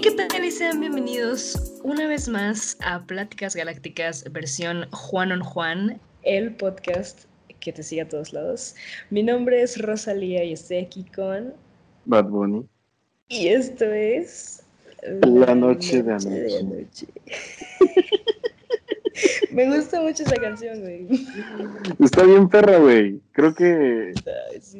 Hey, 0.00 0.14
¿qué 0.16 0.28
tal? 0.28 0.44
Y 0.44 0.52
sean 0.52 0.78
bienvenidos 0.78 1.80
una 1.82 2.06
vez 2.06 2.28
más 2.28 2.76
a 2.82 3.04
Pláticas 3.04 3.56
Galácticas 3.56 4.24
versión 4.30 4.86
Juan 4.92 5.32
on 5.32 5.40
Juan, 5.40 6.00
el 6.22 6.54
podcast 6.54 7.24
que 7.58 7.72
te 7.72 7.82
sigue 7.82 8.02
a 8.02 8.08
todos 8.08 8.32
lados. 8.32 8.76
Mi 9.10 9.24
nombre 9.24 9.60
es 9.60 9.76
Rosalía 9.82 10.44
y 10.44 10.52
estoy 10.52 10.76
aquí 10.76 11.04
con 11.16 11.52
Bad 12.04 12.26
Bunny. 12.26 12.64
Y 13.26 13.48
esto 13.48 13.86
es 13.86 14.62
La, 15.02 15.52
noche, 15.56 16.04
de 16.04 16.12
anoche. 16.12 17.08
Me 19.58 19.76
gusta 19.76 20.00
mucho 20.00 20.22
esa 20.22 20.36
canción, 20.36 20.80
güey. 20.82 21.08
Está 21.98 22.22
bien 22.22 22.48
perra, 22.48 22.78
güey. 22.78 23.20
Creo 23.32 23.52
que 23.56 24.14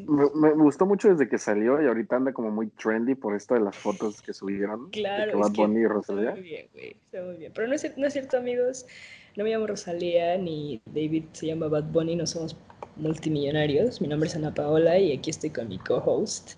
me, 0.06 0.52
gustó 0.52 0.86
mucho 0.86 1.08
desde 1.08 1.28
que 1.28 1.36
salió 1.36 1.82
y 1.82 1.86
ahorita 1.86 2.14
anda 2.14 2.32
como 2.32 2.52
muy 2.52 2.68
trendy 2.68 3.16
por 3.16 3.34
esto 3.34 3.54
de 3.54 3.60
las 3.60 3.74
fotos 3.74 4.23
que 4.23 4.32
subieron. 4.32 4.88
Claro, 4.91 5.32
de 5.32 5.37
Bad 5.37 5.51
Bunny 5.51 5.80
y 5.80 5.87
Rosalía. 5.88 6.30
Está 6.30 6.41
muy 6.41 6.48
bien, 6.48 6.66
güey. 6.73 6.91
Está 6.91 7.23
muy 7.24 7.37
bien. 7.38 7.52
Pero 7.56 7.66
no 7.66 7.74
es, 7.74 7.98
no 7.98 8.06
es 8.06 8.12
cierto, 8.12 8.37
amigos. 8.37 8.87
No 9.34 9.42
me 9.42 9.51
llamo 9.51 9.66
Rosalía 9.66 10.38
ni 10.38 10.80
David 10.87 11.24
se 11.32 11.48
llama 11.48 11.66
Bad 11.66 11.90
Bunny. 11.90 12.15
No 12.15 12.29
somos 12.29 12.56
multimillonarios. 12.95 14.01
Mi 14.01 14.06
nombre 14.06 14.29
es 14.29 14.37
Ana 14.37 14.54
Paola 14.54 14.96
y 14.96 15.10
aquí 15.12 15.30
estoy 15.30 15.51
con 15.51 15.66
mi 15.66 15.79
co-host. 15.80 16.52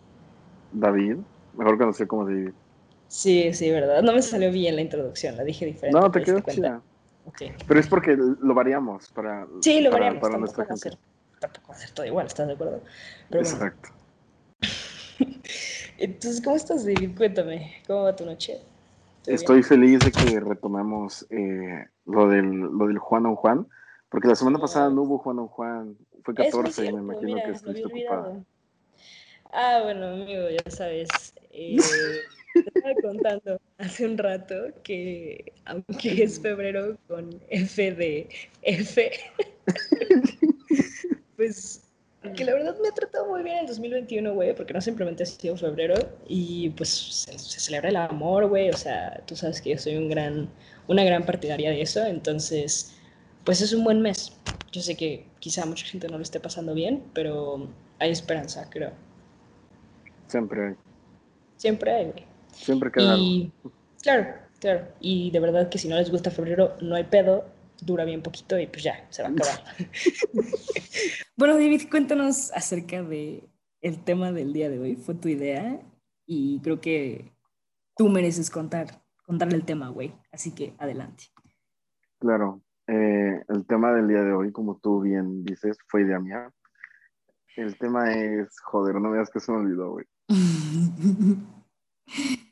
David. 0.73 1.17
Mejor 1.57 1.79
conocido 1.79 2.07
como 2.07 2.27
David. 2.27 2.51
Sí, 3.09 3.51
sí, 3.55 3.71
verdad. 3.71 4.03
No 4.03 4.13
me 4.13 4.21
salió 4.21 4.53
bien 4.53 4.77
la 4.77 4.83
introducción, 4.83 5.39
la 5.39 5.45
dije 5.45 5.65
diferente. 5.65 5.99
No, 5.99 6.11
te 6.11 6.23
quedó 6.23 6.41
chida. 6.41 6.83
Pero 7.67 7.81
es 7.81 7.87
porque 7.87 8.17
lo 8.17 8.55
variamos 8.55 9.09
para. 9.11 9.47
Sí, 9.61 9.81
lo 9.81 9.91
variamos 9.91 10.21
para, 10.21 10.39
nuestra 10.39 10.65
gente. 10.67 10.99
tampoco 11.39 11.73
hacer 11.73 11.91
todo 11.91 12.07
igual, 12.07 12.27
¿estás 12.27 12.47
de 12.47 12.55
acuerdo? 12.55 12.83
Exacto. 13.31 13.91
Entonces, 15.99 16.43
¿cómo 16.43 16.57
estás, 16.57 16.85
David? 16.85 17.17
Cuéntame, 17.17 17.83
¿cómo 17.87 18.05
va 18.05 18.17
tu 18.17 18.25
noche? 18.25 18.61
Estoy 19.27 19.63
feliz 19.63 20.01
de 20.01 20.13
que 20.13 20.41
retomemos 20.41 21.27
eh, 21.31 21.87
lo, 22.07 22.29
del, 22.29 22.51
lo 22.51 22.87
del 22.87 22.99
Juan 22.99 23.27
on 23.27 23.37
Juan, 23.37 23.67
porque 24.09 24.29
la 24.29 24.35
semana 24.35 24.59
pasada 24.59 24.89
no 24.89 25.03
hubo 25.03 25.19
Juan 25.19 25.39
on 25.41 25.49
Juan, 25.49 25.97
fue 26.25 26.35
14 26.35 26.87
y 26.87 26.93
me 26.93 27.01
imagino 27.01 27.37
que 27.45 27.51
estuviste 27.51 27.87
ocupada. 27.87 28.43
Ah, 29.53 29.81
bueno, 29.83 30.09
amigo, 30.09 30.49
ya 30.49 30.71
sabes. 30.71 31.09
Eh, 31.51 31.77
estaba 32.75 32.95
contando 33.03 33.61
hace 33.79 34.07
un 34.07 34.19
rato 34.19 34.55
que, 34.83 35.53
aunque 35.65 36.23
es 36.23 36.41
febrero 36.41 36.97
con 37.09 37.41
F 37.49 37.93
de 37.93 38.29
F, 38.63 39.11
pues 41.37 41.91
que 42.37 42.45
la 42.45 42.53
verdad 42.53 42.77
me 42.83 42.89
ha 42.89 42.93
tratado 42.93 43.27
muy 43.29 43.43
bien 43.43 43.59
el 43.59 43.67
2021, 43.67 44.35
güey, 44.35 44.55
porque 44.55 44.75
no 44.75 44.81
simplemente 44.81 45.23
ha 45.23 45.27
sido 45.27 45.57
febrero 45.57 45.95
y 46.29 46.69
pues 46.71 46.89
se, 46.91 47.39
celebra 47.39 47.89
el 47.89 47.97
amor, 47.97 48.47
güey, 48.47 48.69
o 48.69 48.77
sea, 48.77 49.23
tú 49.27 49.35
sabes 49.35 49.61
que 49.61 49.71
yo 49.71 49.79
soy 49.79 49.97
un 49.97 50.09
gran, 50.09 50.49
una 50.87 51.03
gran 51.03 51.25
partidaria 51.25 51.71
de 51.71 51.81
eso, 51.81 52.05
entonces, 52.05 52.95
pues 53.45 53.63
es 53.63 53.73
un 53.73 53.85
buen 53.85 54.03
mes. 54.03 54.37
Yo 54.71 54.83
sé 54.83 54.97
que 54.97 55.27
quizá 55.39 55.65
mucha 55.65 55.87
gente 55.87 56.09
no 56.09 56.19
lo 56.19 56.23
esté 56.23 56.41
pasando 56.41 56.75
bien, 56.75 57.03
pero 57.15 57.69
hay 57.99 58.11
esperanza, 58.11 58.69
creo. 58.69 58.93
Siempre 60.27 60.69
hay. 60.69 60.75
Siempre 61.57 61.91
hay, 61.93 62.05
güey. 62.05 62.30
Siempre 62.53 62.91
queda 62.91 63.17
y, 63.17 63.53
Claro, 64.03 64.35
claro. 64.61 64.89
Y 65.01 65.31
de 65.31 65.41
verdad 65.41 65.69
que 65.69 65.79
si 65.79 65.89
no 65.89 65.97
les 65.97 66.11
gusta 66.11 66.31
febrero, 66.31 66.77
no 66.81 66.95
hay 66.95 67.05
pedo, 67.05 67.45
dura 67.83 68.05
bien 68.05 68.23
poquito 68.23 68.59
y 68.59 68.67
pues 68.67 68.83
ya, 68.83 69.07
se 69.11 69.23
va 69.23 69.29
a 69.29 69.33
acabar. 69.33 69.63
bueno, 71.37 71.55
David, 71.55 71.83
cuéntanos 71.91 72.51
acerca 72.53 73.03
de 73.03 73.49
el 73.81 74.03
tema 74.03 74.33
del 74.33 74.53
día 74.53 74.69
de 74.69 74.79
hoy. 74.79 74.97
Fue 74.97 75.15
tu 75.15 75.29
idea 75.29 75.81
y 76.27 76.61
creo 76.61 76.81
que 76.81 77.33
tú 77.97 78.09
mereces 78.09 78.51
contar, 78.51 79.03
contarle 79.25 79.57
el 79.57 79.65
tema, 79.65 79.89
güey. 79.89 80.13
Así 80.33 80.55
que 80.55 80.75
adelante. 80.79 81.25
Claro. 82.19 82.63
Eh, 82.87 83.45
el 83.49 83.67
tema 83.67 83.93
del 83.93 84.09
día 84.09 84.23
de 84.23 84.33
hoy, 84.33 84.51
como 84.51 84.79
tú 84.79 85.01
bien 85.01 85.45
dices, 85.45 85.79
fue 85.87 86.03
idea 86.03 86.19
mía. 86.19 86.51
El 87.57 87.77
tema 87.79 88.13
es, 88.15 88.59
joder, 88.65 88.95
no 88.95 89.09
me 89.09 89.17
digas 89.17 89.31
que 89.31 89.41
se 89.41 89.53
me 89.53 89.59
olvidó, 89.59 89.91
güey. 89.93 90.07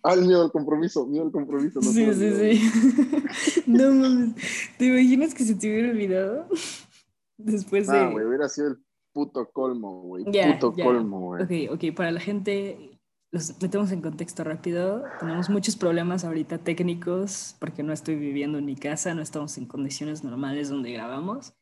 Ah, 0.02 0.14
el 0.14 0.26
miedo 0.26 0.42
al 0.42 0.52
compromiso, 0.52 1.06
miedo 1.06 1.24
al 1.26 1.32
compromiso. 1.32 1.80
No 1.80 1.90
sí, 1.90 2.06
sí, 2.14 2.58
sí. 2.58 3.62
no 3.66 3.92
mames. 3.92 4.34
¿Te 4.78 4.86
imaginas 4.86 5.34
que 5.34 5.44
se 5.44 5.54
te 5.54 5.68
hubiera 5.68 5.90
olvidado? 5.90 6.48
Después 7.36 7.88
de. 7.88 7.98
Ah, 7.98 8.10
güey, 8.10 8.24
hubiera 8.24 8.48
sido 8.48 8.68
el 8.68 8.78
puto 9.12 9.50
colmo, 9.50 10.02
güey. 10.02 10.24
puto 10.24 10.72
colmo, 10.72 11.20
güey. 11.20 11.68
Ok, 11.68 11.74
ok, 11.74 11.94
para 11.94 12.10
la 12.10 12.20
gente, 12.20 12.98
los 13.30 13.60
metemos 13.60 13.90
en 13.92 14.00
contexto 14.00 14.44
rápido. 14.44 15.04
Tenemos 15.20 15.50
muchos 15.50 15.76
problemas 15.76 16.24
ahorita 16.24 16.58
técnicos 16.58 17.56
porque 17.58 17.82
no 17.82 17.92
estoy 17.92 18.16
viviendo 18.16 18.58
en 18.58 18.64
mi 18.64 18.76
casa, 18.76 19.14
no 19.14 19.22
estamos 19.22 19.58
en 19.58 19.66
condiciones 19.66 20.24
normales 20.24 20.68
donde 20.68 20.92
grabamos. 20.92 21.54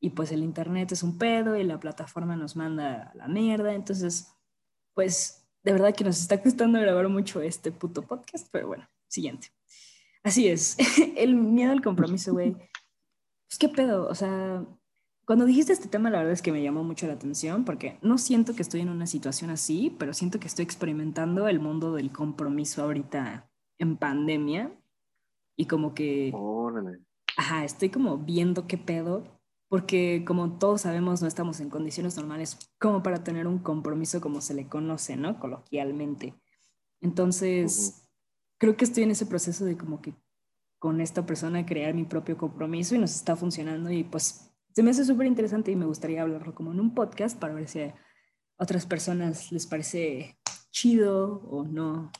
Y 0.00 0.10
pues 0.10 0.30
el 0.30 0.44
internet 0.44 0.92
es 0.92 1.02
un 1.02 1.18
pedo 1.18 1.56
y 1.56 1.64
la 1.64 1.80
plataforma 1.80 2.36
nos 2.36 2.54
manda 2.54 3.10
a 3.12 3.14
la 3.16 3.26
mierda. 3.26 3.74
Entonces, 3.74 4.32
pues 4.94 5.37
de 5.62 5.72
verdad 5.72 5.94
que 5.94 6.04
nos 6.04 6.20
está 6.20 6.42
costando 6.42 6.80
grabar 6.80 7.08
mucho 7.08 7.40
este 7.40 7.72
puto 7.72 8.02
podcast, 8.02 8.48
pero 8.50 8.68
bueno, 8.68 8.88
siguiente. 9.08 9.48
Así 10.22 10.48
es, 10.48 10.76
el 11.16 11.34
miedo 11.34 11.72
al 11.72 11.82
compromiso, 11.82 12.32
güey. 12.32 12.52
Pues 12.52 13.58
qué 13.58 13.68
pedo, 13.68 14.08
o 14.08 14.14
sea, 14.14 14.64
cuando 15.28 15.44
dijiste 15.44 15.74
este 15.74 15.88
tema, 15.88 16.10
la 16.10 16.18
verdad 16.18 16.32
es 16.32 16.42
que 16.42 16.52
me 16.52 16.62
llamó 16.62 16.84
mucho 16.84 17.06
la 17.06 17.12
atención 17.12 17.64
porque 17.66 17.98
no 18.00 18.16
siento 18.16 18.54
que 18.54 18.62
estoy 18.62 18.80
en 18.80 18.88
una 18.88 19.06
situación 19.06 19.50
así, 19.50 19.94
pero 19.98 20.14
siento 20.14 20.40
que 20.40 20.46
estoy 20.46 20.64
experimentando 20.64 21.48
el 21.48 21.60
mundo 21.60 21.92
del 21.92 22.10
compromiso 22.12 22.82
ahorita 22.82 23.50
en 23.78 23.96
pandemia 23.98 24.72
y 25.54 25.66
como 25.66 25.94
que... 25.94 26.30
Órale. 26.34 27.00
Ajá, 27.36 27.64
estoy 27.64 27.90
como 27.90 28.16
viendo 28.16 28.66
qué 28.66 28.78
pedo 28.78 29.37
porque 29.68 30.24
como 30.26 30.58
todos 30.58 30.82
sabemos 30.82 31.20
no 31.22 31.28
estamos 31.28 31.60
en 31.60 31.70
condiciones 31.70 32.16
normales 32.16 32.58
como 32.78 33.02
para 33.02 33.22
tener 33.22 33.46
un 33.46 33.58
compromiso 33.58 34.20
como 34.20 34.40
se 34.40 34.54
le 34.54 34.66
conoce, 34.66 35.16
¿no? 35.16 35.38
Coloquialmente. 35.38 36.34
Entonces, 37.00 38.08
creo 38.58 38.76
que 38.76 38.84
estoy 38.84 39.04
en 39.04 39.10
ese 39.10 39.26
proceso 39.26 39.64
de 39.64 39.76
como 39.76 40.00
que 40.00 40.14
con 40.78 41.00
esta 41.00 41.26
persona 41.26 41.66
crear 41.66 41.94
mi 41.94 42.04
propio 42.04 42.36
compromiso 42.36 42.94
y 42.94 42.98
nos 42.98 43.14
está 43.14 43.36
funcionando 43.36 43.90
y 43.90 44.04
pues 44.04 44.52
se 44.72 44.82
me 44.82 44.90
hace 44.90 45.04
súper 45.04 45.26
interesante 45.26 45.70
y 45.70 45.76
me 45.76 45.86
gustaría 45.86 46.22
hablarlo 46.22 46.54
como 46.54 46.72
en 46.72 46.80
un 46.80 46.94
podcast 46.94 47.38
para 47.38 47.54
ver 47.54 47.68
si 47.68 47.80
a 47.80 47.94
otras 48.56 48.86
personas 48.86 49.50
les 49.52 49.66
parece 49.66 50.38
chido 50.70 51.42
o 51.50 51.64
no, 51.64 52.10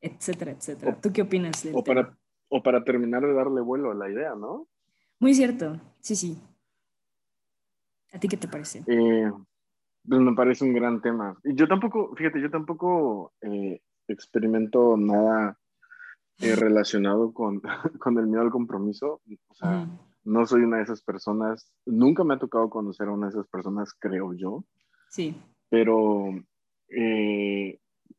etcétera, 0.00 0.52
etcétera. 0.52 0.98
¿Tú 1.00 1.12
qué 1.12 1.22
opinas? 1.22 1.66
o, 1.72 1.84
para, 1.84 2.16
o 2.48 2.62
para 2.62 2.82
terminar 2.82 3.22
de 3.22 3.34
darle 3.34 3.60
vuelo 3.60 3.90
a 3.90 3.94
la 3.94 4.10
idea, 4.10 4.34
¿no? 4.34 4.68
Muy 5.18 5.34
cierto, 5.34 5.80
sí, 6.00 6.16
sí. 6.16 6.38
¿A 8.12 8.18
ti 8.18 8.28
qué 8.28 8.36
te 8.36 8.48
parece? 8.48 8.84
Eh, 8.86 9.30
pues 10.06 10.20
me 10.20 10.34
parece 10.34 10.64
un 10.64 10.74
gran 10.74 11.00
tema. 11.00 11.38
Y 11.44 11.54
yo 11.54 11.66
tampoco, 11.66 12.14
fíjate, 12.14 12.40
yo 12.40 12.50
tampoco 12.50 13.32
eh, 13.40 13.80
experimento 14.06 14.96
nada 14.98 15.58
eh, 16.38 16.54
relacionado 16.54 17.32
con, 17.32 17.62
con, 18.00 18.18
el 18.18 18.26
miedo 18.26 18.42
al 18.42 18.50
compromiso. 18.50 19.22
O 19.48 19.54
sea, 19.54 19.88
no 20.24 20.46
soy 20.46 20.62
una 20.62 20.76
de 20.76 20.82
esas 20.82 21.02
personas. 21.02 21.72
Nunca 21.86 22.22
me 22.22 22.34
ha 22.34 22.38
tocado 22.38 22.68
conocer 22.68 23.08
a 23.08 23.12
una 23.12 23.26
de 23.26 23.32
esas 23.32 23.48
personas, 23.48 23.94
creo 23.98 24.34
yo. 24.34 24.64
Sí. 25.08 25.34
Pero 25.70 26.28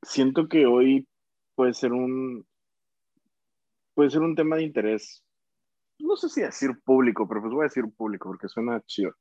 siento 0.01 0.47
que 0.47 0.65
hoy 0.65 1.07
puede 1.55 1.73
ser 1.75 1.93
un 1.93 2.45
puede 3.93 4.09
ser 4.09 4.21
un 4.21 4.35
tema 4.35 4.55
de 4.55 4.63
interés 4.63 5.23
no 5.99 6.15
sé 6.15 6.29
si 6.29 6.41
decir 6.41 6.71
público, 6.83 7.27
pero 7.27 7.41
pues 7.41 7.53
voy 7.53 7.61
a 7.61 7.69
decir 7.69 7.85
público 7.95 8.29
porque 8.29 8.49
suena 8.49 8.81
chido 8.81 9.13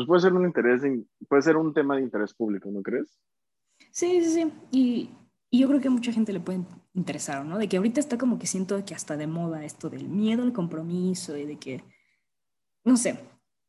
pues 0.00 0.06
puede 0.06 0.20
ser 0.22 0.32
un 0.32 0.46
interés, 0.46 0.82
puede 1.28 1.42
ser 1.42 1.56
un 1.56 1.74
tema 1.74 1.96
de 1.96 2.02
interés 2.02 2.32
público, 2.32 2.70
¿no 2.70 2.82
crees? 2.82 3.20
Sí, 3.90 4.22
sí, 4.22 4.30
sí. 4.30 4.52
Y, 4.70 5.10
yo 5.52 5.66
creo 5.68 5.80
que 5.80 5.88
a 5.88 5.90
mucha 5.90 6.12
gente 6.12 6.32
le 6.32 6.40
puede 6.40 6.64
interesar, 6.94 7.44
¿no? 7.44 7.58
De 7.58 7.68
que 7.68 7.76
ahorita 7.76 7.98
está 8.00 8.16
como 8.16 8.38
que 8.38 8.46
siento 8.46 8.82
que 8.84 8.94
hasta 8.94 9.16
de 9.16 9.26
moda 9.26 9.64
esto 9.64 9.90
del 9.90 10.08
miedo 10.08 10.42
al 10.42 10.52
compromiso 10.52 11.36
y 11.36 11.44
de 11.44 11.58
que, 11.58 11.82
no 12.84 12.96
sé, 12.96 13.18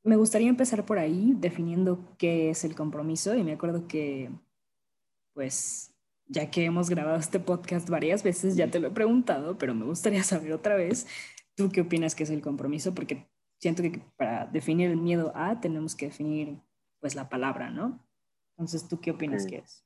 me 0.03 0.15
gustaría 0.15 0.47
empezar 0.47 0.85
por 0.85 0.99
ahí 0.99 1.33
definiendo 1.37 2.15
qué 2.17 2.51
es 2.51 2.63
el 2.63 2.75
compromiso 2.75 3.35
y 3.35 3.43
me 3.43 3.53
acuerdo 3.53 3.87
que, 3.87 4.29
pues, 5.33 5.93
ya 6.27 6.51
que 6.51 6.65
hemos 6.65 6.89
grabado 6.89 7.17
este 7.17 7.39
podcast 7.39 7.89
varias 7.89 8.23
veces, 8.23 8.55
ya 8.55 8.69
te 8.69 8.79
lo 8.79 8.89
he 8.89 8.91
preguntado, 8.91 9.57
pero 9.57 9.73
me 9.73 9.85
gustaría 9.85 10.23
saber 10.23 10.53
otra 10.53 10.75
vez, 10.75 11.07
¿tú 11.55 11.69
qué 11.71 11.81
opinas 11.81 12.15
que 12.15 12.23
es 12.23 12.29
el 12.29 12.41
compromiso? 12.41 12.93
Porque 12.93 13.30
siento 13.61 13.83
que 13.83 14.03
para 14.17 14.47
definir 14.47 14.89
el 14.89 14.97
miedo 14.97 15.31
a 15.35 15.59
tenemos 15.59 15.95
que 15.95 16.07
definir 16.07 16.59
pues 16.99 17.15
la 17.15 17.29
palabra, 17.29 17.69
¿no? 17.69 17.99
Entonces, 18.51 18.87
¿tú 18.87 18.99
qué 18.99 19.11
opinas 19.11 19.45
que 19.45 19.57
es? 19.57 19.85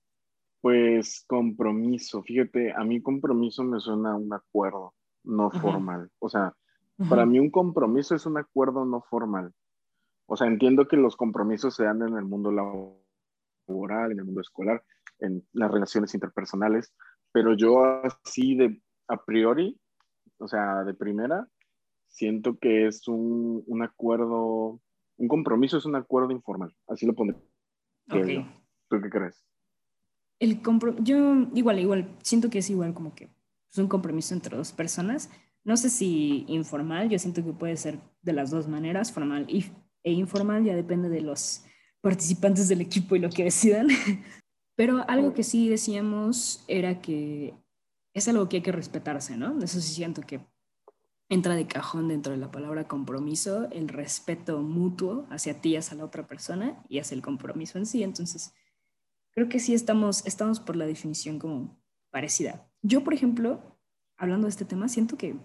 Pues 0.62 1.24
compromiso, 1.27 2.24
fíjate, 2.24 2.74
a 2.74 2.83
mí 2.83 3.01
compromiso 3.01 3.63
me 3.63 3.80
suena 3.80 4.13
a 4.13 4.16
un 4.16 4.33
acuerdo 4.33 4.94
no 5.24 5.51
formal. 5.51 6.10
O 6.19 6.30
sea, 6.30 6.54
para 7.10 7.25
mí 7.25 7.39
un 7.39 7.51
compromiso 7.51 8.16
es 8.16 8.25
un 8.25 8.38
acuerdo 8.38 8.86
no 8.86 9.01
formal. 9.01 9.54
O 10.25 10.36
sea, 10.36 10.48
entiendo 10.48 10.88
que 10.88 10.98
los 10.98 11.16
compromisos 11.16 11.75
se 11.75 11.83
dan 11.83 12.01
en 12.01 12.18
el 12.18 12.25
mundo 12.25 12.51
laboral, 12.51 14.12
en 14.12 14.19
el 14.19 14.25
mundo 14.25 14.42
escolar, 14.42 14.83
en 15.19 15.45
las 15.54 15.69
relaciones 15.69 16.13
interpersonales, 16.13 16.94
pero 17.31 17.54
yo 17.56 17.83
así 17.83 18.56
de 18.56 18.81
a 19.07 19.24
priori, 19.24 19.80
o 20.39 20.48
sea, 20.48 20.83
de 20.83 20.94
primera, 20.94 21.48
siento 22.15 22.57
que 22.57 22.88
es 22.88 23.07
un, 23.07 23.63
un 23.67 23.83
acuerdo, 23.83 24.79
un 25.17 25.27
compromiso 25.27 25.77
es 25.77 25.85
un 25.85 25.95
acuerdo 25.95 26.31
informal, 26.31 26.73
así 26.88 27.06
lo 27.06 27.13
pondré. 27.13 27.38
Okay. 28.09 28.47
¿Tú 28.89 29.01
qué 29.01 29.09
crees? 29.09 29.45
El 30.39 30.62
yo 31.01 31.47
igual, 31.53 31.79
igual, 31.79 32.17
siento 32.21 32.50
que 32.50 32.59
es 32.59 32.69
igual 32.69 32.94
como 32.94 33.13
que 33.13 33.29
es 33.71 33.77
un 33.77 33.88
compromiso 33.88 34.33
entre 34.33 34.56
dos 34.56 34.71
personas. 34.71 35.29
No 35.63 35.75
sé 35.75 35.89
si 35.89 36.45
informal, 36.47 37.09
yo 37.09 37.19
siento 37.19 37.44
que 37.44 37.51
puede 37.51 37.75
ser 37.75 38.00
de 38.21 38.33
las 38.33 38.50
dos 38.51 38.67
maneras, 38.67 39.12
formal 39.12 39.45
y, 39.50 39.65
e 40.03 40.12
informal, 40.12 40.63
ya 40.63 40.75
depende 40.75 41.09
de 41.09 41.21
los 41.21 41.65
participantes 42.01 42.69
del 42.69 42.81
equipo 42.81 43.15
y 43.15 43.19
lo 43.19 43.29
que 43.29 43.44
decidan. 43.44 43.88
Pero 44.75 45.03
algo 45.09 45.33
que 45.33 45.44
sí 45.44 45.67
decíamos 45.67 46.63
era 46.67 47.01
que 47.01 47.53
es 48.13 48.27
algo 48.27 48.47
que 48.47 48.57
hay 48.57 48.62
que 48.62 48.71
respetarse, 48.71 49.35
¿no? 49.38 49.57
Eso 49.62 49.81
sí 49.81 49.94
siento 49.94 50.21
que 50.21 50.39
entra 51.30 51.56
de 51.56 51.68
cajón 51.68 52.07
dentro 52.07 52.33
de 52.33 52.38
la 52.38 52.51
palabra 52.51 52.88
compromiso, 52.88 53.68
el 53.72 53.88
respeto 53.88 54.62
mutuo 54.62 55.25
hacia 55.30 55.60
ti, 55.60 55.75
hacia 55.75 55.98
la 55.98 56.06
otra 56.06 56.27
persona 56.27 56.83
y 56.88 57.00
hacia 57.00 57.16
el 57.16 57.22
compromiso 57.22 57.77
en 57.77 57.86
sí. 57.86 58.04
Entonces, 58.04 58.54
creo 59.31 59.50
que 59.50 59.60
sí 59.60 59.74
estamos, 59.74 60.25
estamos 60.25 60.60
por 60.60 60.75
la 60.75 60.86
definición 60.86 61.39
como 61.39 61.77
parecida. 62.12 62.69
Yo, 62.81 63.04
por 63.04 63.13
ejemplo, 63.13 63.60
hablando 64.18 64.45
de 64.45 64.51
este 64.51 64.66
tema, 64.66 64.88
siento 64.88 65.18
que 65.18 65.36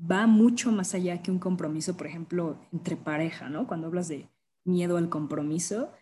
va 0.00 0.26
mucho 0.26 0.72
más 0.72 0.94
allá 0.94 1.22
que 1.22 1.30
un 1.30 1.38
compromiso, 1.38 1.96
por 1.96 2.06
ejemplo, 2.06 2.58
entre 2.72 2.96
pareja, 2.96 3.50
¿no? 3.50 3.66
Cuando 3.66 3.88
hablas 3.88 4.08
de 4.08 4.28
miedo 4.64 4.96
al 4.96 5.10
compromiso, 5.10 5.92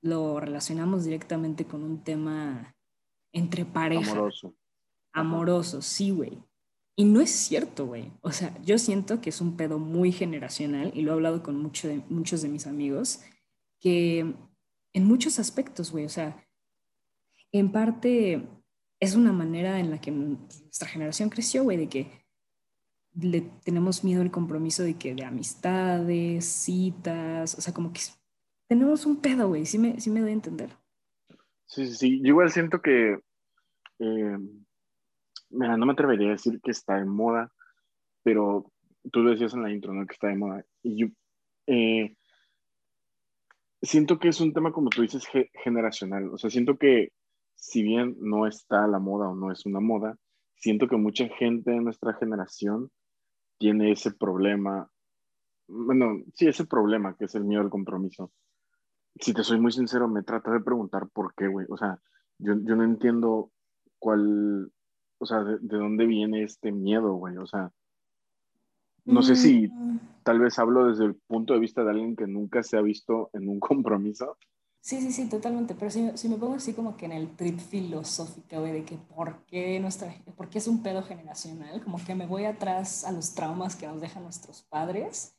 lo 0.00 0.40
relacionamos 0.40 1.04
directamente 1.04 1.64
con 1.64 1.82
un 1.82 2.02
tema 2.04 2.76
entre 3.32 3.64
pareja. 3.64 4.12
Amoroso. 4.12 4.54
Amoroso, 5.12 5.82
sí, 5.82 6.10
güey. 6.10 6.42
Y 6.94 7.04
no 7.04 7.20
es 7.20 7.30
cierto, 7.30 7.86
güey. 7.86 8.12
O 8.20 8.32
sea, 8.32 8.56
yo 8.62 8.78
siento 8.78 9.20
que 9.20 9.30
es 9.30 9.40
un 9.40 9.56
pedo 9.56 9.78
muy 9.78 10.12
generacional 10.12 10.92
y 10.94 11.02
lo 11.02 11.10
he 11.10 11.14
hablado 11.14 11.42
con 11.42 11.56
mucho 11.56 11.88
de, 11.88 12.02
muchos 12.08 12.42
de 12.42 12.48
mis 12.48 12.66
amigos, 12.66 13.22
que 13.80 14.34
en 14.92 15.04
muchos 15.04 15.38
aspectos, 15.38 15.90
güey, 15.90 16.04
o 16.04 16.10
sea, 16.10 16.46
en 17.50 17.72
parte 17.72 18.46
es 19.00 19.14
una 19.14 19.32
manera 19.32 19.80
en 19.80 19.90
la 19.90 20.00
que 20.00 20.10
nuestra 20.10 20.88
generación 20.88 21.30
creció, 21.30 21.64
güey, 21.64 21.76
de 21.76 21.88
que 21.88 22.22
le 23.14 23.42
tenemos 23.64 24.04
miedo 24.04 24.22
al 24.22 24.30
compromiso 24.30 24.82
de 24.82 24.94
que 24.94 25.14
de 25.14 25.24
amistades, 25.24 26.44
citas, 26.44 27.56
o 27.58 27.60
sea, 27.60 27.74
como 27.74 27.92
que 27.92 28.00
tenemos 28.68 29.04
un 29.04 29.16
pedo, 29.16 29.48
güey, 29.48 29.66
sí 29.66 29.78
me, 29.78 30.00
sí 30.00 30.10
me 30.10 30.20
doy 30.20 30.30
a 30.30 30.34
entender. 30.34 30.76
Sí, 31.66 31.86
sí, 31.86 31.94
sí. 31.94 32.20
Yo 32.20 32.28
igual 32.28 32.50
siento 32.50 32.80
que 32.80 33.18
eh, 33.98 34.38
mira, 35.52 35.76
no 35.76 35.86
me 35.86 35.92
atrevería 35.92 36.28
a 36.28 36.32
decir 36.32 36.60
que 36.62 36.70
está 36.70 36.96
de 36.96 37.04
moda, 37.04 37.52
pero 38.22 38.70
tú 39.10 39.20
lo 39.20 39.30
decías 39.30 39.54
en 39.54 39.62
la 39.62 39.72
intro, 39.72 39.92
¿no? 39.92 40.06
Que 40.06 40.14
está 40.14 40.28
de 40.28 40.36
moda. 40.36 40.64
Y 40.82 41.00
yo 41.00 41.06
eh, 41.66 42.16
siento 43.80 44.18
que 44.18 44.28
es 44.28 44.40
un 44.40 44.52
tema, 44.52 44.72
como 44.72 44.90
tú 44.90 45.02
dices, 45.02 45.24
generacional. 45.64 46.30
O 46.32 46.38
sea, 46.38 46.50
siento 46.50 46.76
que 46.78 47.12
si 47.54 47.82
bien 47.82 48.16
no 48.20 48.46
está 48.46 48.86
la 48.86 48.98
moda 48.98 49.28
o 49.28 49.34
no 49.34 49.52
es 49.52 49.66
una 49.66 49.80
moda, 49.80 50.16
siento 50.56 50.88
que 50.88 50.96
mucha 50.96 51.28
gente 51.28 51.70
de 51.70 51.80
nuestra 51.80 52.14
generación 52.14 52.90
tiene 53.58 53.92
ese 53.92 54.12
problema. 54.12 54.90
Bueno, 55.68 56.22
sí, 56.34 56.48
ese 56.48 56.66
problema 56.66 57.16
que 57.16 57.26
es 57.26 57.34
el 57.34 57.44
miedo 57.44 57.62
al 57.62 57.70
compromiso. 57.70 58.32
Si 59.20 59.32
te 59.34 59.44
soy 59.44 59.60
muy 59.60 59.72
sincero, 59.72 60.08
me 60.08 60.22
trata 60.22 60.50
de 60.52 60.60
preguntar 60.60 61.08
por 61.12 61.34
qué, 61.34 61.46
güey. 61.46 61.66
O 61.68 61.76
sea, 61.76 62.00
yo, 62.38 62.54
yo 62.62 62.76
no 62.76 62.84
entiendo 62.84 63.50
cuál, 63.98 64.72
o 65.22 65.26
sea, 65.26 65.44
de, 65.44 65.58
dónde 65.60 66.04
viene 66.04 66.42
este 66.42 66.72
miedo, 66.72 67.14
güey. 67.14 67.36
O 67.36 67.46
sea, 67.46 67.72
no 69.04 69.22
sé 69.22 69.36
si 69.36 69.68
mm. 69.68 70.00
tal 70.24 70.40
vez 70.40 70.58
hablo 70.58 70.88
desde 70.88 71.04
el 71.04 71.14
punto 71.14 71.54
de 71.54 71.60
vista 71.60 71.84
de 71.84 71.90
alguien 71.90 72.16
que 72.16 72.26
nunca 72.26 72.62
se 72.64 72.76
ha 72.76 72.82
visto 72.82 73.30
en 73.32 73.48
un 73.48 73.60
compromiso. 73.60 74.36
Sí, 74.80 75.00
sí, 75.00 75.12
sí, 75.12 75.28
totalmente. 75.28 75.76
Pero 75.76 75.92
si, 75.92 76.10
si 76.16 76.28
me 76.28 76.36
pongo 76.36 76.54
así 76.54 76.72
como 76.74 76.96
que 76.96 77.06
en 77.06 77.12
el 77.12 77.36
trip 77.36 77.60
filosófico, 77.60 78.58
güey, 78.58 78.72
de 78.72 78.84
que 78.84 78.96
por 78.96 79.46
qué, 79.46 79.78
nuestra, 79.78 80.12
por 80.36 80.48
qué 80.48 80.58
es 80.58 80.66
un 80.66 80.82
pedo 80.82 81.04
generacional, 81.04 81.84
como 81.84 82.04
que 82.04 82.16
me 82.16 82.26
voy 82.26 82.46
atrás 82.46 83.04
a 83.04 83.12
los 83.12 83.32
traumas 83.32 83.76
que 83.76 83.86
nos 83.86 84.00
dejan 84.00 84.24
nuestros 84.24 84.62
padres. 84.62 85.36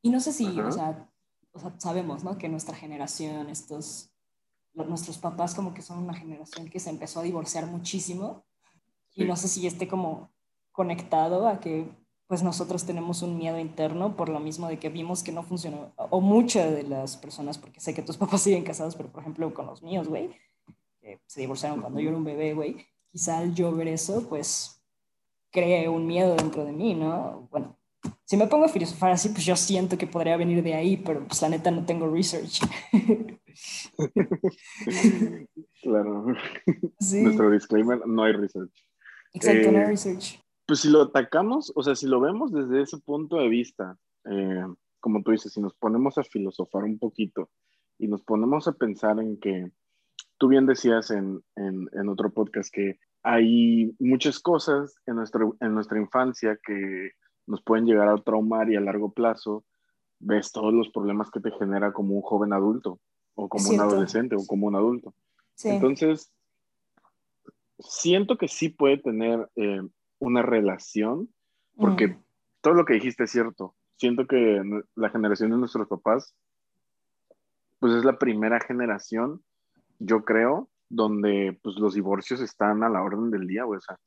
Y 0.00 0.08
no 0.08 0.18
sé 0.20 0.32
si, 0.32 0.58
o 0.60 0.72
sea, 0.72 1.10
o 1.52 1.58
sea, 1.58 1.74
sabemos, 1.78 2.24
¿no? 2.24 2.38
Que 2.38 2.48
nuestra 2.48 2.74
generación, 2.74 3.50
estos, 3.50 4.10
nuestros 4.72 5.18
papás 5.18 5.54
como 5.54 5.74
que 5.74 5.82
son 5.82 6.02
una 6.02 6.14
generación 6.14 6.70
que 6.70 6.80
se 6.80 6.88
empezó 6.88 7.20
a 7.20 7.24
divorciar 7.24 7.66
muchísimo 7.66 8.46
y 9.16 9.24
no 9.24 9.34
sé 9.34 9.48
si 9.48 9.66
esté 9.66 9.88
como 9.88 10.30
conectado 10.72 11.48
a 11.48 11.58
que 11.58 11.88
pues 12.28 12.42
nosotros 12.42 12.84
tenemos 12.84 13.22
un 13.22 13.38
miedo 13.38 13.58
interno 13.58 14.16
por 14.16 14.28
lo 14.28 14.40
mismo 14.40 14.68
de 14.68 14.78
que 14.78 14.88
vimos 14.88 15.22
que 15.22 15.32
no 15.32 15.42
funcionó, 15.42 15.92
o 15.96 16.20
muchas 16.20 16.72
de 16.74 16.82
las 16.82 17.16
personas, 17.16 17.56
porque 17.56 17.80
sé 17.80 17.94
que 17.94 18.02
tus 18.02 18.16
papás 18.18 18.42
siguen 18.42 18.64
casados, 18.64 18.94
pero 18.94 19.08
por 19.08 19.22
ejemplo 19.22 19.52
con 19.54 19.66
los 19.66 19.82
míos, 19.82 20.08
güey, 20.08 20.30
que 21.00 21.20
se 21.26 21.40
divorciaron 21.40 21.80
cuando 21.80 22.00
yo 22.00 22.08
era 22.08 22.18
un 22.18 22.24
bebé, 22.24 22.54
güey, 22.54 22.86
quizá 23.10 23.38
al 23.38 23.54
yo 23.54 23.72
ver 23.72 23.88
eso, 23.88 24.28
pues 24.28 24.82
cree 25.50 25.88
un 25.88 26.06
miedo 26.06 26.34
dentro 26.36 26.64
de 26.64 26.72
mí, 26.72 26.94
¿no? 26.94 27.48
Bueno, 27.50 27.76
si 28.24 28.36
me 28.36 28.46
pongo 28.46 28.66
a 28.66 28.68
filosofar 28.68 29.12
así, 29.12 29.30
pues 29.30 29.44
yo 29.44 29.56
siento 29.56 29.96
que 29.96 30.06
podría 30.06 30.36
venir 30.36 30.62
de 30.62 30.74
ahí, 30.74 30.96
pero 30.96 31.24
pues 31.26 31.40
la 31.42 31.48
neta 31.48 31.70
no 31.70 31.86
tengo 31.86 32.08
research. 32.08 32.60
claro. 35.82 36.26
Nuestro 37.00 37.50
disclaimer, 37.50 38.06
no 38.06 38.24
hay 38.24 38.32
research. 38.32 38.85
Exacto, 39.36 39.68
eh, 39.68 39.86
research. 39.86 40.40
Pues 40.66 40.80
si 40.80 40.88
lo 40.88 41.02
atacamos, 41.02 41.72
o 41.76 41.82
sea, 41.82 41.94
si 41.94 42.06
lo 42.06 42.20
vemos 42.20 42.52
desde 42.52 42.82
ese 42.82 42.98
punto 42.98 43.36
de 43.36 43.48
vista, 43.48 43.96
eh, 44.24 44.64
como 45.00 45.22
tú 45.22 45.30
dices, 45.30 45.52
si 45.52 45.60
nos 45.60 45.74
ponemos 45.74 46.18
a 46.18 46.24
filosofar 46.24 46.84
un 46.84 46.98
poquito 46.98 47.50
y 47.98 48.08
nos 48.08 48.22
ponemos 48.22 48.66
a 48.66 48.72
pensar 48.72 49.20
en 49.20 49.38
que, 49.38 49.70
tú 50.38 50.48
bien 50.48 50.66
decías 50.66 51.10
en, 51.10 51.42
en, 51.54 51.88
en 51.92 52.08
otro 52.08 52.30
podcast 52.30 52.72
que 52.72 52.98
hay 53.22 53.94
muchas 53.98 54.38
cosas 54.38 54.94
en, 55.06 55.16
nuestro, 55.16 55.56
en 55.60 55.74
nuestra 55.74 55.98
infancia 55.98 56.58
que 56.64 57.10
nos 57.46 57.62
pueden 57.62 57.86
llegar 57.86 58.08
a 58.08 58.18
traumar 58.18 58.70
y 58.70 58.76
a 58.76 58.80
largo 58.80 59.12
plazo 59.12 59.64
ves 60.18 60.52
todos 60.52 60.72
los 60.72 60.90
problemas 60.90 61.30
que 61.30 61.40
te 61.40 61.50
genera 61.52 61.92
como 61.92 62.14
un 62.14 62.22
joven 62.22 62.52
adulto 62.52 63.00
o 63.34 63.48
como 63.48 63.68
un 63.68 63.80
adolescente 63.80 64.36
o 64.36 64.46
como 64.46 64.66
un 64.66 64.76
adulto. 64.76 65.14
Sí. 65.54 65.70
Entonces, 65.70 66.32
siento 67.78 68.36
que 68.38 68.48
sí 68.48 68.68
puede 68.68 68.98
tener 68.98 69.48
eh, 69.56 69.82
una 70.18 70.42
relación, 70.42 71.32
porque 71.76 72.08
mm. 72.08 72.22
todo 72.60 72.74
lo 72.74 72.84
que 72.84 72.94
dijiste 72.94 73.24
es 73.24 73.30
cierto. 73.30 73.74
Siento 73.96 74.26
que 74.26 74.62
la 74.94 75.10
generación 75.10 75.50
de 75.50 75.56
nuestros 75.56 75.88
papás, 75.88 76.34
pues 77.78 77.94
es 77.94 78.04
la 78.04 78.18
primera 78.18 78.60
generación, 78.60 79.42
yo 79.98 80.24
creo, 80.24 80.68
donde 80.88 81.58
pues 81.62 81.76
los 81.76 81.94
divorcios 81.94 82.40
están 82.40 82.82
a 82.84 82.88
la 82.88 83.02
orden 83.02 83.30
del 83.30 83.46
día, 83.46 83.64
güey. 83.64 83.78
O 83.78 83.80
sea, 83.80 83.98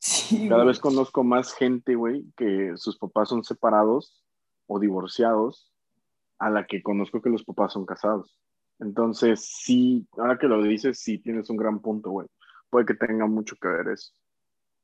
cada 0.48 0.64
vez 0.64 0.78
conozco 0.78 1.24
más 1.24 1.52
gente, 1.52 1.94
güey, 1.94 2.24
que 2.36 2.72
sus 2.76 2.96
papás 2.98 3.28
son 3.28 3.42
separados 3.42 4.24
o 4.66 4.78
divorciados, 4.78 5.72
a 6.38 6.48
la 6.50 6.66
que 6.66 6.82
conozco 6.82 7.20
que 7.20 7.30
los 7.30 7.44
papás 7.44 7.72
son 7.72 7.84
casados. 7.84 8.38
Entonces, 8.78 9.44
sí, 9.44 10.06
ahora 10.16 10.38
que 10.38 10.46
lo 10.46 10.62
dices, 10.62 11.00
sí 11.00 11.18
tienes 11.18 11.50
un 11.50 11.56
gran 11.56 11.80
punto, 11.80 12.10
güey 12.10 12.28
puede 12.70 12.86
que 12.86 12.94
tenga 12.94 13.26
mucho 13.26 13.56
que 13.60 13.68
ver 13.68 13.88
eso. 13.88 14.12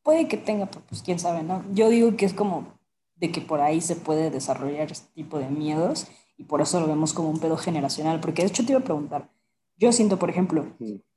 Puede 0.03 0.29
que 0.29 0.37
tenga, 0.37 0.67
pues 0.67 1.03
quién 1.03 1.19
sabe, 1.19 1.43
¿no? 1.43 1.65
Yo 1.73 1.89
digo 1.89 2.17
que 2.17 2.27
es 2.27 2.35
como 2.35 2.79
de 3.17 3.33
que 3.33 3.41
por 3.41 3.61
ahí 3.61 3.81
se 3.81 3.97
puede 3.97 4.31
desarrollar 4.31 4.93
este 4.93 5.13
tipo 5.15 5.39
de 5.39 5.49
miedos 5.49 6.07
y 6.37 6.45
por 6.45 6.61
eso 6.61 6.81
lo 6.81 6.87
vemos 6.87 7.13
como 7.13 7.31
un 7.31 7.41
pedo 7.41 7.57
generacional, 7.57 8.21
porque 8.21 8.43
de 8.43 8.49
hecho 8.49 8.65
te 8.65 8.73
iba 8.73 8.81
a 8.81 8.85
preguntar, 8.85 9.31
yo 9.79 9.93
siento, 9.93 10.19
por 10.19 10.31
ejemplo, 10.31 10.67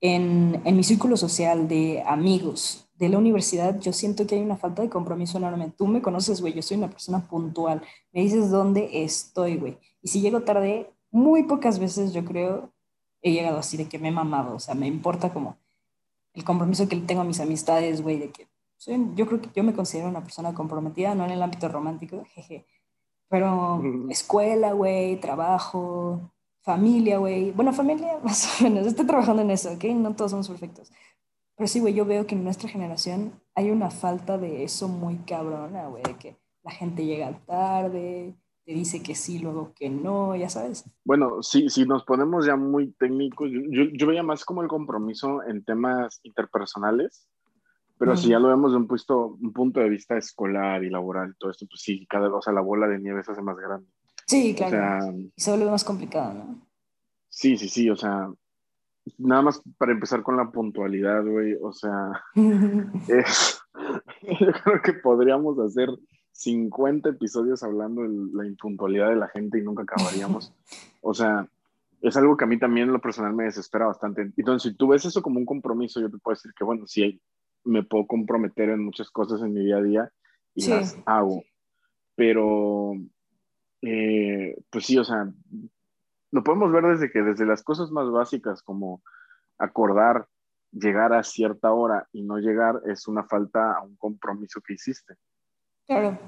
en, 0.01 0.61
en 0.65 0.75
mi 0.75 0.83
círculo 0.83 1.17
social 1.17 1.67
de 1.67 2.03
amigos 2.05 2.89
de 2.95 3.09
la 3.09 3.17
universidad, 3.17 3.79
yo 3.79 3.93
siento 3.93 4.27
que 4.27 4.35
hay 4.35 4.41
una 4.41 4.57
falta 4.57 4.81
de 4.81 4.89
compromiso 4.89 5.37
enorme. 5.37 5.71
Tú 5.77 5.87
me 5.87 6.01
conoces, 6.01 6.41
güey, 6.41 6.53
yo 6.53 6.61
soy 6.61 6.77
una 6.77 6.89
persona 6.89 7.25
puntual, 7.25 7.81
me 8.11 8.21
dices 8.21 8.49
dónde 8.49 9.03
estoy, 9.03 9.55
güey. 9.55 9.77
Y 10.01 10.09
si 10.09 10.19
llego 10.19 10.41
tarde, 10.41 10.91
muy 11.09 11.43
pocas 11.43 11.79
veces 11.79 12.11
yo 12.11 12.25
creo 12.25 12.73
he 13.21 13.31
llegado 13.31 13.57
así 13.57 13.77
de 13.77 13.87
que 13.87 13.99
me 13.99 14.09
he 14.09 14.11
mamado, 14.11 14.55
o 14.55 14.59
sea, 14.59 14.75
me 14.75 14.87
importa 14.87 15.33
como 15.33 15.57
el 16.39 16.45
compromiso 16.45 16.87
que 16.87 16.95
tengo 16.97 17.21
a 17.21 17.25
mis 17.25 17.39
amistades, 17.39 18.01
güey, 18.01 18.17
de 18.17 18.31
que 18.31 18.47
soy, 18.77 19.11
yo 19.15 19.27
creo 19.27 19.41
que 19.41 19.49
yo 19.53 19.63
me 19.63 19.73
considero 19.73 20.07
una 20.09 20.23
persona 20.23 20.53
comprometida, 20.53 21.13
no 21.13 21.25
en 21.25 21.31
el 21.31 21.43
ámbito 21.43 21.67
romántico, 21.67 22.23
jeje, 22.33 22.65
pero 23.27 23.81
escuela, 24.09 24.71
güey, 24.71 25.19
trabajo, 25.19 26.31
familia, 26.61 27.19
güey. 27.19 27.51
Bueno, 27.51 27.73
familia, 27.73 28.19
más 28.23 28.59
o 28.59 28.63
menos, 28.63 28.87
estoy 28.87 29.05
trabajando 29.05 29.41
en 29.41 29.51
eso, 29.51 29.71
¿ok? 29.71 29.83
No 29.95 30.15
todos 30.15 30.31
somos 30.31 30.47
perfectos. 30.47 30.91
Pero 31.55 31.67
sí, 31.67 31.81
güey, 31.81 31.93
yo 31.93 32.05
veo 32.05 32.25
que 32.25 32.35
en 32.35 32.43
nuestra 32.45 32.69
generación 32.69 33.33
hay 33.53 33.69
una 33.69 33.91
falta 33.91 34.37
de 34.37 34.63
eso 34.63 34.87
muy 34.87 35.17
cabrona, 35.17 35.87
güey, 35.87 36.03
de 36.03 36.15
que 36.15 36.37
la 36.63 36.71
gente 36.71 37.05
llega 37.05 37.37
tarde, 37.45 38.33
dice 38.73 39.01
que 39.01 39.15
sí, 39.15 39.39
luego 39.39 39.73
que 39.73 39.89
no, 39.89 40.35
ya 40.35 40.49
sabes. 40.49 40.85
Bueno, 41.03 41.41
sí, 41.41 41.69
si 41.69 41.85
nos 41.85 42.03
ponemos 42.03 42.45
ya 42.45 42.55
muy 42.55 42.91
técnicos, 42.93 43.49
yo, 43.51 43.83
yo, 43.91 44.07
veía 44.07 44.23
más 44.23 44.45
como 44.45 44.61
el 44.61 44.67
compromiso 44.67 45.43
en 45.43 45.63
temas 45.63 46.19
interpersonales, 46.23 47.27
Pero 47.97 48.15
si 48.15 48.29
ya 48.29 48.39
lo 48.39 48.47
vemos 48.47 48.71
de 48.71 48.77
un, 48.77 48.87
puesto, 48.87 49.37
un 49.41 49.51
punto 49.51 49.79
de 49.81 49.89
vista 49.89 50.17
escolar 50.17 50.83
y 50.83 50.89
laboral, 50.89 51.35
todo 51.37 51.51
esto, 51.51 51.65
pues 51.67 51.81
sí, 51.81 52.05
cada 52.07 52.29
cosa 52.29 52.51
la 52.51 52.61
bola 52.61 52.87
de 52.87 52.99
nieve 52.99 53.23
se 53.23 53.31
hace 53.31 53.41
más 53.41 53.57
grande. 53.57 53.87
Sí, 54.25 54.53
claro. 54.55 55.13
y 55.35 55.41
se 55.41 55.51
vuelve 55.51 55.71
más 55.71 55.83
complicado, 55.83 56.33
¿no? 56.33 56.67
Sí, 57.29 57.57
sí, 57.57 57.67
sí, 57.67 57.89
o 57.89 57.95
sea, 57.95 58.31
nada 59.17 59.41
más 59.41 59.61
para 59.77 59.91
empezar 59.91 60.23
con 60.23 60.37
la 60.37 60.51
puntualidad, 60.51 61.25
güey, 61.25 61.55
o 61.61 61.71
sea, 61.71 62.11
es, 63.07 63.61
yo 64.39 64.51
creo 64.63 64.81
que 64.81 64.93
podríamos 64.93 65.57
hacer 65.59 65.89
50 66.39 67.09
episodios 67.09 67.63
hablando 67.63 68.03
de 68.03 68.09
la 68.33 68.47
impuntualidad 68.47 69.09
de 69.09 69.17
la 69.17 69.27
gente 69.27 69.59
y 69.59 69.61
nunca 69.61 69.83
acabaríamos. 69.83 70.53
O 71.01 71.13
sea, 71.13 71.47
es 72.01 72.17
algo 72.17 72.35
que 72.35 72.43
a 72.43 72.47
mí 72.47 72.59
también 72.59 72.87
en 72.87 72.93
lo 72.93 72.99
personal 72.99 73.33
me 73.33 73.45
desespera 73.45 73.87
bastante. 73.87 74.33
Entonces, 74.35 74.69
si 74.69 74.77
tú 74.77 74.89
ves 74.89 75.05
eso 75.05 75.21
como 75.21 75.39
un 75.39 75.45
compromiso, 75.45 76.01
yo 76.01 76.11
te 76.11 76.17
puedo 76.17 76.35
decir 76.35 76.51
que, 76.53 76.65
bueno, 76.65 76.85
sí, 76.87 77.21
me 77.63 77.83
puedo 77.83 78.05
comprometer 78.05 78.67
en 78.69 78.83
muchas 78.83 79.09
cosas 79.09 79.41
en 79.41 79.53
mi 79.53 79.63
día 79.63 79.77
a 79.77 79.81
día 79.81 80.11
y 80.53 80.67
las 80.67 80.97
hago. 81.05 81.41
Pero, 82.15 82.95
eh, 83.81 84.57
pues 84.69 84.85
sí, 84.85 84.97
o 84.97 85.05
sea, 85.05 85.31
lo 86.31 86.43
podemos 86.43 86.69
ver 86.73 86.83
desde 86.83 87.09
que, 87.09 87.21
desde 87.21 87.45
las 87.45 87.63
cosas 87.63 87.91
más 87.91 88.11
básicas 88.11 88.61
como 88.61 89.01
acordar 89.57 90.27
llegar 90.73 91.13
a 91.13 91.23
cierta 91.23 91.71
hora 91.71 92.09
y 92.11 92.23
no 92.23 92.39
llegar 92.39 92.81
es 92.87 93.07
una 93.07 93.23
falta 93.23 93.77
a 93.77 93.83
un 93.83 93.95
compromiso 93.95 94.59
que 94.59 94.73
hiciste. 94.73 95.15
Claro. 95.89 96.19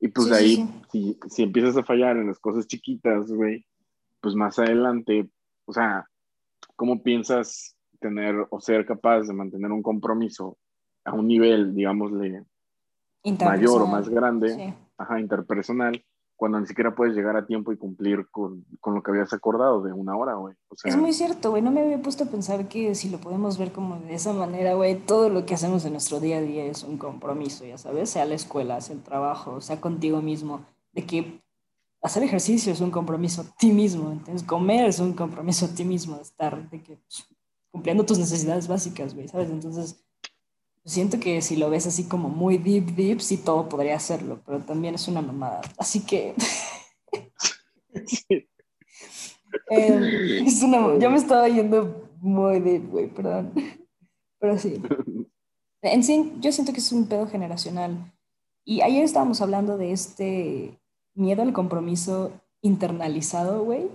Y 0.00 0.08
pues 0.08 0.32
ahí, 0.32 0.66
Si, 0.90 1.18
si 1.28 1.42
empiezas 1.42 1.76
a 1.76 1.84
fallar 1.84 2.16
en 2.16 2.28
las 2.28 2.38
cosas 2.38 2.66
chiquitas, 2.66 3.30
güey, 3.30 3.66
pues 4.22 4.34
más 4.34 4.58
adelante, 4.58 5.28
o 5.66 5.72
sea, 5.74 6.06
¿cómo 6.76 7.02
piensas 7.02 7.76
tener 8.00 8.46
o 8.48 8.58
ser 8.58 8.86
capaz 8.86 9.24
de 9.24 9.34
mantener 9.34 9.70
un 9.70 9.82
compromiso 9.82 10.56
a 11.04 11.12
un 11.12 11.28
nivel, 11.28 11.74
digámosle, 11.74 12.42
mayor 13.44 13.82
o 13.82 13.86
más 13.86 14.08
grande, 14.08 14.74
ajá, 14.96 15.20
interpersonal, 15.20 16.02
cuando 16.40 16.58
ni 16.58 16.66
siquiera 16.66 16.94
puedes 16.94 17.14
llegar 17.14 17.36
a 17.36 17.44
tiempo 17.44 17.70
y 17.70 17.76
cumplir 17.76 18.26
con, 18.30 18.64
con 18.80 18.94
lo 18.94 19.02
que 19.02 19.10
habías 19.10 19.30
acordado 19.34 19.82
de 19.82 19.92
una 19.92 20.16
hora, 20.16 20.36
güey. 20.36 20.54
es 20.84 20.96
muy 20.96 21.12
cierto, 21.12 21.50
güey. 21.50 21.60
No 21.60 21.70
me 21.70 21.82
había 21.82 22.00
puesto 22.00 22.24
a 22.24 22.28
pensar 22.28 22.66
que 22.66 22.94
si 22.94 23.10
lo 23.10 23.18
podemos 23.18 23.58
ver 23.58 23.72
como 23.72 23.96
de 23.98 24.14
esa 24.14 24.32
manera, 24.32 24.72
güey, 24.72 24.98
todo 24.98 25.28
lo 25.28 25.44
que 25.44 25.52
hacemos 25.52 25.84
en 25.84 25.92
nuestro 25.92 26.18
día 26.18 26.38
a 26.38 26.40
día 26.40 26.64
es 26.64 26.82
un 26.82 26.96
compromiso, 26.96 27.66
ya 27.66 27.76
sabes, 27.76 28.08
sea 28.08 28.24
la 28.24 28.36
escuela, 28.36 28.80
sea 28.80 28.96
el 28.96 29.02
trabajo, 29.02 29.60
sea 29.60 29.82
contigo 29.82 30.22
mismo, 30.22 30.64
de 30.92 31.04
que 31.04 31.42
hacer 32.00 32.22
ejercicio 32.22 32.72
es 32.72 32.80
un 32.80 32.90
compromiso 32.90 33.42
a 33.42 33.44
ti 33.58 33.70
mismo, 33.70 34.10
entonces 34.10 34.42
comer 34.42 34.88
es 34.88 34.98
un 34.98 35.12
compromiso 35.12 35.66
a 35.66 35.74
ti 35.74 35.84
mismo, 35.84 36.16
estar 36.16 36.70
de 36.70 36.82
que, 36.82 36.98
cumpliendo 37.70 38.06
tus 38.06 38.18
necesidades 38.18 38.66
básicas, 38.66 39.14
güey, 39.14 39.28
¿sabes? 39.28 39.50
Entonces, 39.50 40.02
siento 40.90 41.20
que 41.20 41.40
si 41.40 41.56
lo 41.56 41.70
ves 41.70 41.86
así 41.86 42.04
como 42.04 42.28
muy 42.28 42.58
deep, 42.58 42.94
deep, 42.94 43.20
sí 43.20 43.36
todo 43.36 43.68
podría 43.68 43.96
hacerlo, 43.96 44.42
pero 44.44 44.60
también 44.60 44.94
es 44.94 45.08
una 45.08 45.22
mamada. 45.22 45.60
Así 45.78 46.00
que... 46.04 46.34
eh, 49.70 50.42
es 50.44 50.62
una, 50.62 50.98
yo 50.98 51.10
me 51.10 51.16
estaba 51.16 51.48
yendo 51.48 52.10
muy 52.20 52.60
deep, 52.60 52.90
güey, 52.90 53.08
perdón. 53.08 53.52
Pero 54.38 54.58
sí. 54.58 54.82
En 55.82 56.02
sí, 56.02 56.32
yo 56.40 56.50
siento 56.52 56.72
que 56.72 56.80
es 56.80 56.92
un 56.92 57.06
pedo 57.06 57.26
generacional. 57.26 58.12
Y 58.64 58.82
ayer 58.82 59.04
estábamos 59.04 59.40
hablando 59.40 59.78
de 59.78 59.92
este 59.92 60.80
miedo 61.14 61.42
al 61.42 61.52
compromiso 61.52 62.32
internalizado, 62.62 63.64
güey. 63.64 63.88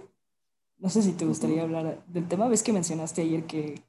No 0.77 0.89
sé 0.89 1.01
si 1.01 1.11
te 1.11 1.25
gustaría 1.25 1.63
hablar 1.63 2.03
del 2.07 2.27
tema. 2.27 2.47
Ves 2.47 2.63
que 2.63 2.73
mencionaste 2.73 3.21
ayer 3.21 3.45
que, 3.45 3.83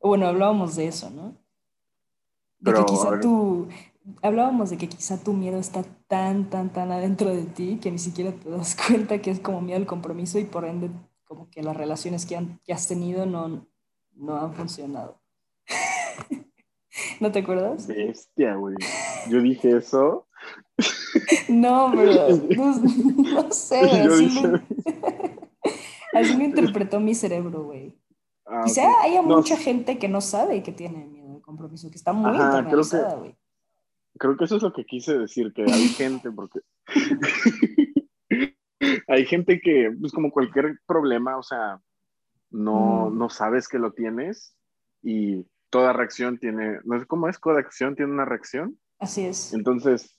bueno, 0.00 0.26
hablábamos 0.26 0.76
de 0.76 0.88
eso, 0.88 1.10
¿no? 1.10 1.43
De 2.64 2.72
que 2.72 2.84
quizá 2.86 3.20
tú, 3.20 3.68
hablábamos 4.22 4.70
de 4.70 4.78
que 4.78 4.88
quizá 4.88 5.22
tu 5.22 5.34
miedo 5.34 5.58
está 5.58 5.84
tan, 6.08 6.48
tan, 6.48 6.72
tan 6.72 6.90
adentro 6.90 7.28
de 7.28 7.44
ti 7.44 7.78
que 7.80 7.90
ni 7.90 7.98
siquiera 7.98 8.32
te 8.32 8.48
das 8.48 8.74
cuenta 8.86 9.20
que 9.20 9.30
es 9.30 9.40
como 9.40 9.60
miedo 9.60 9.78
al 9.78 9.86
compromiso 9.86 10.38
y 10.38 10.44
por 10.44 10.64
ende 10.64 10.90
como 11.24 11.50
que 11.50 11.62
las 11.62 11.76
relaciones 11.76 12.24
que, 12.24 12.36
han, 12.36 12.60
que 12.64 12.72
has 12.72 12.88
tenido 12.88 13.26
no, 13.26 13.66
no 14.14 14.36
han 14.36 14.54
funcionado. 14.54 15.20
¿No 17.20 17.32
te 17.32 17.40
acuerdas? 17.40 17.86
Bestia, 17.86 18.54
güey. 18.54 18.76
Yo 19.28 19.40
dije 19.40 19.76
eso. 19.76 20.26
No, 21.48 21.92
pero 21.94 22.36
no, 22.56 23.52
sé, 23.52 23.78
así, 23.78 24.28
lo, 24.42 24.60
así, 26.12 26.34
lo, 26.36 26.44
interpretó 26.44 26.98
mi 26.98 27.14
cerebro, 27.14 27.64
güey. 27.64 27.94
Ah, 28.44 28.62
Quizá 28.64 29.02
haya 29.02 29.22
mucha 29.22 29.56
gente 29.56 29.96
que 29.98 30.08
no 30.08 30.20
sabe 30.20 30.62
que 30.64 30.72
tiene 30.72 31.06
compromiso, 31.56 31.90
que 31.90 31.96
está 31.96 32.12
muy 32.12 32.30
internalizada, 32.30 33.16
güey. 33.16 33.36
Creo, 34.16 34.36
que 34.36 34.44
eso 34.44 34.56
es 34.56 34.62
lo 34.62 34.72
que 34.72 34.84
quise 34.84 35.18
decir, 35.18 35.52
que 35.52 35.62
hay 35.62 35.88
gente, 35.88 36.30
porque 36.30 36.60
hay 39.08 39.26
gente 39.26 39.60
que, 39.60 39.90
pues 40.00 40.12
como 40.12 40.30
cualquier 40.30 40.78
problema, 40.86 41.36
o 41.36 41.42
sea, 41.42 41.80
no, 42.50 43.10
no 43.10 43.28
sabes 43.28 43.66
que 43.66 43.80
lo 43.80 43.92
tienes 43.92 44.54
y 45.02 45.44
toda 45.70 45.92
reacción 45.92 46.38
tiene, 46.38 46.78
no 46.84 47.00
sé 47.00 47.06
cómo 47.06 47.28
es, 47.28 47.38
cada 47.40 47.58
acción 47.58 47.96
tiene 47.96 48.12
una 48.12 48.24
reacción. 48.24 48.78
Así 49.00 49.24
es. 49.26 49.52
Entonces, 49.52 50.16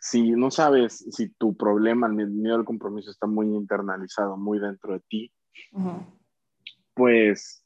si 0.00 0.32
no 0.32 0.50
sabes 0.50 1.04
si 1.10 1.28
tu 1.28 1.56
problema, 1.56 2.08
el 2.08 2.30
miedo 2.30 2.56
al 2.56 2.64
compromiso 2.64 3.10
está 3.10 3.26
muy 3.26 3.46
internalizado, 3.46 4.36
muy 4.36 4.58
dentro 4.58 4.94
de 4.94 5.00
ti, 5.08 5.32
pues, 6.94 7.64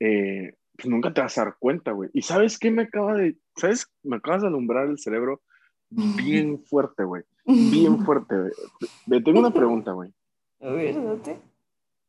eh, 0.00 0.57
pues, 0.78 0.88
nunca 0.88 1.12
te 1.12 1.20
vas 1.20 1.36
a 1.36 1.44
dar 1.44 1.56
cuenta, 1.58 1.90
güey. 1.90 2.08
Y 2.14 2.22
sabes 2.22 2.56
qué 2.56 2.70
me 2.70 2.82
acaba 2.82 3.14
de, 3.14 3.36
sabes, 3.56 3.90
me 4.04 4.16
acabas 4.16 4.42
de 4.42 4.48
alumbrar 4.48 4.86
el 4.86 4.98
cerebro 4.98 5.42
bien 5.90 6.62
fuerte, 6.70 7.02
güey. 7.02 7.24
Bien 7.44 8.04
fuerte, 8.04 8.36
güey. 9.06 9.22
Tengo 9.24 9.40
una 9.40 9.50
pregunta, 9.50 9.92
güey. 9.92 10.12
A 10.60 10.70
ver. 10.70 10.96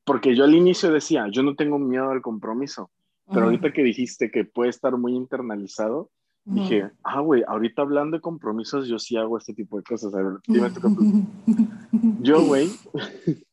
Porque 0.05 0.35
yo 0.35 0.43
al 0.43 0.53
inicio 0.53 0.91
decía, 0.91 1.27
yo 1.31 1.41
no 1.43 1.55
tengo 1.55 1.79
miedo 1.79 2.09
al 2.09 2.21
compromiso, 2.21 2.91
pero 3.31 3.45
ahorita 3.45 3.71
que 3.71 3.83
dijiste 3.83 4.31
que 4.31 4.43
puede 4.43 4.69
estar 4.69 4.97
muy 4.97 5.15
internalizado, 5.15 6.09
dije, 6.45 6.89
ah, 7.03 7.21
güey, 7.21 7.43
ahorita 7.47 7.83
hablando 7.83 8.17
de 8.17 8.21
compromisos, 8.21 8.87
yo 8.87 8.99
sí 8.99 9.17
hago 9.17 9.37
este 9.37 9.53
tipo 9.53 9.77
de 9.77 9.83
cosas. 9.83 10.13
A 10.13 10.17
ver, 10.17 10.39
dime 10.47 10.69
tu 10.71 10.81
Yo, 12.21 12.43
güey, 12.43 12.69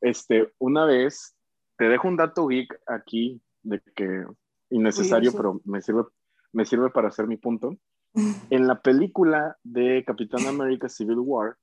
este, 0.00 0.52
una 0.58 0.84
vez, 0.84 1.36
te 1.76 1.88
dejo 1.88 2.08
un 2.08 2.16
dato 2.16 2.46
geek 2.46 2.80
aquí, 2.86 3.40
de 3.62 3.80
que 3.94 4.24
innecesario, 4.70 5.32
pero 5.32 5.60
me 5.64 5.80
sirve, 5.82 6.04
me 6.52 6.64
sirve 6.64 6.90
para 6.90 7.08
hacer 7.08 7.26
mi 7.26 7.36
punto. 7.36 7.76
En 8.50 8.66
la 8.66 8.78
película 8.80 9.56
de 9.62 10.04
Capitán 10.04 10.46
América 10.46 10.86
Civil 10.88 11.18
War, 11.20 11.56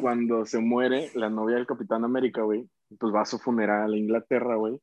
cuando 0.00 0.46
se 0.46 0.60
muere 0.60 1.10
la 1.14 1.28
novia 1.28 1.56
del 1.56 1.66
Capitán 1.66 2.04
América, 2.04 2.42
güey, 2.42 2.68
pues 2.98 3.12
va 3.12 3.22
a 3.22 3.26
su 3.26 3.38
funeral 3.38 3.92
a 3.92 3.96
Inglaterra, 3.96 4.54
güey, 4.54 4.78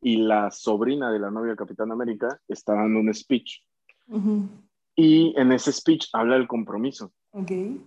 y 0.00 0.18
la 0.18 0.50
sobrina 0.50 1.10
de 1.10 1.18
la 1.18 1.30
novia 1.30 1.48
del 1.48 1.56
Capitán 1.56 1.90
América 1.90 2.38
está 2.46 2.74
dando 2.74 3.00
un 3.00 3.12
speech. 3.12 3.62
Y 4.94 5.34
en 5.36 5.50
ese 5.50 5.72
speech 5.72 6.08
habla 6.12 6.36
del 6.36 6.46
compromiso. 6.46 7.12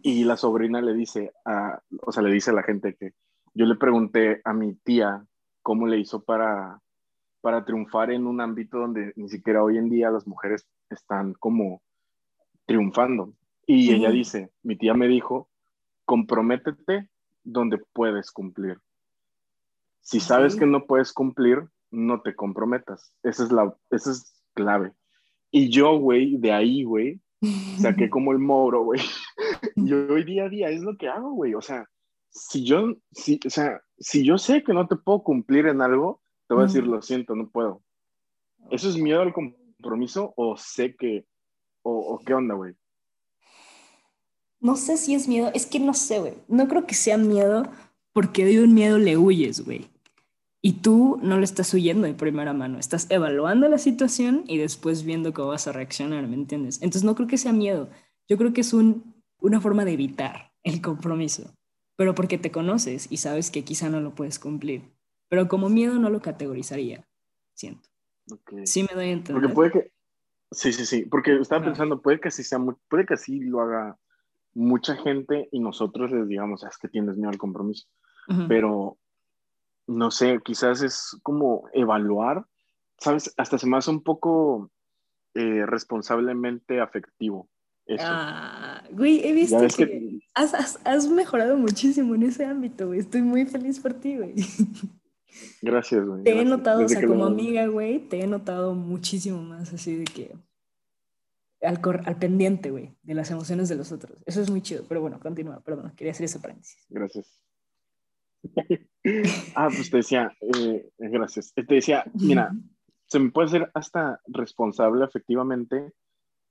Y 0.02 0.26
la 0.26 0.36
sobrina 0.36 0.82
le 0.82 0.94
dice, 0.94 1.32
a, 1.46 1.80
o 2.02 2.12
sea, 2.12 2.24
le 2.24 2.32
dice 2.32 2.52
a 2.52 2.54
la 2.54 2.64
gente 2.64 2.96
que 3.00 3.12
yo 3.54 3.66
le 3.66 3.76
pregunté 3.76 4.42
a 4.44 4.54
mi 4.54 4.76
tía 4.76 5.24
cómo 5.62 5.88
le 5.88 6.00
hizo 6.00 6.24
para, 6.24 6.82
para 7.48 7.64
triunfar 7.64 8.12
en 8.12 8.28
un 8.28 8.42
ámbito 8.42 8.78
donde 8.78 9.14
ni 9.16 9.30
siquiera 9.30 9.64
hoy 9.64 9.78
en 9.78 9.90
día 9.90 10.12
las 10.12 10.28
mujeres 10.28 10.68
están 10.90 11.32
como 11.32 11.82
triunfando. 12.66 13.36
Y 13.66 13.94
ella 13.94 14.12
dice, 14.12 14.52
mi 14.64 14.76
tía 14.76 14.94
me 14.94 15.08
dijo, 15.08 15.50
comprométete 16.04 17.10
donde 17.46 17.78
puedes 17.94 18.32
cumplir. 18.32 18.80
Si 20.02 20.20
sabes 20.20 20.58
que 20.58 20.66
no 20.66 20.88
puedes 20.88 21.14
cumplir, 21.14 21.70
no 21.90 22.20
te 22.22 22.36
comprometas. 22.36 23.14
Esa 23.24 23.46
es 23.46 23.52
la, 23.54 23.74
esa 23.92 24.12
es 24.12 24.44
clave. 24.54 24.92
Y 25.50 25.70
yo, 25.70 25.98
güey, 25.98 26.36
de 26.36 26.52
ahí, 26.52 26.84
güey, 26.84 27.22
saqué 27.80 28.10
como 28.10 28.34
el 28.34 28.40
moro, 28.40 28.84
güey. 28.84 29.00
yo 29.78 30.06
hoy 30.10 30.26
día 30.26 30.48
a 30.48 30.50
día 30.50 30.70
es 30.70 30.82
lo 30.82 30.98
que 30.98 31.08
hago, 31.08 31.32
güey. 31.32 31.54
O 31.54 31.62
sea, 31.62 31.88
si 32.30 32.66
yo, 32.66 32.94
si, 33.14 33.40
o 33.48 33.50
sea, 33.50 33.80
si 33.98 34.26
yo 34.26 34.38
sé 34.38 34.66
que 34.66 34.74
no 34.74 34.86
te 34.86 34.98
puedo 34.98 35.24
cumplir 35.24 35.68
en 35.68 35.82
algo, 35.82 36.22
te 36.48 36.54
voy 36.54 36.64
a 36.64 36.68
decir, 36.68 36.86
lo 36.86 37.02
siento, 37.02 37.36
no 37.36 37.50
puedo. 37.50 37.82
¿Eso 38.72 38.90
es 38.90 38.98
miedo 38.98 39.22
al 39.22 39.34
compromiso 39.34 40.34
o 40.36 40.58
sé 40.58 40.96
que, 40.96 41.26
o, 41.84 41.92
o 41.92 42.20
qué 42.20 42.34
onda, 42.34 42.56
güey? 42.56 42.76
No 44.60 44.76
sé 44.76 44.98
si 44.98 45.14
es 45.14 45.28
miedo, 45.28 45.52
es 45.54 45.66
que 45.66 45.80
no 45.80 45.94
sé, 45.94 46.20
güey. 46.20 46.34
No 46.48 46.68
creo 46.68 46.88
que 46.88 46.96
sea 46.96 47.18
miedo 47.18 47.64
porque 48.14 48.46
de 48.46 48.64
un 48.64 48.74
miedo 48.74 48.98
le 48.98 49.18
huyes, 49.18 49.64
güey. 49.64 49.88
Y 50.62 50.74
tú 50.82 51.20
no 51.22 51.38
le 51.38 51.44
estás 51.44 51.74
huyendo 51.74 52.08
de 52.08 52.14
primera 52.14 52.52
mano, 52.52 52.80
estás 52.80 53.06
evaluando 53.12 53.70
la 53.70 53.78
situación 53.78 54.44
y 54.48 54.58
después 54.58 55.04
viendo 55.04 55.34
cómo 55.34 55.50
vas 55.50 55.68
a 55.68 55.72
reaccionar, 55.72 56.28
¿me 56.28 56.36
entiendes? 56.36 56.78
Entonces 56.82 57.04
no 57.04 57.14
creo 57.16 57.28
que 57.28 57.38
sea 57.38 57.54
miedo, 57.54 57.90
yo 58.28 58.38
creo 58.38 58.54
que 58.54 58.62
es 58.62 58.74
un, 58.74 59.24
una 59.40 59.62
forma 59.62 59.86
de 59.86 59.94
evitar 59.94 60.52
el 60.64 60.82
compromiso, 60.82 61.54
pero 61.96 62.16
porque 62.16 62.38
te 62.38 62.52
conoces 62.52 63.08
y 63.10 63.18
sabes 63.18 63.52
que 63.52 63.64
quizá 63.64 63.90
no 63.90 64.02
lo 64.02 64.16
puedes 64.16 64.40
cumplir. 64.40 64.97
Pero 65.30 65.48
como 65.48 65.70
miedo 65.70 65.96
no 65.96 66.10
lo 66.10 66.22
categorizaría, 66.22 67.08
siento. 67.54 67.90
Sí 68.66 68.84
me 68.84 68.94
doy 68.94 69.10
a 69.10 69.12
entender. 69.12 69.42
Porque 69.42 69.56
puede 69.56 69.72
que, 69.72 69.92
Sí, 70.52 70.72
sí, 70.72 70.86
sí, 70.86 71.06
porque 71.06 71.36
estaba 71.40 71.66
pensando, 71.66 72.02
puede 72.02 72.20
que 72.20 72.30
así 72.30 72.44
sea, 72.44 72.60
puede 72.88 73.06
que 73.06 73.16
así 73.16 73.40
lo 73.40 73.62
haga 73.62 73.98
mucha 74.54 74.96
gente 74.96 75.50
y 75.52 75.60
nosotros 75.60 76.12
les 76.12 76.28
digamos, 76.28 76.64
ah, 76.64 76.70
es 76.70 76.78
que 76.78 76.88
tienes 76.88 77.18
miedo 77.18 77.30
al 77.30 77.38
compromiso, 77.38 77.88
pero 78.48 78.98
no 79.88 80.10
sé, 80.10 80.40
quizás 80.44 80.82
es 80.82 81.18
como 81.22 81.70
evaluar, 81.74 82.46
¿sabes? 82.98 83.34
Hasta 83.38 83.58
se 83.58 83.68
me 83.68 83.78
hace 83.78 83.92
un 83.92 84.04
poco 84.04 84.72
eh, 85.34 85.66
responsablemente 85.66 86.80
afectivo. 86.80 87.50
Ah, 88.00 88.84
güey, 88.92 89.26
he 89.26 89.34
visto 89.34 89.60
que, 89.78 90.20
Has, 90.34 91.10
mejorado 91.10 91.58
muchísimo 91.58 92.16
en 92.16 92.24
ese 92.24 92.46
ámbito, 92.46 92.88
güey. 92.88 93.00
Estoy 93.00 93.22
muy 93.22 93.46
feliz 93.46 93.80
por 93.80 93.94
ti, 93.94 94.18
güey. 94.18 94.36
Gracias, 95.62 96.06
güey. 96.06 96.24
Te 96.24 96.40
he 96.40 96.46
notado, 96.46 96.86
o 96.86 96.88
sea, 96.88 97.06
como 97.06 97.26
amiga, 97.26 97.68
güey, 97.68 98.00
te 98.00 98.22
he 98.22 98.28
notado 98.28 98.74
muchísimo 98.76 99.42
más 99.42 99.74
así 99.74 99.96
de 99.96 100.06
que 100.06 100.36
al, 101.62 101.82
al 102.06 102.20
pendiente, 102.20 102.72
güey, 102.72 102.96
de 103.04 103.14
las 103.14 103.32
emociones 103.32 103.70
de 103.70 103.76
los 103.76 103.92
otros. 103.92 104.24
Eso 104.26 104.42
es 104.42 104.50
muy 104.50 104.62
chido, 104.62 104.84
pero 104.88 105.02
bueno, 105.02 105.20
continúa, 105.20 105.60
perdón, 105.62 105.94
quería 105.96 106.12
hacer 106.12 106.26
ese 106.26 106.40
paréntesis. 106.40 106.86
Gracias. 106.90 107.42
ah, 109.56 109.70
pues 109.76 109.90
te 109.90 109.98
decía, 109.98 110.36
eh, 110.42 110.90
gracias. 110.98 111.54
Te 111.54 111.64
decía, 111.64 112.06
mira, 112.14 112.52
se 113.08 113.20
me 113.20 113.32
puede 113.32 113.50
ser 113.50 113.72
hasta 113.74 114.22
responsable 114.28 115.06
efectivamente 115.06 115.94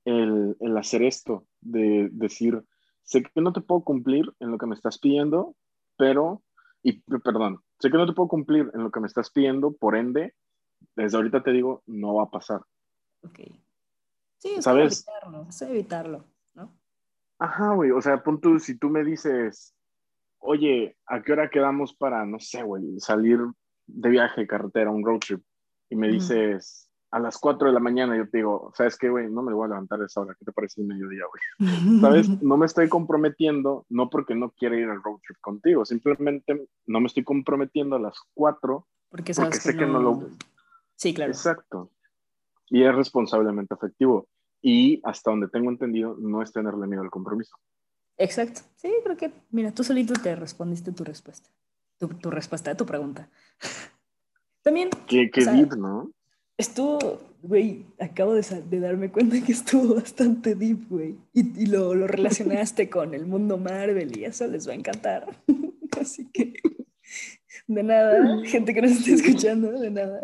el, 0.05 0.57
el, 0.61 0.77
hacer 0.77 1.03
esto, 1.03 1.47
de 1.61 2.09
decir, 2.13 2.63
sé 3.03 3.23
que 3.23 3.41
no 3.41 3.53
te 3.53 3.61
puedo 3.61 3.83
cumplir 3.83 4.33
en 4.41 4.51
lo 4.51 4.59
que 4.59 4.67
me 4.67 4.75
estás 4.75 4.99
pidiendo, 4.99 5.55
pero, 5.97 6.43
y 6.83 7.01
perdón, 7.01 7.61
sé 7.79 7.91
que 7.91 7.97
no 7.97 8.07
te 8.07 8.13
puedo 8.13 8.29
cumplir 8.29 8.71
en 8.75 8.83
lo 8.83 8.91
que 8.91 9.01
me 9.01 9.07
estás 9.07 9.31
pidiendo, 9.31 9.73
por 9.73 9.97
ende, 9.97 10.35
desde 10.95 11.17
ahorita 11.17 11.43
te 11.43 11.53
digo, 11.53 11.83
no 11.87 12.15
va 12.15 12.25
a 12.25 12.31
pasar. 12.31 12.61
Ok. 13.23 13.41
Sí, 14.39 14.55
es 14.57 14.65
¿Sabes? 14.65 15.07
evitarlo, 15.07 15.47
es 15.49 15.63
evitarlo, 15.63 16.25
¿no? 16.55 16.77
Ajá, 17.39 17.75
güey, 17.75 17.91
o 17.91 18.01
sea, 18.01 18.23
punto, 18.23 18.59
si 18.59 18.79
tú 18.79 18.89
me 18.89 19.05
dices, 19.05 19.75
oye, 20.39 20.97
¿a 21.07 21.23
qué 21.23 21.33
hora 21.33 21.51
quedamos 21.51 21.95
para, 21.95 22.25
no 22.25 22.39
sé, 22.39 22.63
güey, 22.63 22.99
salir 22.99 23.41
de 23.87 24.09
viaje, 24.09 24.47
carretera, 24.47 24.91
un 24.91 25.05
road 25.05 25.21
trip? 25.21 25.43
Y 25.91 25.97
me 25.97 26.09
dices, 26.09 26.91
a 27.11 27.19
las 27.19 27.39
4 27.39 27.69
de 27.69 27.75
la 27.75 27.81
mañana, 27.81 28.17
yo 28.17 28.29
te 28.29 28.39
digo, 28.39 28.73
¿sabes 28.75 28.99
qué, 28.99 29.09
güey? 29.09 29.31
No 29.31 29.43
me 29.43 29.55
voy 29.55 29.67
a 29.67 29.69
levantar 29.69 30.01
a 30.01 30.07
esa 30.07 30.21
hora, 30.21 30.35
¿qué 30.39 30.45
te 30.45 30.53
parece 30.53 30.81
el 30.81 30.87
mediodía, 30.89 31.23
güey? 31.31 31.69
¿Sabes? 32.01 32.43
No 32.43 32.57
me 32.57 32.67
estoy 32.67 32.89
comprometiendo, 32.89 33.87
no 33.89 34.11
porque 34.11 34.35
no 34.35 34.51
quiera 34.51 34.77
ir 34.77 34.89
al 34.89 35.03
road 35.03 35.19
trip 35.27 35.39
contigo, 35.41 35.85
simplemente 35.85 36.69
no 36.87 37.01
me 37.01 37.07
estoy 37.07 37.25
comprometiendo 37.25 37.97
a 37.97 38.01
las 38.01 38.19
4 38.35 38.87
porque, 39.09 39.35
sabes 39.35 39.63
sé 39.63 39.77
que 39.77 39.87
no... 39.87 40.01
lo... 40.01 40.29
Sí, 40.97 41.15
claro. 41.15 41.33
Exacto. 41.33 41.91
Y 42.69 42.83
es 42.83 42.95
responsablemente 42.95 43.75
afectivo. 43.75 44.29
Y 44.61 45.01
hasta 45.05 45.31
donde 45.31 45.49
tengo 45.49 45.71
entendido, 45.71 46.17
no 46.19 46.43
es 46.43 46.53
tenerle 46.53 46.87
miedo 46.87 47.03
al 47.03 47.11
compromiso. 47.11 47.57
Exacto. 48.19 48.63
Sí, 48.77 48.93
creo 49.05 49.17
que, 49.17 49.33
mira, 49.51 49.73
tú 49.73 49.85
solito 49.85 50.15
te 50.15 50.35
respondiste 50.35 50.93
tu 50.93 51.05
respuesta. 51.05 51.49
Tu, 51.99 52.09
tu 52.09 52.31
respuesta 52.31 52.73
a 52.73 52.77
tu 52.77 52.85
pregunta. 52.85 53.31
También. 54.63 54.91
Qué, 55.07 55.31
qué 55.31 55.45
deep, 55.45 55.77
¿no? 55.77 56.11
Estuvo, 56.59 57.21
güey, 57.43 57.85
acabo 57.99 58.35
de, 58.35 58.43
de, 58.43 58.81
darme 58.81 59.11
cuenta 59.11 59.43
que 59.45 59.53
estuvo 59.53 59.97
bastante 59.97 60.55
deep, 60.55 60.89
güey. 60.89 61.17
Y, 61.35 61.63
y 61.63 61.67
lo, 61.67 61.95
lo, 61.95 62.07
relacionaste 62.07 62.89
con 62.91 63.13
el 63.15 63.27
mundo 63.27 63.59
Marvel 63.59 64.17
y 64.17 64.25
eso 64.25 64.47
les 64.47 64.67
va 64.67 64.73
a 64.73 64.77
encantar. 64.77 65.27
Así 66.01 66.27
que, 66.33 66.55
de 67.67 67.83
nada, 67.83 68.43
gente 68.45 68.73
que 68.73 68.83
nos 68.83 68.93
esté 68.93 69.15
escuchando, 69.15 69.73
de 69.73 69.91
nada. 69.91 70.21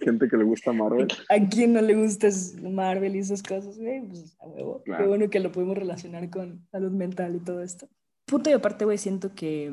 Gente 0.00 0.28
que 0.28 0.36
le 0.36 0.44
gusta 0.44 0.72
Marvel. 0.72 1.08
A 1.28 1.48
quien 1.48 1.72
no 1.72 1.82
le 1.82 1.94
gusta 1.94 2.28
Marvel 2.62 3.16
y 3.16 3.18
esas 3.18 3.42
cosas, 3.42 3.78
güey, 3.78 4.06
pues 4.06 4.36
a 4.38 4.46
huevo. 4.46 4.82
Qué 4.84 5.06
bueno 5.06 5.28
que 5.28 5.40
lo 5.40 5.52
podemos 5.52 5.76
relacionar 5.76 6.30
con 6.30 6.66
salud 6.70 6.92
mental 6.92 7.36
y 7.36 7.40
todo 7.40 7.62
esto. 7.62 7.88
Puto 8.26 8.50
y 8.50 8.52
aparte, 8.52 8.84
güey, 8.84 8.98
siento 8.98 9.34
que 9.34 9.72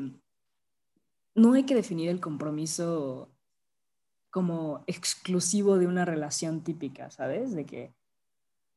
no 1.34 1.52
hay 1.52 1.64
que 1.64 1.74
definir 1.74 2.08
el 2.08 2.20
compromiso 2.20 3.35
como 4.36 4.84
exclusivo 4.86 5.78
de 5.78 5.86
una 5.86 6.04
relación 6.04 6.60
típica, 6.60 7.10
¿sabes? 7.10 7.54
De 7.54 7.64
que 7.64 7.94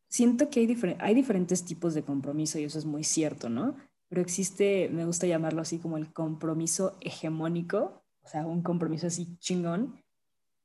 siento 0.08 0.50
que 0.50 0.62
hay, 0.62 0.96
hay 1.00 1.14
diferentes 1.14 1.66
tipos 1.66 1.94
de 1.94 2.02
compromiso 2.02 2.58
y 2.60 2.64
eso 2.64 2.80
es 2.80 2.86
muy 2.86 3.04
cierto, 3.04 3.50
¿no? 3.50 3.76
Pero 4.08 4.22
existe, 4.22 4.88
me 4.88 5.04
gusta 5.04 5.28
llamarlo 5.28 5.62
así 5.62 5.78
como 5.78 5.98
el 5.98 6.14
compromiso 6.14 6.96
hegemónico, 7.02 8.06
o 8.24 8.28
sea, 8.30 8.48
un 8.48 8.62
compromiso 8.62 9.08
así 9.08 9.38
chingón, 9.40 10.02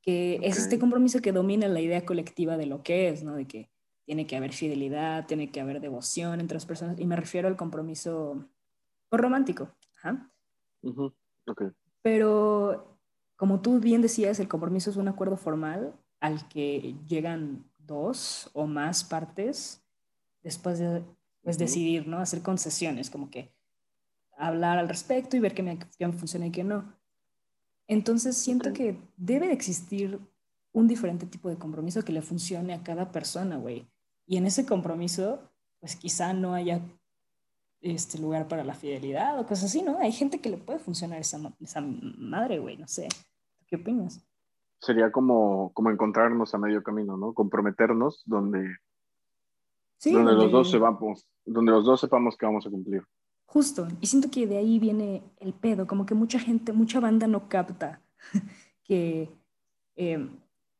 que 0.01 0.39
es 0.41 0.57
este 0.57 0.79
compromiso 0.79 1.19
que 1.19 1.33
domina 1.33 1.67
la 1.67 1.81
idea 1.81 2.05
colectiva 2.05 2.55
de 2.55 2.67
lo 2.67 2.81
que 2.81 3.09
es, 3.09 3.21
¿no? 3.21 3.35
De 3.35 3.47
que 3.47 3.69
tiene 4.05 4.25
que 4.25 4.37
haber 4.37 4.53
fidelidad, 4.53 5.25
tiene 5.25 5.51
que 5.51 5.59
haber 5.59 5.81
devoción 5.81 6.39
entre 6.39 6.55
las 6.55 6.65
personas, 6.65 6.97
y 6.97 7.05
me 7.05 7.17
refiero 7.17 7.49
al 7.49 7.57
compromiso 7.57 8.47
romántico. 9.11 9.75
Ajá. 9.97 10.31
Pero, 12.01 12.94
como 13.35 13.61
tú 13.61 13.79
bien 13.79 14.01
decías, 14.01 14.39
el 14.39 14.47
compromiso 14.47 14.89
es 14.89 14.95
un 14.95 15.07
acuerdo 15.07 15.37
formal 15.37 15.93
al 16.19 16.47
que 16.47 16.95
llegan 17.07 17.65
dos 17.79 18.49
o 18.53 18.65
más 18.65 19.03
partes 19.03 19.83
después 20.43 20.79
de 20.79 21.03
pues, 21.43 21.57
decidir, 21.57 22.07
¿no? 22.07 22.19
Hacer 22.19 22.41
concesiones, 22.41 23.09
como 23.09 23.29
que 23.29 23.51
hablar 24.37 24.77
al 24.77 24.89
respecto 24.89 25.37
y 25.37 25.39
ver 25.39 25.53
qué 25.53 25.63
me, 25.63 25.79
qué 25.79 26.07
me 26.07 26.13
funciona 26.13 26.47
y 26.47 26.51
qué 26.51 26.63
no. 26.63 26.93
Entonces 27.87 28.37
siento 28.37 28.73
que 28.73 28.97
debe 29.17 29.47
de 29.47 29.53
existir 29.53 30.19
un 30.71 30.87
diferente 30.87 31.25
tipo 31.25 31.49
de 31.49 31.57
compromiso 31.57 32.03
que 32.03 32.11
le 32.11 32.21
funcione 32.21 32.73
a 32.73 32.83
cada 32.83 33.11
persona, 33.11 33.57
güey. 33.57 33.87
Y 34.25 34.37
en 34.37 34.45
ese 34.45 34.65
compromiso, 34.65 35.39
pues 35.79 35.95
quizá 35.95 36.33
no 36.33 36.53
haya 36.53 36.81
este 37.93 38.17
lugar 38.17 38.47
para 38.47 38.63
la 38.63 38.73
fidelidad 38.73 39.39
o 39.39 39.45
cosas 39.45 39.65
así, 39.65 39.83
¿no? 39.83 39.99
Hay 39.99 40.11
gente 40.11 40.41
que 40.41 40.49
le 40.49 40.57
puede 40.57 40.79
funcionar 40.79 41.19
esa, 41.19 41.39
esa 41.61 41.81
madre, 41.81 42.59
güey, 42.59 42.77
no 42.77 42.87
sé. 42.87 43.07
¿Qué 43.67 43.75
opinas? 43.75 44.25
Sería 44.79 45.11
como, 45.11 45.71
como 45.73 45.91
encontrarnos 45.91 46.53
a 46.53 46.57
medio 46.57 46.83
camino, 46.83 47.15
¿no? 47.15 47.33
Comprometernos 47.33 48.23
donde, 48.25 48.77
donde, 50.03 50.33
los 50.33 50.51
dos 50.51 50.71
sepamos, 50.71 51.25
donde 51.45 51.71
los 51.71 51.85
dos 51.85 52.01
sepamos 52.01 52.35
que 52.37 52.45
vamos 52.45 52.65
a 52.65 52.69
cumplir. 52.69 53.03
Justo, 53.45 53.87
y 54.01 54.07
siento 54.07 54.29
que 54.31 54.47
de 54.47 54.57
ahí 54.57 54.79
viene 54.79 55.23
el 55.37 55.53
pedo, 55.53 55.87
como 55.87 56.05
que 56.05 56.15
mucha 56.15 56.39
gente, 56.39 56.73
mucha 56.73 56.99
banda 56.99 57.27
no 57.27 57.47
capta 57.47 58.01
que, 58.83 59.29
em, 59.95 60.29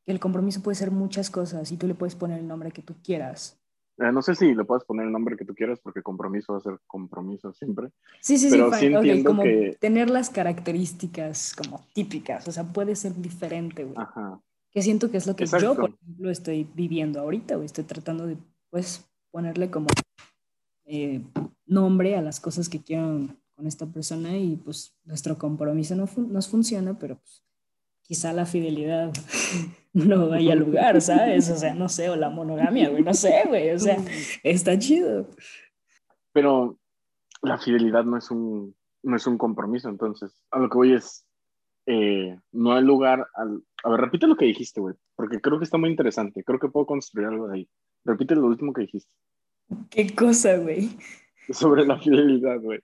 el 0.05 0.19
compromiso 0.19 0.61
puede 0.61 0.75
ser 0.75 0.91
muchas 0.91 1.29
cosas 1.29 1.71
y 1.71 1.77
tú 1.77 1.87
le 1.87 1.95
puedes 1.95 2.15
poner 2.15 2.39
el 2.39 2.47
nombre 2.47 2.71
que 2.71 2.81
tú 2.81 2.95
quieras. 3.03 3.59
Eh, 3.97 4.11
no 4.11 4.21
sé 4.21 4.35
si 4.35 4.53
le 4.53 4.65
puedes 4.65 4.83
poner 4.83 5.05
el 5.05 5.11
nombre 5.11 5.37
que 5.37 5.45
tú 5.45 5.55
quieras 5.55 5.79
porque 5.79 6.01
compromiso 6.01 6.53
va 6.53 6.59
a 6.59 6.61
ser 6.61 6.79
compromiso 6.85 7.53
siempre. 7.53 7.91
Sí, 8.21 8.37
sí, 8.37 8.49
pero 8.49 8.71
sí. 8.73 8.91
sí 9.01 9.23
como 9.23 9.43
que... 9.43 9.77
tener 9.79 10.09
las 10.09 10.29
características 10.29 11.55
como 11.55 11.85
típicas, 11.93 12.47
o 12.47 12.51
sea, 12.51 12.65
puede 12.65 12.95
ser 12.95 13.15
diferente, 13.15 13.85
güey. 13.85 13.95
Ajá. 13.97 14.41
Que 14.71 14.81
siento 14.81 15.09
que 15.09 15.17
es 15.17 15.25
lo 15.25 15.37
que 15.37 15.45
yo, 15.45 15.75
por 15.75 15.91
ejemplo, 15.91 16.29
estoy 16.29 16.67
viviendo 16.75 17.21
ahorita, 17.21 17.55
güey. 17.55 17.65
Estoy 17.65 17.85
tratando 17.85 18.27
de, 18.27 18.35
pues, 18.69 19.09
ponerle 19.31 19.71
como 19.71 19.87
eh, 20.85 21.21
nombre 21.65 22.17
a 22.17 22.21
las 22.21 22.41
cosas 22.41 22.67
que 22.67 22.81
quiero 22.81 23.27
con 23.55 23.67
esta 23.67 23.85
persona 23.85 24.37
y 24.37 24.57
pues 24.57 24.93
nuestro 25.05 25.37
compromiso 25.37 25.95
no 25.95 26.09
nos 26.17 26.47
funciona, 26.49 26.99
pero 26.99 27.15
pues, 27.15 27.43
quizá 28.07 28.33
la 28.33 28.45
fidelidad 28.45 29.11
no 29.93 30.29
vaya 30.29 30.53
a 30.53 30.55
lugar, 30.55 31.01
¿sabes? 31.01 31.49
O 31.49 31.55
sea, 31.55 31.73
no 31.73 31.89
sé, 31.89 32.09
o 32.09 32.15
la 32.15 32.29
monogamia, 32.29 32.89
güey, 32.89 33.03
no 33.03 33.13
sé, 33.13 33.43
güey, 33.47 33.71
o 33.71 33.79
sea, 33.79 33.97
está 34.43 34.77
chido. 34.77 35.27
Pero 36.31 36.77
la 37.41 37.57
fidelidad 37.57 38.03
no 38.03 38.17
es 38.17 38.29
un, 38.31 38.75
no 39.03 39.15
es 39.15 39.25
un 39.27 39.37
compromiso, 39.37 39.89
entonces, 39.89 40.41
a 40.51 40.59
lo 40.59 40.69
que 40.69 40.77
voy 40.77 40.93
es, 40.93 41.25
eh, 41.85 42.37
no 42.51 42.73
hay 42.73 42.83
lugar 42.83 43.27
al... 43.35 43.63
A 43.83 43.89
ver, 43.89 44.01
repite 44.01 44.27
lo 44.27 44.35
que 44.35 44.45
dijiste, 44.45 44.81
güey, 44.81 44.95
porque 45.15 45.39
creo 45.39 45.59
que 45.59 45.65
está 45.65 45.77
muy 45.77 45.89
interesante, 45.89 46.43
creo 46.43 46.59
que 46.59 46.69
puedo 46.69 46.85
construir 46.85 47.27
algo 47.27 47.47
de 47.47 47.55
ahí. 47.55 47.69
Repite 48.03 48.35
lo 48.35 48.47
último 48.47 48.73
que 48.73 48.81
dijiste. 48.81 49.13
¿Qué 49.89 50.13
cosa, 50.13 50.57
güey? 50.57 50.97
sobre 51.49 51.85
la 51.85 51.99
fidelidad, 51.99 52.59
güey. 52.59 52.79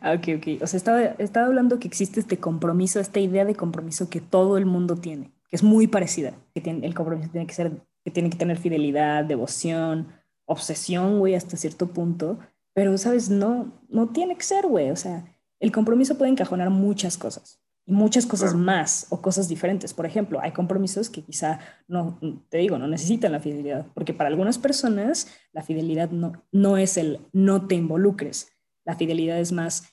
Ah, 0.00 0.12
ok, 0.12 0.38
ok. 0.38 0.62
O 0.62 0.66
sea, 0.66 0.76
estaba, 0.76 1.02
estaba 1.02 1.46
hablando 1.46 1.78
que 1.78 1.88
existe 1.88 2.20
este 2.20 2.38
compromiso, 2.38 3.00
esta 3.00 3.20
idea 3.20 3.44
de 3.44 3.54
compromiso 3.54 4.10
que 4.10 4.20
todo 4.20 4.58
el 4.58 4.66
mundo 4.66 4.96
tiene, 4.96 5.32
que 5.48 5.56
es 5.56 5.62
muy 5.62 5.86
parecida, 5.86 6.34
que 6.54 6.60
tiene, 6.60 6.86
el 6.86 6.94
compromiso 6.94 7.30
tiene 7.30 7.46
que 7.46 7.54
ser, 7.54 7.72
que 8.04 8.10
tiene 8.10 8.30
que 8.30 8.36
tener 8.36 8.58
fidelidad, 8.58 9.24
devoción, 9.24 10.08
obsesión, 10.44 11.18
güey, 11.18 11.34
hasta 11.34 11.56
cierto 11.56 11.88
punto. 11.88 12.38
Pero, 12.74 12.96
¿sabes? 12.98 13.30
No, 13.30 13.72
no 13.88 14.08
tiene 14.08 14.36
que 14.36 14.44
ser, 14.44 14.66
güey. 14.66 14.90
O 14.90 14.96
sea, 14.96 15.24
el 15.60 15.72
compromiso 15.72 16.18
puede 16.18 16.30
encajonar 16.30 16.70
muchas 16.70 17.16
cosas 17.16 17.60
y 17.86 17.92
muchas 17.92 18.26
cosas 18.26 18.54
más 18.54 19.06
o 19.10 19.22
cosas 19.22 19.48
diferentes. 19.48 19.94
Por 19.94 20.06
ejemplo, 20.06 20.40
hay 20.42 20.52
compromisos 20.52 21.08
que 21.08 21.22
quizá 21.22 21.60
no, 21.88 22.18
te 22.48 22.58
digo, 22.58 22.78
no 22.78 22.88
necesitan 22.88 23.32
la 23.32 23.40
fidelidad, 23.40 23.86
porque 23.94 24.12
para 24.12 24.28
algunas 24.28 24.58
personas 24.58 25.28
la 25.52 25.62
fidelidad 25.62 26.10
no, 26.10 26.44
no 26.52 26.76
es 26.76 26.96
el 26.98 27.20
no 27.32 27.66
te 27.66 27.76
involucres. 27.76 28.55
La 28.86 28.96
fidelidad 28.96 29.38
es 29.38 29.52
más 29.52 29.92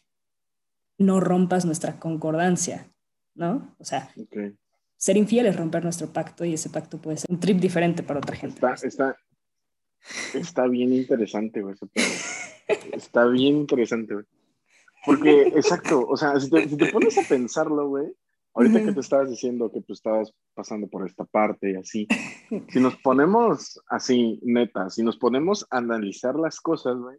no 0.98 1.20
rompas 1.20 1.66
nuestra 1.66 2.00
concordancia, 2.00 2.88
¿no? 3.36 3.76
O 3.80 3.84
sea, 3.84 4.10
ser 4.96 5.18
infiel 5.18 5.48
es 5.48 5.58
romper 5.58 5.84
nuestro 5.84 6.14
pacto 6.14 6.46
y 6.46 6.54
ese 6.54 6.70
pacto 6.70 7.02
puede 7.02 7.18
ser 7.18 7.30
un 7.30 7.40
trip 7.40 7.60
diferente 7.60 8.04
para 8.04 8.20
otra 8.20 8.36
gente. 8.36 8.62
Está, 8.84 9.18
está 10.34 10.68
bien 10.68 10.94
interesante, 10.94 11.62
güey. 11.62 11.76
Está 12.94 13.26
bien 13.26 13.58
interesante, 13.58 14.14
güey. 14.14 14.26
Porque, 15.06 15.42
exacto, 15.48 16.08
o 16.08 16.16
sea, 16.16 16.40
si 16.40 16.50
te, 16.50 16.92
pones 16.92 17.18
a 17.18 17.28
pensarlo, 17.28 17.90
güey, 17.90 18.16
ahorita 18.54 18.86
que 18.86 18.94
te 18.94 19.00
estabas 19.02 19.30
diciendo 19.30 19.70
que 19.70 19.82
tú 19.82 19.92
estabas 19.92 20.34
pasando 20.54 20.88
por 20.88 21.06
esta 21.06 21.26
parte 21.26 21.72
y 21.72 21.76
así, 21.76 22.08
si 22.70 22.80
nos 22.80 22.96
ponemos 22.98 23.82
así, 23.88 24.40
neta, 24.44 24.90
si 24.90 25.04
nos 25.04 25.18
ponemos 25.18 25.68
a 25.72 25.80
analizar 25.80 26.36
las 26.36 26.62
cosas, 26.62 26.96
güey, 26.96 27.18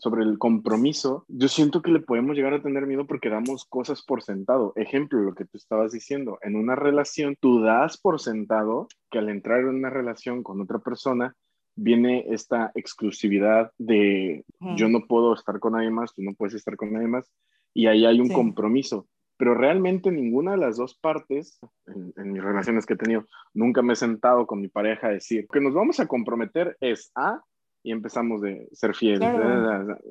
sobre 0.00 0.24
el 0.24 0.38
compromiso, 0.38 1.26
yo 1.28 1.46
siento 1.48 1.82
que 1.82 1.90
le 1.90 2.00
podemos 2.00 2.34
llegar 2.34 2.54
a 2.54 2.62
tener 2.62 2.86
miedo 2.86 3.06
porque 3.06 3.28
damos 3.28 3.66
cosas 3.66 4.02
por 4.02 4.22
sentado. 4.22 4.72
Ejemplo, 4.76 5.20
lo 5.20 5.34
que 5.34 5.44
tú 5.44 5.58
estabas 5.58 5.92
diciendo, 5.92 6.38
en 6.42 6.56
una 6.56 6.74
relación 6.74 7.36
tú 7.38 7.60
das 7.60 7.98
por 7.98 8.18
sentado 8.18 8.88
que 9.10 9.18
al 9.18 9.28
entrar 9.28 9.60
en 9.60 9.68
una 9.68 9.90
relación 9.90 10.42
con 10.42 10.60
otra 10.62 10.78
persona 10.78 11.36
viene 11.76 12.24
esta 12.30 12.72
exclusividad 12.74 13.72
de 13.76 14.44
yo 14.76 14.88
no 14.88 15.06
puedo 15.06 15.34
estar 15.34 15.60
con 15.60 15.74
nadie 15.74 15.90
más, 15.90 16.14
tú 16.14 16.22
no 16.22 16.32
puedes 16.32 16.54
estar 16.54 16.76
con 16.76 16.92
nadie 16.92 17.06
más, 17.06 17.30
y 17.74 17.86
ahí 17.86 18.06
hay 18.06 18.20
un 18.20 18.30
compromiso. 18.30 19.06
Pero 19.36 19.54
realmente 19.54 20.10
ninguna 20.10 20.52
de 20.52 20.58
las 20.58 20.76
dos 20.76 20.98
partes, 20.98 21.58
en, 21.86 22.12
en, 22.16 22.32
mis 22.32 22.42
relaciones 22.42 22.84
que 22.84 22.94
he 22.94 22.98
tenido, 22.98 23.26
nunca 23.54 23.80
me 23.80 23.94
he 23.94 23.96
sentado 23.96 24.46
con 24.46 24.60
mi 24.60 24.68
pareja 24.68 25.06
a 25.06 25.12
decir 25.12 25.46
que 25.50 25.60
nos 25.60 25.72
vamos 25.72 25.98
a 26.00 26.06
comprometer 26.06 26.76
es 26.80 27.10
A 27.14 27.42
y 27.82 27.92
empezamos 27.92 28.40
de 28.40 28.68
ser 28.72 28.94
fieles. 28.94 29.28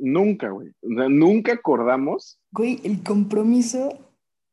Nunca, 0.02 0.50
güey. 0.50 0.70
nunca 0.82 1.54
acordamos. 1.54 2.40
Güey, 2.52 2.80
el 2.84 3.04
compromiso 3.04 3.98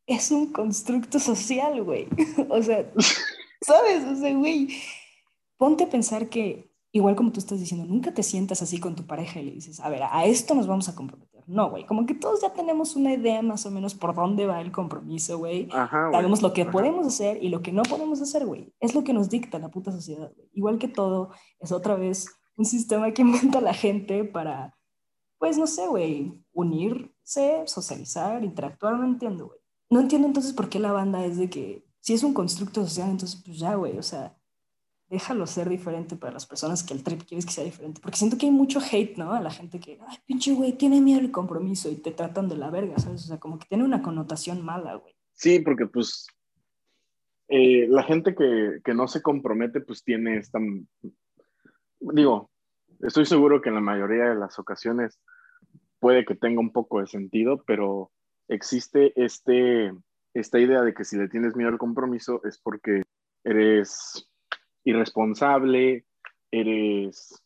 es 0.06 0.30
un 0.30 0.52
constructo 0.52 1.18
social, 1.18 1.82
güey. 1.82 2.06
o 2.48 2.62
sea, 2.62 2.90
¿sabes? 3.60 4.04
O 4.04 4.16
sea, 4.16 4.34
güey, 4.34 4.68
ponte 5.56 5.84
a 5.84 5.90
pensar 5.90 6.28
que, 6.28 6.70
igual 6.92 7.16
como 7.16 7.32
tú 7.32 7.40
estás 7.40 7.58
diciendo, 7.58 7.86
nunca 7.86 8.12
te 8.12 8.22
sientas 8.22 8.62
así 8.62 8.78
con 8.78 8.94
tu 8.94 9.06
pareja 9.06 9.40
y 9.40 9.44
le 9.44 9.52
dices, 9.52 9.80
a 9.80 9.88
ver, 9.88 10.02
a 10.02 10.24
esto 10.26 10.54
nos 10.54 10.66
vamos 10.66 10.88
a 10.88 10.94
comprometer. 10.94 11.26
No, 11.46 11.70
güey, 11.70 11.86
como 11.86 12.06
que 12.06 12.14
todos 12.14 12.42
ya 12.42 12.52
tenemos 12.52 12.96
una 12.96 13.14
idea 13.14 13.40
más 13.40 13.66
o 13.66 13.70
menos 13.70 13.94
por 13.94 14.14
dónde 14.16 14.46
va 14.46 14.60
el 14.60 14.72
compromiso, 14.72 15.38
güey. 15.38 15.68
Sabemos 15.70 16.42
lo 16.42 16.52
que 16.52 16.64
podemos 16.64 17.06
hacer 17.06 17.42
y 17.42 17.50
lo 17.50 17.62
que 17.62 17.70
no 17.70 17.82
podemos 17.84 18.20
hacer, 18.20 18.44
güey. 18.44 18.72
Es 18.80 18.96
lo 18.96 19.04
que 19.04 19.12
nos 19.12 19.30
dicta 19.30 19.60
la 19.60 19.70
puta 19.70 19.92
sociedad, 19.92 20.32
güey. 20.34 20.48
Igual 20.54 20.78
que 20.78 20.88
todo, 20.88 21.30
es 21.60 21.70
otra 21.70 21.94
vez 21.94 22.26
un 22.56 22.64
sistema 22.64 23.12
que 23.12 23.22
inventa 23.22 23.60
la 23.60 23.74
gente 23.74 24.24
para, 24.24 24.76
pues 25.38 25.58
no 25.58 25.66
sé, 25.66 25.86
güey, 25.86 26.32
unirse, 26.52 27.62
socializar, 27.66 28.42
interactuar, 28.44 28.94
no 28.94 29.04
entiendo, 29.04 29.46
güey. 29.46 29.58
No 29.88 30.00
entiendo 30.00 30.26
entonces 30.26 30.52
por 30.52 30.68
qué 30.68 30.80
la 30.80 30.92
banda 30.92 31.24
es 31.24 31.38
de 31.38 31.48
que, 31.48 31.84
si 32.00 32.14
es 32.14 32.22
un 32.22 32.34
constructo 32.34 32.82
social, 32.84 33.10
entonces 33.10 33.40
pues 33.44 33.58
ya, 33.58 33.74
güey, 33.74 33.98
o 33.98 34.02
sea, 34.02 34.36
déjalo 35.08 35.46
ser 35.46 35.68
diferente 35.68 36.16
para 36.16 36.32
las 36.32 36.46
personas 36.46 36.82
que 36.82 36.92
el 36.92 37.04
trip 37.04 37.22
quieres 37.22 37.46
que 37.46 37.52
sea 37.52 37.64
diferente. 37.64 38.00
Porque 38.00 38.18
siento 38.18 38.36
que 38.36 38.46
hay 38.46 38.52
mucho 38.52 38.80
hate, 38.80 39.16
¿no? 39.16 39.32
A 39.32 39.40
la 39.40 39.50
gente 39.50 39.78
que, 39.78 39.98
ay, 40.06 40.18
pinche 40.26 40.52
güey, 40.52 40.72
tiene 40.72 41.00
miedo 41.00 41.20
al 41.20 41.30
compromiso 41.30 41.88
y 41.90 41.96
te 41.96 42.10
tratan 42.10 42.48
de 42.48 42.56
la 42.56 42.70
verga, 42.70 42.98
¿sabes? 42.98 43.24
O 43.24 43.26
sea, 43.28 43.38
como 43.38 43.58
que 43.58 43.68
tiene 43.68 43.84
una 43.84 44.02
connotación 44.02 44.64
mala, 44.64 44.94
güey. 44.96 45.14
Sí, 45.32 45.60
porque 45.60 45.86
pues 45.86 46.26
eh, 47.48 47.86
la 47.88 48.02
gente 48.02 48.34
que, 48.34 48.80
que, 48.84 48.94
no 48.94 49.06
se 49.06 49.22
compromete, 49.22 49.80
pues 49.80 50.02
tiene 50.02 50.38
esta 50.38 50.58
digo, 52.00 52.50
estoy 53.00 53.26
seguro 53.26 53.60
que 53.60 53.68
en 53.68 53.76
la 53.76 53.80
mayoría 53.80 54.30
de 54.30 54.36
las 54.36 54.58
ocasiones 54.58 55.18
puede 55.98 56.24
que 56.24 56.34
tenga 56.34 56.60
un 56.60 56.72
poco 56.72 57.00
de 57.00 57.06
sentido, 57.06 57.62
pero 57.66 58.10
existe 58.48 59.12
este, 59.16 59.92
esta 60.34 60.58
idea 60.58 60.82
de 60.82 60.94
que 60.94 61.04
si 61.04 61.16
le 61.16 61.28
tienes 61.28 61.56
miedo 61.56 61.70
al 61.70 61.78
compromiso 61.78 62.40
es 62.44 62.58
porque 62.58 63.02
eres 63.44 64.28
irresponsable, 64.84 66.04
eres, 66.50 67.42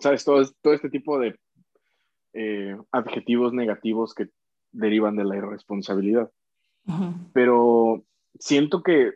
sabes, 0.00 0.24
todo, 0.24 0.42
todo 0.62 0.72
este 0.72 0.90
tipo 0.90 1.18
de 1.18 1.38
eh, 2.32 2.76
adjetivos 2.92 3.52
negativos 3.52 4.14
que 4.14 4.28
derivan 4.72 5.16
de 5.16 5.24
la 5.24 5.36
irresponsabilidad. 5.36 6.30
Pero 7.32 8.04
siento 8.38 8.82
que 8.82 9.14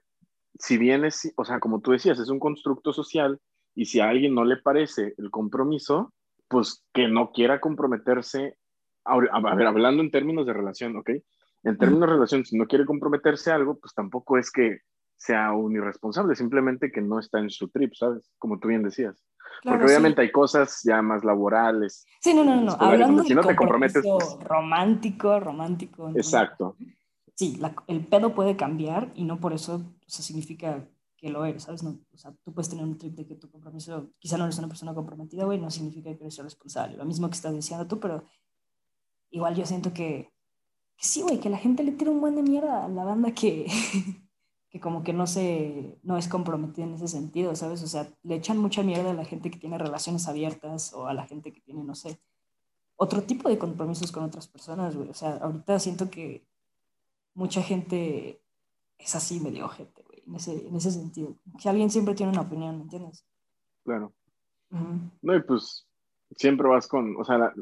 si 0.58 0.78
bien 0.78 1.04
es, 1.04 1.32
o 1.37 1.44
sea, 1.44 1.58
como 1.58 1.80
tú 1.80 1.92
decías, 1.92 2.18
es 2.18 2.28
un 2.28 2.38
constructo 2.38 2.92
social, 2.92 3.40
y 3.74 3.87
si 3.87 4.00
a 4.00 4.08
alguien 4.08 4.34
no 4.34 4.44
le 4.44 4.56
parece 4.56 5.14
el 5.18 5.30
compromiso, 5.30 6.12
pues 6.48 6.84
que 6.92 7.08
no 7.08 7.32
quiera 7.32 7.60
comprometerse, 7.60 8.56
a, 9.04 9.18
ver, 9.18 9.30
hablando 9.66 10.02
en 10.02 10.10
términos 10.10 10.46
de 10.46 10.52
relación, 10.52 10.96
¿ok? 10.96 11.10
En 11.64 11.78
términos 11.78 12.08
de 12.08 12.14
relación, 12.14 12.44
si 12.44 12.56
no 12.56 12.66
quiere 12.66 12.84
comprometerse 12.84 13.50
a 13.50 13.54
algo, 13.54 13.78
pues 13.78 13.94
tampoco 13.94 14.38
es 14.38 14.50
que 14.50 14.80
sea 15.16 15.52
un 15.52 15.74
irresponsable, 15.74 16.34
simplemente 16.34 16.92
que 16.92 17.00
no 17.00 17.18
está 17.18 17.38
en 17.38 17.50
su 17.50 17.68
trip, 17.68 17.94
¿sabes? 17.94 18.30
Como 18.38 18.58
tú 18.58 18.68
bien 18.68 18.82
decías. 18.82 19.24
Porque 19.62 19.84
obviamente 19.84 20.20
hay 20.20 20.30
cosas 20.30 20.82
ya 20.84 21.00
más 21.00 21.24
laborales. 21.24 22.04
Sí, 22.20 22.34
no, 22.34 22.44
no, 22.44 22.60
no. 22.60 22.72
Hablando 22.72 23.22
si 23.22 23.34
no 23.34 23.42
te 23.42 23.56
comprometes. 23.56 24.02
Pues 24.02 24.37
romántico, 24.40 25.40
romántico. 25.40 26.10
Exacto. 26.10 26.76
Sí, 27.34 27.60
el 27.88 28.06
pedo 28.06 28.34
puede 28.34 28.56
cambiar 28.56 29.10
y 29.14 29.24
no 29.24 29.40
por 29.40 29.52
eso 29.52 29.76
o 29.76 30.10
sea, 30.10 30.24
significa 30.24 30.87
que 31.24 31.30
lo 31.30 31.42
eres, 31.46 31.62
¿sabes? 31.62 31.82
No, 31.82 31.98
o 32.12 32.18
sea, 32.18 32.34
tú 32.44 32.52
puedes 32.52 32.68
tener 32.68 32.84
un 32.84 32.98
trip 32.98 33.14
de 33.14 33.26
que 33.26 33.34
tu 33.34 33.50
compromiso, 33.50 34.10
quizá 34.18 34.37
no 34.37 34.44
eres 34.44 34.58
una 34.58 34.68
persona 34.68 34.92
comprometida, 34.92 35.46
güey, 35.46 35.58
no 35.58 35.70
significa 35.70 36.14
que 36.14 36.24
eres 36.24 36.37
responsable. 36.37 36.98
Lo 36.98 37.06
mismo 37.06 37.30
que 37.30 37.34
estás 37.37 37.54
diciendo 37.54 37.87
tú, 37.87 37.98
pero 37.98 38.24
igual 39.30 39.54
yo 39.54 39.64
siento 39.64 39.94
que, 39.94 40.30
que 40.98 41.04
sí, 41.06 41.22
güey, 41.22 41.40
que 41.40 41.48
la 41.48 41.56
gente 41.56 41.82
le 41.82 41.92
tira 41.92 42.10
un 42.10 42.20
buen 42.20 42.37
de 42.37 42.42
mierda 42.42 42.84
a 42.84 42.88
la 42.88 43.04
banda 43.04 43.32
que, 43.32 43.66
que 44.68 44.80
como 44.80 45.02
que 45.02 45.14
no 45.14 45.26
se, 45.26 45.98
no 46.02 46.18
es 46.18 46.28
comprometida 46.28 46.84
en 46.84 46.92
ese 46.92 47.08
sentido, 47.08 47.56
¿sabes? 47.56 47.82
O 47.82 47.87
sea, 47.87 48.06
le 48.22 48.34
echan 48.34 48.58
mucha 48.58 48.82
mierda 48.82 49.12
a 49.12 49.14
la 49.14 49.24
gente 49.24 49.50
que 49.50 49.58
tiene 49.58 49.78
relaciones 49.78 50.28
abiertas 50.28 50.92
o 50.92 51.06
a 51.06 51.14
la 51.14 51.26
gente 51.26 51.54
que 51.54 51.62
tiene, 51.62 51.82
no 51.84 51.94
sé, 51.94 52.20
otro 52.96 53.22
tipo 53.22 53.48
de 53.48 53.56
compromisos 53.56 54.12
con 54.12 54.24
otras 54.24 54.46
personas, 54.46 54.94
güey. 54.94 55.08
O 55.08 55.14
sea, 55.14 55.37
ahorita 55.37 55.78
siento 55.78 56.10
que 56.10 56.46
mucha 57.32 57.62
gente 57.62 58.42
es 58.98 59.14
así 59.14 59.40
medio 59.40 59.64
ojete, 59.64 60.03
en 60.26 60.34
ese, 60.34 60.66
en 60.66 60.74
ese 60.76 60.90
sentido. 60.90 61.37
Que 61.60 61.68
alguien 61.68 61.90
siempre 61.90 62.14
tiene 62.14 62.32
una 62.32 62.42
opinión, 62.42 62.76
¿me 62.76 62.82
entiendes? 62.82 63.24
Claro. 63.84 64.12
No, 65.22 65.37
y 65.37 65.42
pues 65.42 65.87
siempre 66.37 66.68
vas 66.68 66.88
con, 66.88 67.16
o 67.16 67.24
sea, 67.24 67.52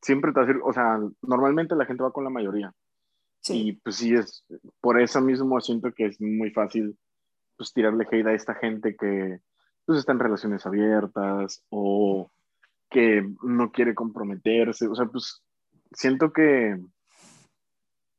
siempre 0.00 0.32
te 0.32 0.38
va 0.38 0.44
a 0.44 0.46
decir, 0.46 0.62
o 0.64 0.72
sea, 0.72 1.00
normalmente 1.22 1.74
la 1.74 1.86
gente 1.86 2.02
va 2.02 2.12
con 2.12 2.24
la 2.24 2.30
mayoría. 2.30 2.72
Sí. 3.40 3.68
Y 3.68 3.72
pues 3.72 3.96
sí, 3.96 4.14
es, 4.14 4.44
por 4.80 5.00
eso 5.00 5.20
mismo 5.20 5.60
siento 5.60 5.92
que 5.92 6.06
es 6.06 6.20
muy 6.20 6.50
fácil, 6.50 6.96
pues 7.56 7.72
tirarle 7.72 8.06
hate 8.10 8.26
a 8.26 8.34
esta 8.34 8.54
gente 8.54 8.94
que, 8.96 9.40
pues 9.84 9.98
está 9.98 10.12
en 10.12 10.20
relaciones 10.20 10.64
abiertas 10.64 11.64
o 11.70 12.30
que 12.88 13.26
no 13.42 13.72
quiere 13.72 13.94
comprometerse, 13.94 14.86
o 14.86 14.94
sea, 14.94 15.06
pues 15.06 15.42
siento 15.92 16.32
que, 16.32 16.78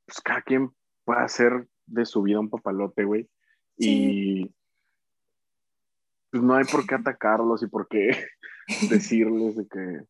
pues 0.05 0.19
cada 0.21 0.41
quien 0.41 0.71
puede 1.05 1.21
hacer 1.21 1.67
de 1.85 2.05
su 2.05 2.23
vida 2.23 2.39
un 2.39 2.49
papalote, 2.49 3.03
güey. 3.03 3.29
Y 3.77 4.51
pues 6.31 6.41
no 6.41 6.55
hay 6.55 6.65
por 6.65 6.85
qué 6.87 6.95
atacarlos 6.95 7.61
y 7.61 7.67
por 7.67 7.87
qué 7.87 8.25
decirles 8.89 9.55
de 9.55 9.67
que, 9.67 10.05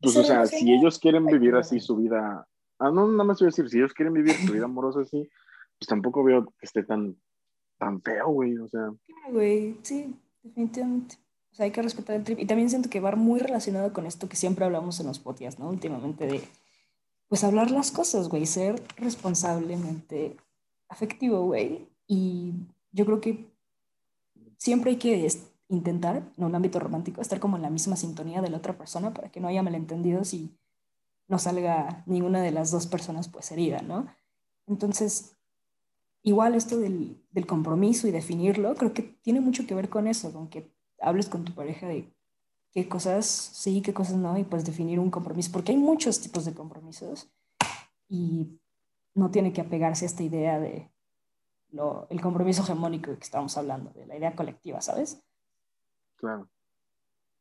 pues 0.00 0.16
o 0.16 0.24
sea, 0.24 0.46
si 0.46 0.72
ellos 0.72 0.98
quieren 0.98 1.26
vivir 1.26 1.54
así 1.54 1.80
su 1.80 1.96
vida, 1.96 2.46
ah, 2.78 2.90
no, 2.90 3.06
nada 3.06 3.24
más 3.24 3.38
voy 3.38 3.46
a 3.46 3.50
decir, 3.50 3.68
si 3.68 3.78
ellos 3.78 3.92
quieren 3.92 4.14
vivir 4.14 4.34
su 4.34 4.52
vida 4.52 4.64
amorosa 4.66 5.00
así, 5.00 5.28
pues 5.78 5.88
tampoco 5.88 6.24
veo 6.24 6.46
que 6.46 6.52
esté 6.62 6.82
tan, 6.82 7.16
tan 7.78 8.00
feo, 8.00 8.28
güey, 8.28 8.56
o 8.58 8.68
sea. 8.68 8.90
Güey, 9.30 9.78
sí, 9.82 10.14
definitivamente. 10.42 11.16
O 11.52 11.54
sea, 11.54 11.64
hay 11.64 11.72
que 11.72 11.82
respetar 11.82 12.16
el 12.16 12.24
trip. 12.24 12.38
Y 12.38 12.46
también 12.46 12.70
siento 12.70 12.90
que 12.90 13.00
va 13.00 13.14
muy 13.16 13.40
relacionado 13.40 13.92
con 13.92 14.06
esto 14.06 14.28
que 14.28 14.36
siempre 14.36 14.64
hablamos 14.64 15.00
en 15.00 15.06
los 15.06 15.18
podcasts, 15.18 15.60
¿no? 15.60 15.68
Últimamente 15.68 16.26
de, 16.26 16.42
pues 17.28 17.44
hablar 17.44 17.70
las 17.70 17.90
cosas, 17.90 18.28
güey, 18.28 18.46
ser 18.46 18.82
responsablemente 18.96 20.36
afectivo, 20.88 21.42
güey. 21.44 21.88
Y 22.06 22.52
yo 22.96 23.04
creo 23.04 23.20
que 23.20 23.52
siempre 24.56 24.92
hay 24.92 24.96
que 24.96 25.28
intentar, 25.68 26.32
en 26.36 26.44
un 26.44 26.54
ámbito 26.54 26.80
romántico, 26.80 27.20
estar 27.20 27.38
como 27.38 27.56
en 27.56 27.62
la 27.62 27.68
misma 27.68 27.94
sintonía 27.94 28.40
de 28.40 28.48
la 28.48 28.56
otra 28.56 28.78
persona 28.78 29.12
para 29.12 29.30
que 29.30 29.38
no 29.38 29.48
haya 29.48 29.62
malentendidos 29.62 30.32
y 30.32 30.56
no 31.28 31.38
salga 31.38 32.04
ninguna 32.06 32.40
de 32.40 32.52
las 32.52 32.70
dos 32.70 32.86
personas 32.86 33.28
pues 33.28 33.52
herida, 33.52 33.82
¿no? 33.82 34.06
Entonces, 34.66 35.36
igual 36.22 36.54
esto 36.54 36.78
del, 36.78 37.22
del 37.32 37.46
compromiso 37.46 38.08
y 38.08 38.12
definirlo, 38.12 38.74
creo 38.74 38.94
que 38.94 39.02
tiene 39.02 39.40
mucho 39.40 39.66
que 39.66 39.74
ver 39.74 39.90
con 39.90 40.06
eso, 40.06 40.32
con 40.32 40.48
que 40.48 40.72
hables 40.98 41.28
con 41.28 41.44
tu 41.44 41.54
pareja 41.54 41.86
de 41.86 42.10
qué 42.72 42.88
cosas 42.88 43.26
sí, 43.26 43.82
qué 43.82 43.92
cosas 43.92 44.16
no, 44.16 44.38
y 44.38 44.44
pues 44.44 44.64
definir 44.64 45.00
un 45.00 45.10
compromiso, 45.10 45.52
porque 45.52 45.72
hay 45.72 45.78
muchos 45.78 46.20
tipos 46.20 46.46
de 46.46 46.54
compromisos 46.54 47.28
y 48.08 48.58
no 49.14 49.30
tiene 49.30 49.52
que 49.52 49.60
apegarse 49.60 50.06
a 50.06 50.08
esta 50.08 50.22
idea 50.22 50.58
de 50.58 50.90
el 52.10 52.20
compromiso 52.20 52.62
hegemónico 52.62 53.14
que 53.16 53.24
estamos 53.24 53.56
hablando, 53.56 53.90
de 53.90 54.06
la 54.06 54.16
idea 54.16 54.34
colectiva, 54.34 54.80
¿sabes? 54.80 55.22
Claro. 56.16 56.48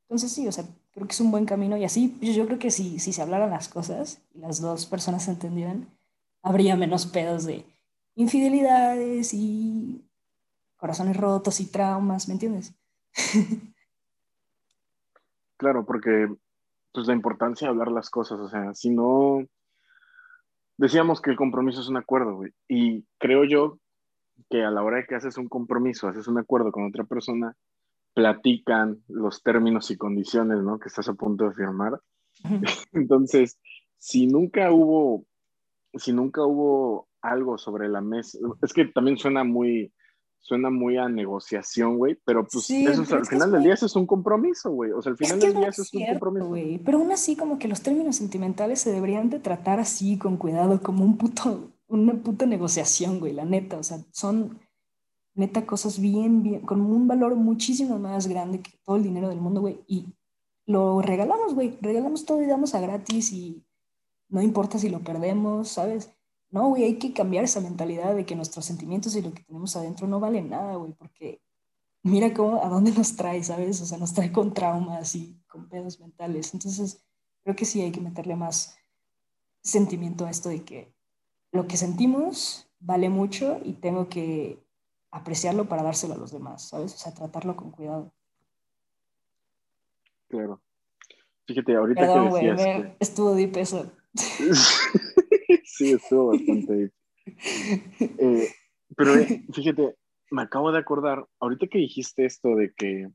Entonces 0.04 0.32
sí, 0.32 0.48
o 0.48 0.52
sea, 0.52 0.66
creo 0.92 1.08
que 1.08 1.14
es 1.14 1.20
un 1.20 1.32
buen 1.32 1.46
camino 1.46 1.78
y 1.78 1.84
así 1.84 2.18
yo, 2.22 2.46
creo 2.46 2.60
que 2.60 2.72
si, 2.72 3.00
si 3.00 3.12
se 3.12 3.22
hablaran 3.22 3.50
las 3.50 3.70
cosas 3.70 4.22
y 4.34 4.40
las 4.40 4.62
dos 4.62 4.86
personas 4.86 5.26
se 5.26 5.32
entendieran, 5.32 5.90
habría 6.42 6.76
menos 6.76 7.06
pedos 7.08 7.46
de 7.46 7.66
infidelidades 8.16 9.34
y 9.34 10.06
corazones 10.78 11.18
rotos 11.18 11.60
y 11.60 11.72
traumas, 11.72 12.28
¿me 12.28 12.34
entiendes? 12.36 12.76
claro, 15.58 15.86
porque 15.86 16.28
pues 16.94 17.08
la 17.08 17.14
importancia 17.14 17.68
de 17.68 17.72
hablar 17.72 17.92
las 17.92 18.10
cosas, 18.10 18.40
o 18.40 18.48
sea, 18.48 18.74
si 18.74 18.90
no, 18.90 19.44
decíamos 20.78 21.20
que 21.20 21.32
el 21.32 21.36
compromiso 21.36 21.82
es 21.82 21.90
un 21.90 21.98
acuerdo, 21.98 22.36
güey, 22.36 22.54
y 22.68 23.06
creo 23.18 23.44
yo 23.44 23.80
que 24.50 24.64
a 24.64 24.72
la 24.72 24.84
hora 24.84 24.98
de 24.98 25.06
que 25.06 25.16
haces 25.16 25.38
un 25.38 25.48
compromiso, 25.48 26.08
haces 26.08 26.28
un 26.28 26.38
acuerdo 26.38 26.72
con 26.72 26.86
otra 26.86 27.04
persona, 27.04 27.56
platican 28.14 29.04
los 29.08 29.44
términos 29.44 29.92
y 29.92 29.98
condiciones, 29.98 30.64
¿no? 30.64 30.80
Que 30.80 30.88
estás 30.88 31.10
a 31.10 31.14
punto 31.14 31.50
de 31.50 31.56
firmar. 31.56 32.00
Entonces, 32.94 33.60
si 33.98 34.28
nunca 34.28 34.72
hubo, 34.72 35.26
si 35.94 36.14
nunca 36.14 36.44
hubo 36.44 37.08
algo 37.22 37.58
sobre 37.58 37.90
la 37.90 38.02
mesa, 38.02 38.38
es 38.62 38.74
que 38.74 38.86
también 38.86 39.18
suena 39.18 39.44
muy, 39.44 39.92
suena 40.40 40.70
muy 40.70 40.98
a 40.98 41.10
negociación, 41.10 41.98
güey, 41.98 42.20
pero 42.24 42.46
pues 42.48 42.70
eso 42.70 43.16
al 43.16 43.26
final 43.26 43.52
del 43.52 43.64
día 43.64 43.74
eso 43.74 43.88
es 43.88 43.96
un 43.96 44.06
compromiso, 44.06 44.72
güey. 44.72 44.92
O 44.92 45.02
sea, 45.02 45.12
al 45.12 45.18
final 45.18 45.40
del 45.40 45.56
día 45.56 45.68
eso 45.70 45.82
es 45.82 45.94
un 45.94 46.06
compromiso. 46.06 46.48
Güey. 46.48 46.78
Pero 46.78 47.00
aún 47.00 47.12
así, 47.12 47.36
como 47.36 47.58
que 47.58 47.68
los 47.68 47.82
términos 47.82 48.16
sentimentales 48.16 48.80
se 48.80 48.92
deberían 48.92 49.30
de 49.30 49.40
tratar 49.40 49.80
así, 49.80 50.18
con 50.18 50.38
cuidado, 50.38 50.80
como 50.82 51.04
un 51.04 51.18
puto, 51.18 51.72
una 51.88 52.22
puta 52.22 52.46
negociación, 52.46 53.20
güey, 53.20 53.34
la 53.34 53.46
neta. 53.46 53.78
O 53.78 53.84
sea, 53.84 54.00
son 54.12 54.60
neta 55.34 55.66
cosas 55.66 56.00
bien, 56.00 56.44
bien, 56.44 56.62
con 56.62 56.82
un 56.82 57.08
valor 57.08 57.36
muchísimo 57.36 58.00
más 58.00 58.28
grande 58.28 58.62
que 58.62 58.72
todo 58.84 58.96
el 58.96 59.04
dinero 59.04 59.30
del 59.30 59.42
mundo, 59.42 59.62
güey. 59.62 59.80
Y 59.88 60.08
lo 60.66 61.02
regalamos, 61.02 61.54
güey. 61.54 61.78
Regalamos 61.82 62.26
todo 62.26 62.42
y 62.42 62.48
damos 62.48 62.74
a 62.76 62.82
gratis 62.82 63.32
y 63.32 63.64
no 64.30 64.42
importa 64.42 64.80
si 64.80 64.90
lo 64.90 65.04
perdemos, 65.04 65.70
¿sabes? 65.70 66.12
No, 66.50 66.70
güey, 66.70 66.84
hay 66.84 67.00
que 67.00 67.14
cambiar 67.14 67.44
esa 67.44 67.60
mentalidad 67.60 68.16
de 68.16 68.26
que 68.26 68.36
nuestros 68.36 68.66
sentimientos 68.66 69.16
y 69.16 69.22
lo 69.22 69.34
que 69.34 69.44
tenemos 69.44 69.76
adentro 69.76 70.08
no 70.08 70.20
valen 70.20 70.50
nada, 70.50 70.76
güey, 70.76 70.94
porque 70.94 71.42
mira 72.02 72.34
cómo, 72.34 72.64
a 72.64 72.70
dónde 72.70 72.92
nos 72.92 73.16
trae, 73.16 73.44
¿sabes? 73.44 73.82
O 73.82 73.86
sea, 73.86 73.98
nos 73.98 74.14
trae 74.14 74.32
con 74.32 74.54
traumas 74.54 75.16
y 75.16 75.42
con 75.48 75.68
pedos 75.68 76.00
mentales. 76.00 76.54
Entonces, 76.54 77.04
creo 77.44 77.56
que 77.56 77.66
sí 77.66 77.82
hay 77.82 77.92
que 77.92 78.00
meterle 78.00 78.36
más 78.36 78.78
sentimiento 79.62 80.26
a 80.26 80.30
esto 80.30 80.50
de 80.50 80.64
que 80.64 80.95
lo 81.56 81.68
que 81.68 81.78
sentimos 81.78 82.70
vale 82.80 83.10
mucho 83.10 83.60
y 83.64 83.74
tengo 83.74 84.10
que 84.10 84.60
apreciarlo 85.12 85.66
para 85.66 85.84
dárselo 85.84 86.14
a 86.14 86.18
los 86.18 86.32
demás, 86.32 86.70
¿sabes? 86.70 86.94
O 86.94 86.98
sea, 86.98 87.14
tratarlo 87.14 87.56
con 87.56 87.72
cuidado. 87.72 88.14
Claro. 90.28 90.62
Fíjate, 91.48 91.76
ahorita 91.76 92.02
Perdón, 92.02 92.30
que 92.30 92.36
decías 92.36 92.64
güey, 92.64 92.96
estuvo 93.00 93.36
deep 93.36 93.58
eso. 93.58 93.92
sí, 95.64 95.94
estuvo 95.94 96.28
bastante 96.28 96.74
deep. 96.74 96.94
Eh, 98.20 98.50
pero 98.96 99.16
eh, 99.16 99.46
fíjate, 99.54 99.96
me 100.32 100.42
acabo 100.42 100.72
de 100.72 100.80
acordar, 100.80 101.26
ahorita 101.40 101.68
que 101.68 101.80
dijiste 101.80 102.26
esto 102.26 102.56
de 102.56 102.74
que, 102.76 103.10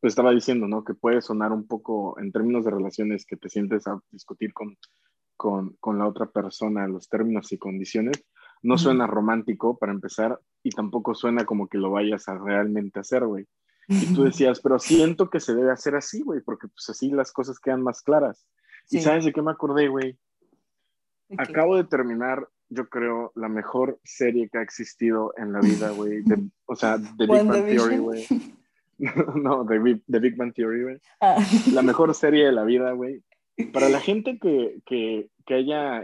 pues 0.00 0.12
estaba 0.12 0.32
diciendo, 0.32 0.68
¿no? 0.68 0.84
Que 0.84 0.94
puede 0.94 1.22
sonar 1.22 1.52
un 1.52 1.66
poco 1.66 2.18
en 2.20 2.30
términos 2.32 2.64
de 2.64 2.72
relaciones 2.72 3.24
que 3.24 3.36
te 3.36 3.48
sientes 3.48 3.86
a 3.86 4.00
discutir 4.10 4.52
con, 4.52 4.76
con, 5.38 5.76
con 5.80 5.98
la 5.98 6.06
otra 6.06 6.26
persona, 6.26 6.86
los 6.86 7.08
términos 7.08 7.50
y 7.52 7.58
condiciones. 7.58 8.22
No 8.60 8.76
suena 8.76 9.06
romántico 9.06 9.78
para 9.78 9.92
empezar 9.92 10.38
y 10.62 10.70
tampoco 10.70 11.14
suena 11.14 11.46
como 11.46 11.68
que 11.68 11.78
lo 11.78 11.92
vayas 11.92 12.28
a 12.28 12.36
realmente 12.36 13.00
hacer, 13.00 13.24
güey. 13.24 13.46
Y 13.86 14.12
tú 14.12 14.24
decías, 14.24 14.60
pero 14.60 14.78
siento 14.78 15.30
que 15.30 15.40
se 15.40 15.54
debe 15.54 15.70
hacer 15.70 15.94
así, 15.94 16.22
güey, 16.22 16.42
porque 16.42 16.68
pues 16.68 16.90
así 16.90 17.10
las 17.10 17.32
cosas 17.32 17.58
quedan 17.58 17.82
más 17.82 18.02
claras. 18.02 18.46
¿Y 18.90 19.00
sabes 19.00 19.24
de 19.24 19.32
qué 19.32 19.40
me 19.40 19.52
acordé, 19.52 19.88
güey? 19.88 20.18
Acabo 21.38 21.76
de 21.76 21.84
terminar, 21.84 22.48
yo 22.68 22.88
creo, 22.88 23.32
la 23.34 23.48
mejor 23.48 23.98
serie 24.02 24.48
que 24.50 24.58
ha 24.58 24.62
existido 24.62 25.32
en 25.38 25.52
la 25.52 25.60
vida, 25.60 25.90
güey. 25.90 26.22
O 26.66 26.74
sea, 26.74 26.98
The 26.98 27.26
Big 27.26 27.46
Bang 27.46 27.64
Theory, 27.64 27.98
güey. 27.98 28.26
no, 29.36 29.64
The, 29.64 30.18
Big 30.18 30.36
Bang 30.36 30.52
Theory, 30.52 30.82
güey. 30.82 31.00
Ah. 31.20 31.36
La 31.72 31.82
mejor 31.82 32.14
serie 32.14 32.46
de 32.46 32.52
la 32.52 32.64
vida, 32.64 32.92
güey. 32.92 33.22
Para 33.72 33.88
la 33.88 34.00
gente 34.00 34.38
que, 34.38 34.80
que, 34.86 35.28
que 35.44 35.54
haya, 35.54 36.02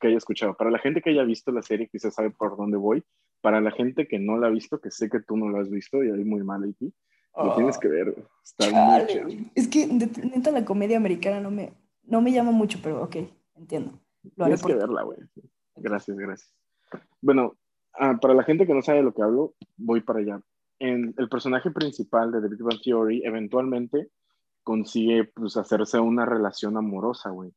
que 0.00 0.08
haya 0.08 0.16
escuchado, 0.16 0.54
para 0.54 0.70
la 0.70 0.78
gente 0.78 1.00
que 1.00 1.10
haya 1.10 1.24
visto 1.24 1.50
la 1.50 1.62
serie, 1.62 1.88
quizás 1.88 2.14
sabe 2.14 2.30
por 2.30 2.56
dónde 2.56 2.76
voy. 2.76 3.02
Para 3.40 3.60
la 3.62 3.70
gente 3.70 4.06
que 4.06 4.18
no 4.18 4.36
la 4.36 4.48
ha 4.48 4.50
visto, 4.50 4.80
que 4.80 4.90
sé 4.90 5.08
que 5.08 5.20
tú 5.20 5.36
no 5.36 5.48
la 5.48 5.60
has 5.60 5.70
visto 5.70 6.04
y 6.04 6.10
hay 6.10 6.24
muy 6.24 6.42
mal 6.42 6.74
ti, 6.78 6.92
lo 7.36 7.54
tienes 7.54 7.78
que 7.78 7.88
ver. 7.88 8.14
Está 8.44 8.70
muy 8.70 9.50
Es 9.54 9.68
que 9.68 9.86
neta 9.86 10.50
la 10.50 10.64
comedia 10.64 10.98
americana 10.98 11.40
no 11.40 11.50
me, 11.50 11.72
no 12.04 12.20
me 12.20 12.32
llama 12.32 12.50
mucho, 12.50 12.78
pero 12.82 13.02
ok, 13.02 13.16
entiendo. 13.56 13.92
Lo 14.36 14.44
tienes 14.44 14.62
que 14.62 14.74
verla, 14.74 15.02
güey. 15.02 15.18
Gracias, 15.76 16.16
gracias. 16.18 16.54
Bueno, 17.22 17.56
ah, 17.94 18.18
para 18.20 18.34
la 18.34 18.42
gente 18.42 18.66
que 18.66 18.74
no 18.74 18.82
sabe 18.82 18.98
de 18.98 19.04
lo 19.04 19.14
que 19.14 19.22
hablo, 19.22 19.54
voy 19.78 20.02
para 20.02 20.18
allá. 20.18 20.40
En 20.78 21.14
el 21.16 21.28
personaje 21.28 21.70
principal 21.70 22.32
de 22.32 22.42
The 22.42 22.48
Big 22.48 22.62
Bang 22.62 22.80
Theory, 22.82 23.22
eventualmente 23.24 24.08
consigue 24.70 25.24
pues 25.24 25.56
hacerse 25.56 25.98
una 25.98 26.24
relación 26.24 26.76
amorosa, 26.76 27.30
güey. 27.30 27.50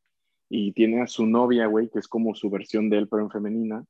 Y 0.49 0.71
tiene 0.71 1.03
a 1.03 1.05
su 1.05 1.27
novia, 1.27 1.67
güey, 1.67 1.87
que 1.91 1.99
es 1.99 2.07
como 2.07 2.33
su 2.33 2.49
versión 2.49 2.89
de 2.89 2.97
él, 2.97 3.07
pero 3.07 3.21
en 3.21 3.29
femenina. 3.29 3.85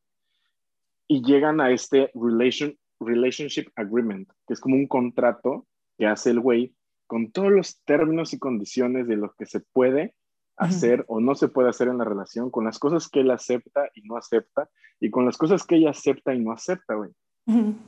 Y 1.08 1.24
llegan 1.24 1.62
a 1.62 1.72
este 1.72 2.12
relation, 2.16 2.78
relationship 3.00 3.68
agreement, 3.78 4.28
que 4.46 4.56
es 4.56 4.60
como 4.60 4.76
un 4.76 4.88
contrato 4.88 5.66
que 5.98 6.06
hace 6.06 6.32
el 6.32 6.42
güey 6.42 6.76
con 7.08 7.32
todos 7.32 7.50
los 7.50 7.82
términos 7.86 8.34
y 8.34 8.40
condiciones 8.40 9.08
de 9.08 9.16
lo 9.16 9.34
que 9.36 9.46
se 9.46 9.62
puede 9.62 10.16
hacer 10.58 11.06
o 11.08 11.22
no 11.22 11.34
se 11.36 11.48
puede 11.48 11.70
hacer 11.70 11.88
en 11.88 12.00
la 12.00 12.04
relación, 12.04 12.52
con 12.52 12.66
las 12.66 12.78
cosas 12.78 13.08
que 13.08 13.22
él 13.22 13.32
acepta 13.32 13.90
y 13.96 14.02
no 14.02 14.18
acepta, 14.18 14.70
y 15.00 15.10
con 15.12 15.26
las 15.26 15.38
cosas 15.38 15.66
que 15.66 15.78
ella 15.78 15.92
acepta 15.92 16.36
y 16.36 16.40
no 16.40 16.52
acepta, 16.52 16.96
güey. 16.96 17.12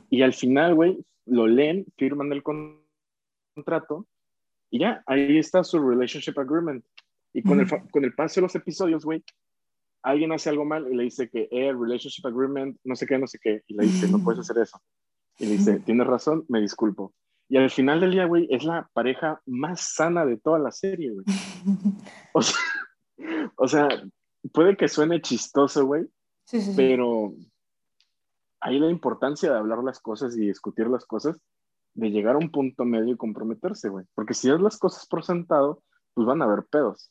Y 0.08 0.22
al 0.22 0.32
final, 0.32 0.74
güey, 0.74 1.04
lo 1.26 1.46
leen, 1.46 1.84
firman 1.98 2.32
el 2.32 2.42
contrato 2.42 4.06
y 4.70 4.80
ya, 4.80 5.02
ahí 5.06 5.38
está 5.38 5.62
su 5.64 5.78
relationship 5.78 6.38
agreement. 6.38 6.84
Y 7.32 7.42
con, 7.42 7.60
el, 7.60 7.68
con 7.90 8.04
el 8.04 8.14
paso 8.14 8.40
de 8.40 8.46
los 8.46 8.54
episodios, 8.54 9.04
güey, 9.04 9.22
alguien 10.02 10.32
hace 10.32 10.48
algo 10.48 10.64
mal 10.64 10.90
y 10.90 10.96
le 10.96 11.04
dice 11.04 11.28
que, 11.28 11.48
eh, 11.50 11.72
relationship 11.72 12.26
agreement, 12.26 12.78
no 12.84 12.96
sé 12.96 13.06
qué, 13.06 13.18
no 13.18 13.26
sé 13.26 13.38
qué, 13.42 13.62
y 13.66 13.74
le 13.74 13.84
dice, 13.84 14.08
no 14.08 14.22
puedes 14.22 14.40
hacer 14.40 14.62
eso. 14.62 14.80
Y 15.38 15.46
le 15.46 15.52
dice, 15.52 15.80
tienes 15.80 16.06
razón, 16.06 16.44
me 16.48 16.60
disculpo. 16.60 17.12
Y 17.48 17.58
al 17.58 17.70
final 17.70 18.00
del 18.00 18.12
día, 18.12 18.24
güey, 18.24 18.48
es 18.50 18.64
la 18.64 18.88
pareja 18.92 19.40
más 19.46 19.94
sana 19.94 20.24
de 20.24 20.38
toda 20.38 20.58
la 20.58 20.72
serie, 20.72 21.12
güey. 21.12 21.24
O 22.32 22.42
sea, 22.42 22.58
o 23.56 23.68
sea 23.68 23.88
puede 24.52 24.76
que 24.76 24.88
suene 24.88 25.20
chistoso, 25.20 25.84
güey, 25.86 26.06
sí, 26.44 26.60
sí, 26.60 26.72
pero 26.76 27.34
hay 28.60 28.78
la 28.78 28.90
importancia 28.90 29.50
de 29.50 29.58
hablar 29.58 29.82
las 29.82 30.00
cosas 30.00 30.36
y 30.36 30.46
discutir 30.46 30.86
las 30.88 31.04
cosas 31.04 31.40
de 31.96 32.10
llegar 32.10 32.36
a 32.36 32.38
un 32.38 32.50
punto 32.50 32.84
medio 32.84 33.14
y 33.14 33.16
comprometerse, 33.16 33.88
güey. 33.88 34.04
Porque 34.14 34.34
si 34.34 34.50
es 34.50 34.60
las 34.60 34.78
cosas 34.78 35.06
por 35.06 35.24
sentado, 35.24 35.82
pues 36.14 36.26
van 36.26 36.42
a 36.42 36.44
haber 36.44 36.64
pedos. 36.66 37.10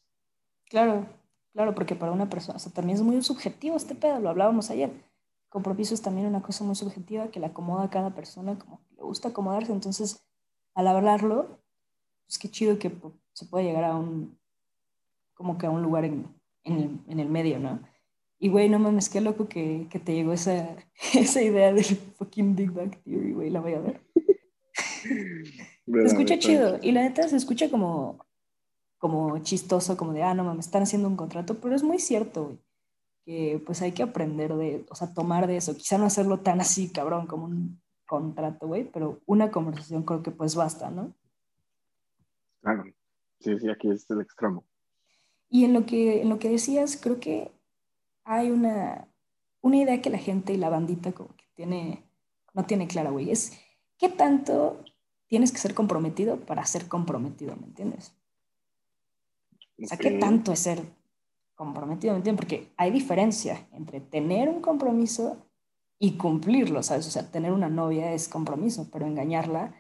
Claro, 0.70 1.08
claro, 1.54 1.74
porque 1.74 1.96
para 1.96 2.12
una 2.12 2.30
persona, 2.30 2.58
o 2.58 2.60
sea, 2.60 2.72
también 2.72 2.98
es 2.98 3.04
muy 3.04 3.22
subjetivo 3.22 3.76
este 3.76 3.96
pedo, 3.96 4.20
lo 4.20 4.30
hablábamos 4.30 4.70
ayer. 4.70 4.92
compromiso 5.50 5.94
es 5.94 6.02
también 6.02 6.28
una 6.28 6.42
cosa 6.42 6.64
muy 6.64 6.76
subjetiva 6.76 7.30
que 7.30 7.40
le 7.40 7.48
acomoda 7.48 7.86
a 7.86 7.90
cada 7.90 8.14
persona 8.14 8.58
como 8.58 8.82
le 8.96 9.04
gusta 9.04 9.30
acomodarse. 9.30 9.74
Entonces, 9.74 10.24
al 10.76 10.88
hablarlo, 10.88 11.60
pues 12.28 12.38
qué 12.38 12.50
chido 12.50 12.78
que 12.78 12.92
se 13.34 13.46
puede 13.46 13.66
llegar 13.66 13.86
a 13.86 13.96
un, 13.96 14.38
como 15.34 15.58
que 15.58 15.66
a 15.66 15.72
un 15.72 15.82
lugar 15.82 16.06
en, 16.06 16.28
en, 16.64 16.78
el, 16.78 17.00
en 17.08 17.20
el 17.20 17.30
medio, 17.30 17.60
¿no? 17.60 17.80
Y, 18.38 18.50
güey, 18.50 18.70
no 18.70 18.78
mames, 18.78 19.10
qué 19.10 19.22
loco 19.22 19.48
que, 19.48 19.88
que 19.90 19.98
te 19.98 20.14
llegó 20.14 20.34
esa, 20.34 20.76
esa 21.14 21.42
idea 21.42 21.74
del 21.74 21.84
fucking 21.86 22.56
Big 22.56 22.72
Bang 22.72 22.96
Theory, 23.04 23.34
güey, 23.34 23.50
la 23.50 23.62
voy 23.62 23.74
a 23.74 23.80
ver 23.80 24.06
se 25.86 26.06
escucha 26.06 26.40
chido. 26.40 26.80
Y 26.82 26.92
la 26.92 27.02
neta 27.02 27.28
se 27.28 27.38
escucha 27.38 27.70
como, 27.70 28.26
como 28.98 29.40
chistoso, 29.40 29.98
como 29.98 30.14
de, 30.14 30.24
ah, 30.24 30.34
no 30.34 30.44
mames, 30.44 30.66
están 30.66 30.84
haciendo 30.84 31.08
un 31.08 31.16
contrato, 31.16 31.60
pero 31.60 31.76
es 31.76 31.84
muy 31.84 32.00
cierto, 32.00 32.46
güey. 32.46 32.58
Que 33.26 33.64
pues 33.66 33.82
hay 33.82 33.92
que 33.92 34.04
aprender 34.04 34.54
de, 34.56 34.86
o 34.90 34.96
sea, 34.96 35.14
tomar 35.14 35.48
de 35.48 35.58
eso. 35.58 35.76
Quizá 35.76 35.98
no 35.98 36.06
hacerlo 36.06 36.42
tan 36.42 36.62
así, 36.62 36.92
cabrón, 36.92 37.26
como 37.26 37.46
un 37.46 37.82
contrato, 38.06 38.68
güey, 38.68 38.84
pero 38.84 39.20
una 39.26 39.50
conversación 39.50 40.04
creo 40.04 40.22
que 40.22 40.32
pues 40.32 40.56
basta, 40.56 40.92
¿no? 40.92 41.14
Claro. 42.62 42.84
Sí, 43.40 43.60
sí, 43.60 43.70
aquí 43.70 43.90
es 43.90 44.10
el 44.10 44.22
extremo. 44.22 44.64
Y 45.50 45.66
en 45.66 45.74
lo 45.74 45.86
que, 45.86 46.22
en 46.22 46.30
lo 46.30 46.40
que 46.40 46.50
decías, 46.50 46.98
creo 46.98 47.20
que 47.20 47.52
hay 48.24 48.52
una, 48.52 49.08
una 49.62 49.78
idea 49.78 50.02
que 50.02 50.10
la 50.10 50.18
gente 50.18 50.54
y 50.54 50.58
la 50.58 50.70
bandita 50.70 51.12
como 51.12 51.36
que 51.36 51.46
tiene, 51.54 52.04
no 52.54 52.66
tiene 52.66 52.88
clara, 52.88 53.12
güey. 53.12 53.32
Es 53.32 53.54
qué 53.98 54.10
tanto 54.10 54.84
tienes 55.28 55.52
que 55.52 55.58
ser 55.58 55.74
comprometido 55.74 56.40
para 56.40 56.66
ser 56.66 56.88
comprometido, 56.88 57.56
¿me 57.56 57.68
entiendes? 57.68 58.16
O 59.84 59.88
sea, 59.88 59.98
¿qué 59.98 60.12
tanto 60.12 60.52
es 60.54 60.60
ser 60.60 60.84
comprometido, 61.56 62.14
¿me 62.14 62.18
entiendes? 62.18 62.46
Porque 62.46 62.74
hay 62.78 62.92
diferencia 62.92 63.68
entre 63.72 64.02
tener 64.02 64.50
un 64.50 64.62
compromiso 64.62 65.46
y 66.00 66.18
cumplirlo, 66.18 66.84
¿sabes? 66.84 67.08
O 67.08 67.12
sea, 67.12 67.30
tener 67.32 67.52
una 67.52 67.70
novia 67.70 68.14
es 68.14 68.28
compromiso, 68.28 68.90
pero 68.92 69.06
engañarla 69.06 69.74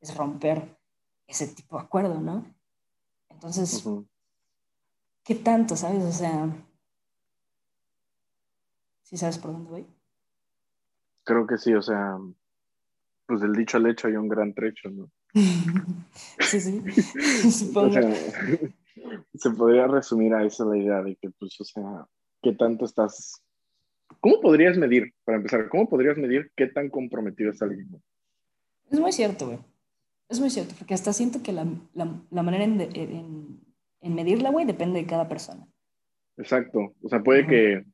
es 0.00 0.16
romper 0.16 0.78
ese 1.26 1.48
tipo 1.48 1.76
de 1.76 1.84
acuerdo, 1.84 2.20
¿no? 2.20 2.44
Entonces, 3.28 3.84
¿qué 5.24 5.34
tanto, 5.34 5.76
sabes? 5.76 6.04
O 6.04 6.12
sea, 6.12 6.48
¿sí 9.02 9.16
sabes 9.16 9.38
por 9.38 9.52
dónde 9.52 9.70
voy? 9.70 9.86
Creo 11.24 11.46
que 11.46 11.56
sí, 11.56 11.72
o 11.74 11.82
sea, 11.82 12.18
pues 13.32 13.40
del 13.40 13.54
dicho 13.54 13.78
al 13.78 13.86
hecho 13.86 14.08
hay 14.08 14.16
un 14.16 14.28
gran 14.28 14.52
trecho, 14.52 14.90
¿no? 14.90 15.10
Sí, 16.38 16.60
sí. 16.60 16.82
o 17.74 17.90
sea, 17.90 18.14
se 19.34 19.50
podría 19.52 19.86
resumir 19.86 20.34
a 20.34 20.44
eso 20.44 20.70
la 20.70 20.76
idea 20.76 21.02
de 21.02 21.16
que, 21.16 21.30
pues, 21.30 21.58
o 21.58 21.64
sea, 21.64 22.06
¿qué 22.42 22.52
tanto 22.52 22.84
estás... 22.84 23.42
¿Cómo 24.20 24.38
podrías 24.42 24.76
medir, 24.76 25.14
para 25.24 25.38
empezar, 25.38 25.70
cómo 25.70 25.88
podrías 25.88 26.18
medir 26.18 26.52
qué 26.54 26.66
tan 26.66 26.90
comprometido 26.90 27.52
es 27.52 27.62
alguien? 27.62 27.88
Es 28.90 29.00
muy 29.00 29.12
cierto, 29.12 29.46
güey. 29.46 29.58
Es 30.28 30.38
muy 30.38 30.50
cierto, 30.50 30.74
porque 30.78 30.92
hasta 30.92 31.14
siento 31.14 31.42
que 31.42 31.52
la, 31.52 31.66
la, 31.94 32.42
manera 32.42 32.64
en, 32.64 32.82
en, 32.82 33.60
en 34.02 34.14
medirla, 34.14 34.50
güey, 34.50 34.66
depende 34.66 35.00
de 35.00 35.06
cada 35.06 35.26
persona. 35.26 35.66
Exacto. 36.36 36.94
O 37.02 37.08
sea, 37.08 37.22
puede 37.22 37.46
que 37.46 37.84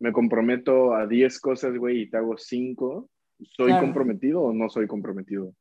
me 0.00 0.12
comprometo 0.12 0.94
a 0.94 1.06
10 1.06 1.40
cosas, 1.40 1.74
güey, 1.78 2.02
y 2.02 2.10
te 2.10 2.18
hago 2.18 2.36
5. 2.36 3.08
¿Soy 3.56 3.72
comprometido 3.78 4.42
o 4.42 4.52
no 4.52 4.68
soy 4.68 4.86
comprometido? 4.86 5.54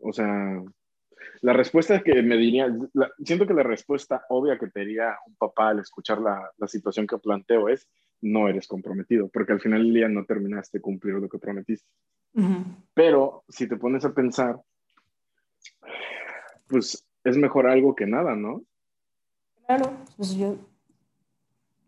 O 0.00 0.12
sea, 0.12 0.62
la 1.40 1.52
respuesta 1.52 2.02
que 2.02 2.22
me 2.22 2.36
diría, 2.36 2.74
siento 3.24 3.46
que 3.46 3.54
la 3.54 3.62
respuesta 3.62 4.24
obvia 4.28 4.58
que 4.58 4.68
te 4.68 4.80
diría 4.80 5.16
un 5.26 5.34
papá 5.36 5.70
al 5.70 5.80
escuchar 5.80 6.20
la, 6.20 6.50
la, 6.56 6.68
situación 6.68 7.06
que 7.06 7.18
planteo 7.18 7.68
es, 7.68 7.88
no 8.20 8.48
eres 8.48 8.66
comprometido, 8.66 9.28
porque 9.28 9.52
al 9.52 9.60
final 9.60 9.82
del 9.82 9.94
día 9.94 10.08
no 10.08 10.24
terminaste 10.24 10.78
de 10.78 10.82
cumplir 10.82 11.14
lo 11.14 11.28
que 11.28 11.38
prometiste. 11.38 11.88
Pero 12.94 13.44
si 13.48 13.68
te 13.68 13.76
pones 13.76 14.04
a 14.04 14.12
pensar, 14.12 14.60
pues 16.66 17.06
es 17.22 17.36
mejor 17.36 17.66
algo 17.66 17.94
que 17.94 18.06
nada, 18.06 18.34
¿no? 18.34 18.62
Claro, 19.66 19.92
pues 20.16 20.34
yo, 20.34 20.56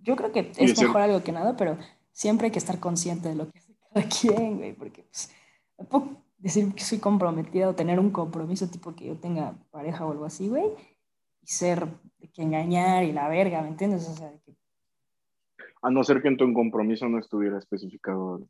yo 0.02 0.16
creo 0.16 0.32
que 0.32 0.52
es 0.56 0.80
mejor 0.80 1.00
algo 1.00 1.22
que 1.24 1.32
nada, 1.32 1.56
pero 1.56 1.76
siempre 2.12 2.46
hay 2.46 2.50
que 2.52 2.58
estar 2.58 2.78
consciente 2.78 3.28
de 3.28 3.34
lo 3.34 3.50
que 3.50 3.60
cada 3.96 4.08
quien, 4.08 4.58
güey, 4.58 4.72
porque 4.74 5.02
pues, 5.04 5.32
puedo 5.88 6.22
decir 6.38 6.72
que 6.74 6.84
soy 6.84 6.98
comprometida 6.98 7.68
o 7.68 7.74
tener 7.74 7.98
un 7.98 8.10
compromiso 8.10 8.68
tipo 8.68 8.94
que 8.94 9.06
yo 9.06 9.16
tenga 9.16 9.54
pareja 9.70 10.04
o 10.04 10.12
algo 10.12 10.24
así, 10.26 10.48
güey, 10.48 10.66
y 11.42 11.46
ser 11.46 11.86
de 12.18 12.28
que 12.28 12.42
engañar 12.42 13.04
y 13.04 13.12
la 13.12 13.28
verga, 13.28 13.62
¿me 13.62 13.68
entiendes? 13.68 14.06
O 14.08 14.14
sea, 14.14 14.30
de 14.30 14.38
que... 14.40 14.54
A 15.82 15.90
no 15.90 16.04
ser 16.04 16.20
que 16.20 16.28
en 16.28 16.36
tu 16.36 16.52
compromiso 16.52 17.08
no 17.08 17.18
estuviera 17.18 17.58
especificado. 17.58 18.46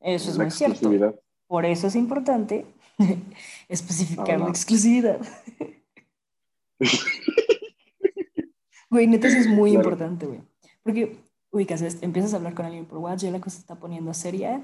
Eso 0.00 0.30
es 0.30 0.38
muy 0.38 0.50
cierto. 0.50 0.90
Por 1.46 1.64
eso 1.64 1.86
es 1.86 1.94
importante 1.94 2.66
especificar 3.68 4.40
la 4.40 4.48
exclusividad. 4.48 5.20
Güey, 8.90 9.06
neta, 9.06 9.28
eso 9.28 9.36
es 9.36 9.48
muy 9.48 9.72
importante, 9.72 10.24
güey. 10.24 10.40
Porque, 10.82 11.18
ubicas, 11.50 11.82
empiezas 12.02 12.34
a 12.34 12.36
hablar 12.36 12.54
con 12.54 12.66
alguien 12.66 12.86
por 12.86 12.98
WhatsApp, 12.98 13.32
la 13.32 13.40
cosa 13.40 13.58
está 13.58 13.76
poniendo 13.76 14.12
seria 14.14 14.62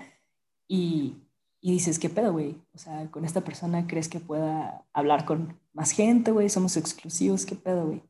y, 0.69 1.17
y 1.61 1.73
dices, 1.73 1.99
¿qué 1.99 2.11
pedo, 2.11 2.33
güey? 2.33 2.61
O 2.75 2.79
sea, 2.79 3.11
con 3.11 3.25
esta 3.25 3.43
persona 3.43 3.87
crees 3.87 4.09
que 4.09 4.21
pueda 4.21 4.85
hablar 4.93 5.25
con 5.25 5.59
más 5.73 5.93
gente, 5.93 6.31
güey, 6.31 6.49
somos 6.49 6.77
exclusivos, 6.77 7.47
¿qué 7.47 7.57
pedo, 7.57 7.87
güey? 7.87 8.03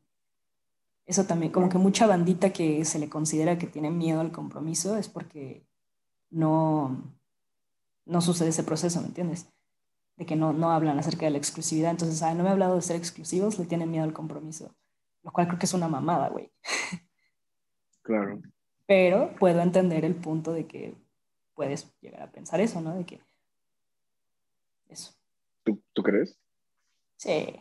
Eso 1.06 1.24
también, 1.24 1.52
como 1.52 1.68
que 1.68 1.78
mucha 1.78 2.06
bandita 2.06 2.52
que 2.52 2.84
se 2.84 2.98
le 2.98 3.08
considera 3.08 3.58
que 3.58 3.66
tiene 3.66 3.90
miedo 3.90 4.20
al 4.20 4.32
compromiso 4.32 4.96
es 4.96 5.08
porque 5.08 5.66
no, 6.30 7.14
no 8.06 8.20
sucede 8.20 8.48
ese 8.48 8.64
proceso, 8.64 9.00
¿me 9.00 9.08
entiendes? 9.08 9.46
De 10.16 10.24
que 10.24 10.36
no, 10.36 10.52
no 10.52 10.70
hablan 10.70 10.98
acerca 10.98 11.26
de 11.26 11.32
la 11.32 11.38
exclusividad. 11.38 11.90
Entonces, 11.90 12.22
no 12.22 12.42
me 12.42 12.48
ha 12.48 12.52
hablado 12.52 12.76
de 12.76 12.82
ser 12.82 12.96
exclusivos, 12.96 13.58
le 13.58 13.66
tienen 13.66 13.90
miedo 13.90 14.04
al 14.04 14.12
compromiso. 14.12 14.74
Lo 15.22 15.32
cual 15.32 15.46
creo 15.46 15.58
que 15.58 15.66
es 15.66 15.74
una 15.74 15.88
mamada, 15.88 16.28
güey. 16.28 16.52
Claro. 18.02 18.42
Pero 18.86 19.34
puedo 19.38 19.60
entender 19.60 20.04
el 20.04 20.14
punto 20.14 20.52
de 20.52 20.66
que 20.66 20.94
puedes 21.54 21.92
llegar 22.00 22.22
a 22.22 22.30
pensar 22.30 22.60
eso, 22.60 22.80
¿no? 22.80 22.96
De 22.96 23.04
que. 23.04 23.20
Eso. 24.88 25.14
¿Tú, 25.62 25.80
¿tú 25.92 26.02
crees? 26.02 26.38
Sí. 27.16 27.54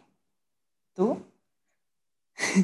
¿Tú? 0.93 1.21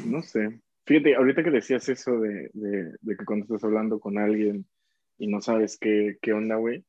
No 0.04 0.22
sé. 0.22 0.60
Fíjate, 0.84 1.14
ahorita 1.16 1.44
que 1.44 1.50
decías 1.50 1.88
eso 1.88 2.18
de, 2.18 2.50
de, 2.52 2.94
de, 3.00 3.16
que 3.16 3.24
cuando 3.24 3.44
estás 3.44 3.64
hablando 3.64 4.00
con 4.00 4.18
alguien 4.18 4.66
y 5.18 5.26
no 5.26 5.40
sabes 5.40 5.78
qué, 5.78 6.18
qué 6.20 6.32
onda, 6.32 6.56
güey, 6.56 6.84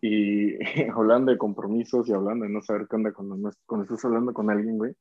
y 0.00 0.56
hablando 0.94 1.30
de 1.30 1.38
compromisos 1.38 2.08
y 2.08 2.12
hablando 2.12 2.44
de 2.44 2.50
no 2.50 2.62
saber 2.62 2.86
qué 2.88 2.96
onda 2.96 3.12
cuando, 3.12 3.50
cuando 3.66 3.84
estás 3.84 4.04
hablando 4.04 4.32
con 4.32 4.50
alguien, 4.50 4.78
güey. 4.78 4.94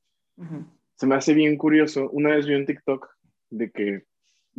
Se 0.96 1.08
me 1.08 1.16
hace 1.16 1.34
bien 1.34 1.58
curioso. 1.58 2.10
Una 2.12 2.32
vez 2.32 2.48
vi 2.48 2.56
un 2.56 2.66
TikTok 2.66 3.08
de 3.50 3.72
que, 3.72 4.06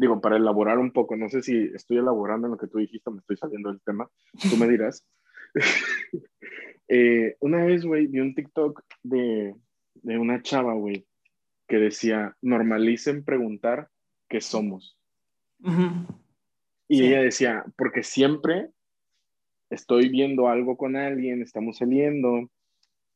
digo, 0.03 0.21
para 0.21 0.37
elaborar 0.37 0.79
un 0.79 0.93
poco, 0.93 1.17
no 1.17 1.29
sé 1.29 1.43
si 1.43 1.71
estoy 1.75 1.99
elaborando 1.99 2.49
en 2.49 2.53
lo 2.53 2.59
que 2.59 2.67
tú 2.67 2.79
dijiste 2.79 3.11
me 3.11 3.19
estoy 3.19 3.37
saliendo 3.37 3.71
del 3.71 3.81
tema, 3.83 4.09
tú 4.51 4.57
me 4.57 4.69
dirás. 4.69 5.07
eh, 6.89 7.37
una 7.41 7.65
vez, 7.65 7.85
güey, 7.85 8.09
vi 8.09 8.19
un 8.19 8.35
TikTok 8.35 8.83
de, 9.05 9.55
de 9.95 10.19
una 10.19 10.43
chava, 10.43 10.75
güey, 10.75 11.07
que 11.69 11.77
decía, 11.77 12.37
normalicen 12.43 13.25
preguntar 13.25 13.89
qué 14.29 14.41
somos. 14.41 14.99
Y 16.89 17.05
ella 17.05 17.23
decía, 17.23 17.65
porque 17.77 18.03
siempre 18.03 18.71
estoy 19.71 20.09
viendo 20.09 20.49
algo 20.49 20.77
con 20.77 20.97
alguien, 20.97 21.41
estamos 21.41 21.79
saliendo, 21.79 22.51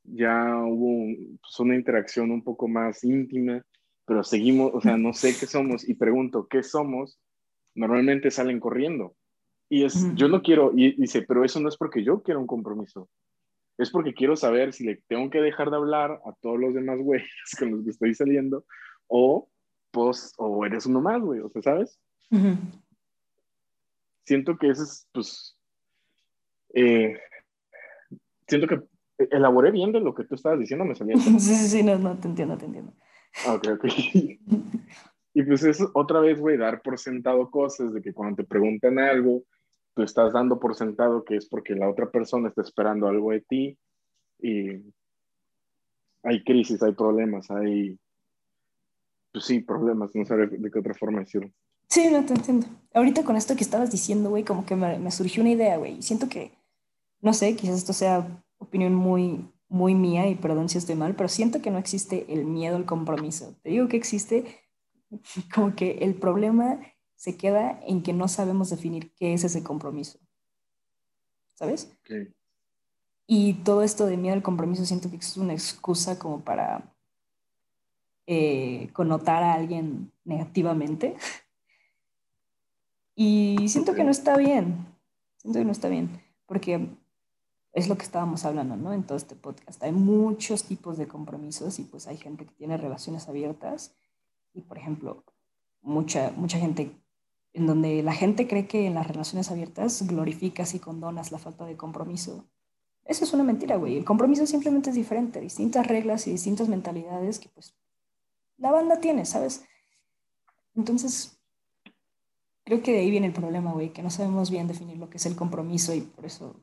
ya 0.05 0.57
hubo 0.65 1.13
pues, 1.41 1.59
una 1.59 1.75
interacción 1.75 2.31
un 2.31 2.45
poco 2.45 2.69
más 2.69 3.03
íntima, 3.03 3.65
pero 4.07 4.23
seguimos, 4.25 4.73
o 4.73 4.81
sea, 4.81 4.97
no 4.97 5.13
sé 5.13 5.37
qué 5.39 5.47
somos 5.47 5.87
y 5.87 5.95
pregunto, 5.95 6.47
¿qué 6.49 6.63
somos? 6.63 7.19
Normalmente 7.75 8.31
salen 8.31 8.61
corriendo. 8.61 9.17
Y 9.69 9.85
es, 9.85 10.15
yo 10.15 10.29
no 10.29 10.43
quiero, 10.43 10.73
y 10.77 10.93
dice, 10.93 11.23
pero 11.23 11.45
eso 11.45 11.59
no 11.59 11.69
es 11.69 11.77
porque 11.77 12.05
yo 12.05 12.23
quiero 12.23 12.39
un 12.39 12.47
compromiso, 12.47 13.09
es 13.79 13.91
porque 13.91 14.15
quiero 14.15 14.37
saber 14.37 14.73
si 14.73 14.85
le 14.85 15.03
tengo 15.09 15.29
que 15.29 15.41
dejar 15.41 15.71
de 15.71 15.77
hablar 15.77 16.21
a 16.25 16.33
todos 16.41 16.59
los 16.59 16.73
demás 16.73 17.01
güeyes 17.01 17.29
con 17.59 17.73
los 17.73 17.85
que 17.85 17.91
estoy 17.91 18.15
saliendo, 18.15 18.65
o, 19.09 19.49
pues, 19.91 20.33
o 20.39 20.65
eres 20.65 20.87
uno 20.87 21.01
más, 21.01 21.21
güey, 21.21 21.41
o 21.41 21.51
sea, 21.51 21.63
¿sabes? 21.63 21.99
Siento 24.25 24.57
que 24.57 24.71
ese 24.71 24.85
es, 24.85 25.09
pues, 25.13 25.59
eh, 26.75 27.19
siento 28.47 28.69
que 28.69 28.83
elaboré 29.31 29.73
bien 29.73 29.91
de 29.91 30.01
lo 30.01 30.15
que 30.15 30.25
tú 30.25 30.37
estabas 30.37 30.61
diciendo, 30.61 30.85
me 30.85 30.95
salía. 30.95 31.17
Sí, 31.41 31.41
sí, 31.41 31.69
sí, 31.69 31.83
no, 31.83 31.99
no, 31.99 32.17
te 32.19 32.29
entiendo, 32.29 32.57
te 32.57 32.67
entiendo. 32.67 32.93
Ah, 33.45 33.55
ok, 33.55 33.69
ok. 33.75 33.85
y 35.35 35.43
pues 35.43 35.65
es 35.65 35.85
otra 35.93 36.21
vez, 36.21 36.41
güey, 36.41 36.57
dar 36.57 36.81
por 36.83 36.99
sentado 36.99 37.51
cosas, 37.51 37.93
de 37.93 38.01
que 38.01 38.13
cuando 38.13 38.37
te 38.37 38.45
preguntan 38.45 38.99
algo, 38.99 39.43
tú 39.95 40.03
estás 40.03 40.33
dando 40.33 40.59
por 40.59 40.75
sentado 40.75 41.25
que 41.25 41.37
es 41.37 41.47
porque 41.47 41.75
la 41.75 41.91
otra 41.91 42.11
persona 42.11 42.49
está 42.49 42.63
esperando 42.63 43.09
algo 43.09 43.33
de 43.33 43.41
ti 43.41 43.79
y 44.41 44.83
hay 46.23 46.43
crisis, 46.45 46.83
hay 46.83 46.93
problemas, 46.93 47.51
hay, 47.51 47.99
pues 49.33 49.45
sí, 49.45 49.61
problemas, 49.61 50.15
no 50.15 50.25
sé 50.25 50.37
de 50.37 50.71
qué 50.71 50.79
otra 50.79 50.95
forma 50.95 51.21
decirlo. 51.21 51.51
Sí, 51.89 52.09
no 52.11 52.25
te 52.25 52.35
entiendo. 52.35 52.67
Ahorita 52.95 53.25
con 53.25 53.37
esto 53.37 53.55
que 53.55 53.63
estabas 53.63 53.91
diciendo, 53.91 54.31
güey, 54.31 54.45
como 54.45 54.67
que 54.67 54.75
me, 54.75 54.99
me 54.99 55.11
surgió 55.11 55.43
una 55.43 55.53
idea, 55.53 55.77
güey. 55.77 56.03
Siento 56.03 56.29
que 56.29 56.51
no 57.21 57.33
sé, 57.33 57.57
quizás 57.57 57.79
esto 57.79 57.93
sea 57.93 58.43
opinión 58.59 58.95
muy, 58.95 59.51
muy 59.69 59.95
mía 59.95 60.29
y 60.29 60.35
perdón 60.35 60.69
si 60.69 60.79
estoy 60.79 60.95
mal, 60.95 61.17
pero 61.17 61.29
siento 61.29 61.61
que 61.61 61.71
no 61.71 61.79
existe 61.79 62.33
el 62.33 62.45
miedo 62.45 62.77
al 62.77 62.87
compromiso. 62.87 63.57
Te 63.63 63.71
digo 63.71 63.89
que 63.89 63.97
existe 63.97 64.61
como 65.55 65.75
que 65.75 65.99
el 65.99 66.15
problema 66.15 66.81
se 67.17 67.37
queda 67.37 67.81
en 67.87 68.03
que 68.03 68.13
no 68.13 68.29
sabemos 68.29 68.71
definir 68.71 69.13
qué 69.15 69.35
es 69.35 69.45
ese 69.45 69.63
compromiso. 69.63 70.19
¿Sabes? 71.55 71.91
Y 73.27 73.55
todo 73.65 73.83
esto 73.83 74.07
de 74.07 74.17
miedo 74.17 74.35
al 74.35 74.43
compromiso 74.43 74.85
siento 74.85 75.11
que 75.11 75.17
es 75.17 75.37
una 75.37 75.55
excusa 75.55 76.19
como 76.19 76.43
para 76.43 76.95
eh, 78.27 78.91
connotar 78.93 79.43
a 79.43 79.55
alguien 79.55 80.13
negativamente. 80.25 81.17
Y 83.19 83.71
siento 83.71 83.95
que 83.95 84.05
no 84.05 84.11
está 84.11 84.37
bien. 84.37 84.95
Siento 85.39 85.59
que 85.59 85.65
no 85.65 85.73
está 85.73 85.89
bien. 85.89 86.23
Porque 86.45 86.87
es 87.77 87.89
lo 87.89 87.99
que 87.99 88.05
estábamos 88.05 88.47
hablando, 88.47 88.75
¿no? 88.75 88.95
En 88.95 89.05
todo 89.05 89.19
este 89.19 89.37
podcast. 89.37 89.83
Hay 89.83 89.93
muchos 89.93 90.65
tipos 90.65 90.97
de 90.97 91.07
compromisos 91.07 91.79
y 91.79 91.85
pues 91.85 92.07
hay 92.07 92.17
gente 92.17 92.47
que 92.47 92.55
tiene 92.55 92.79
relaciones 92.79 93.29
abiertas 93.29 93.95
y, 94.55 94.63
por 94.63 94.79
ejemplo, 94.79 95.25
mucha, 95.83 96.33
mucha 96.35 96.59
gente 96.59 96.99
en 97.53 97.67
donde 97.67 98.03
la 98.03 98.15
gente 98.15 98.49
cree 98.49 98.67
que 98.67 98.87
en 98.87 98.95
las 98.95 99.07
relaciones 99.07 99.51
abiertas 99.51 100.07
glorificas 100.07 100.75
y 100.75 100.79
condonas 100.79 101.33
la 101.33 101.39
falta 101.39 101.67
de 101.67 101.77
compromiso. 101.77 102.49
Eso 103.05 103.25
es 103.25 103.35
una 103.35 103.45
mentira, 103.45 103.77
güey. 103.77 103.99
El 103.99 104.07
compromiso 104.07 104.47
simplemente 104.47 104.89
es 104.89 104.97
diferente, 104.97 105.39
distintas 105.39 105.87
reglas 105.87 106.27
y 106.27 106.31
distintas 106.31 106.71
mentalidades 106.71 107.39
que 107.39 107.51
pues 107.51 107.77
la 108.57 108.71
banda 108.71 109.01
tiene, 109.01 109.27
¿sabes? 109.27 109.67
Entonces, 110.75 111.39
creo 112.65 112.83
que 112.83 112.93
de 112.93 113.01
ahí 113.01 113.11
viene 113.11 113.27
el 113.27 113.35
problema, 113.35 113.75
güey, 113.75 113.93
que 113.93 114.03
no 114.03 114.09
sabemos 114.09 114.51
bien 114.51 114.67
definir 114.67 114.97
lo 114.97 115.11
que 115.11 115.19
es 115.19 115.27
el 115.27 115.37
compromiso 115.37 115.93
y 115.93 116.01
por 116.01 116.25
eso 116.25 116.63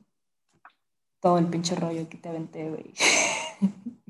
todo 1.24 1.40
el 1.40 1.48
pinche 1.48 1.74
rollo 1.76 2.08
que 2.10 2.18
te 2.18 2.30
aventé, 2.30 2.70
güey. 2.70 2.94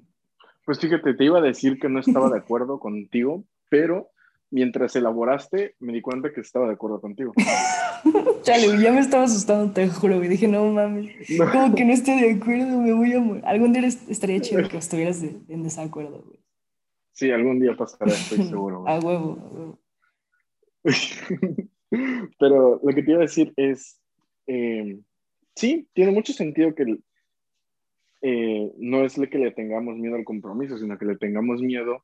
Pues 0.65 0.79
fíjate, 0.79 1.13
te 1.13 1.25
iba 1.25 1.39
a 1.39 1.41
decir 1.41 1.77
que 1.77 1.89
no 1.89 1.99
estaba 1.99 2.29
de 2.29 2.37
acuerdo 2.37 2.79
contigo, 2.79 3.43
pero 3.69 4.11
mientras 4.49 4.95
elaboraste, 4.95 5.75
me 5.81 5.91
di 5.91 6.01
cuenta 6.01 6.31
que 6.31 6.39
estaba 6.39 6.67
de 6.67 6.75
acuerdo 6.75 7.01
contigo. 7.01 7.33
Chale, 8.43 8.81
ya 8.81 8.93
me 8.93 9.01
estaba 9.01 9.25
asustando, 9.25 9.73
te 9.73 9.89
juro, 9.89 10.19
güey. 10.19 10.29
Dije, 10.29 10.47
no 10.47 10.63
mames, 10.71 11.11
como 11.51 11.75
que 11.75 11.83
no 11.83 11.91
estoy 11.91 12.21
de 12.21 12.31
acuerdo, 12.31 12.79
me 12.79 12.93
voy 12.93 13.11
a 13.11 13.19
morir. 13.19 13.45
Algún 13.45 13.73
día 13.73 13.85
estaría 13.85 14.39
chido 14.39 14.65
que 14.69 14.77
estuvieras 14.85 15.21
en 15.21 15.63
desacuerdo, 15.63 16.23
güey. 16.25 16.39
Sí, 17.11 17.29
algún 17.29 17.59
día 17.59 17.75
pasará, 17.75 18.13
estoy 18.13 18.45
seguro. 18.47 18.83
Güey. 18.83 18.93
a 18.95 18.99
huevo, 18.99 19.37
a 19.41 19.53
huevo. 19.53 19.79
Pero 22.39 22.79
lo 22.81 22.95
que 22.95 23.03
te 23.03 23.11
iba 23.11 23.19
a 23.19 23.23
decir 23.23 23.51
es, 23.57 23.99
eh, 24.47 24.97
sí, 25.55 25.87
tiene 25.93 26.11
mucho 26.11 26.33
sentido 26.33 26.73
que 26.75 26.99
eh, 28.21 28.71
no 28.77 29.03
es 29.03 29.15
que 29.15 29.37
le 29.37 29.51
tengamos 29.51 29.97
miedo 29.97 30.15
al 30.15 30.23
compromiso, 30.23 30.77
sino 30.77 30.97
que 30.97 31.05
le 31.05 31.17
tengamos 31.17 31.61
miedo 31.61 32.03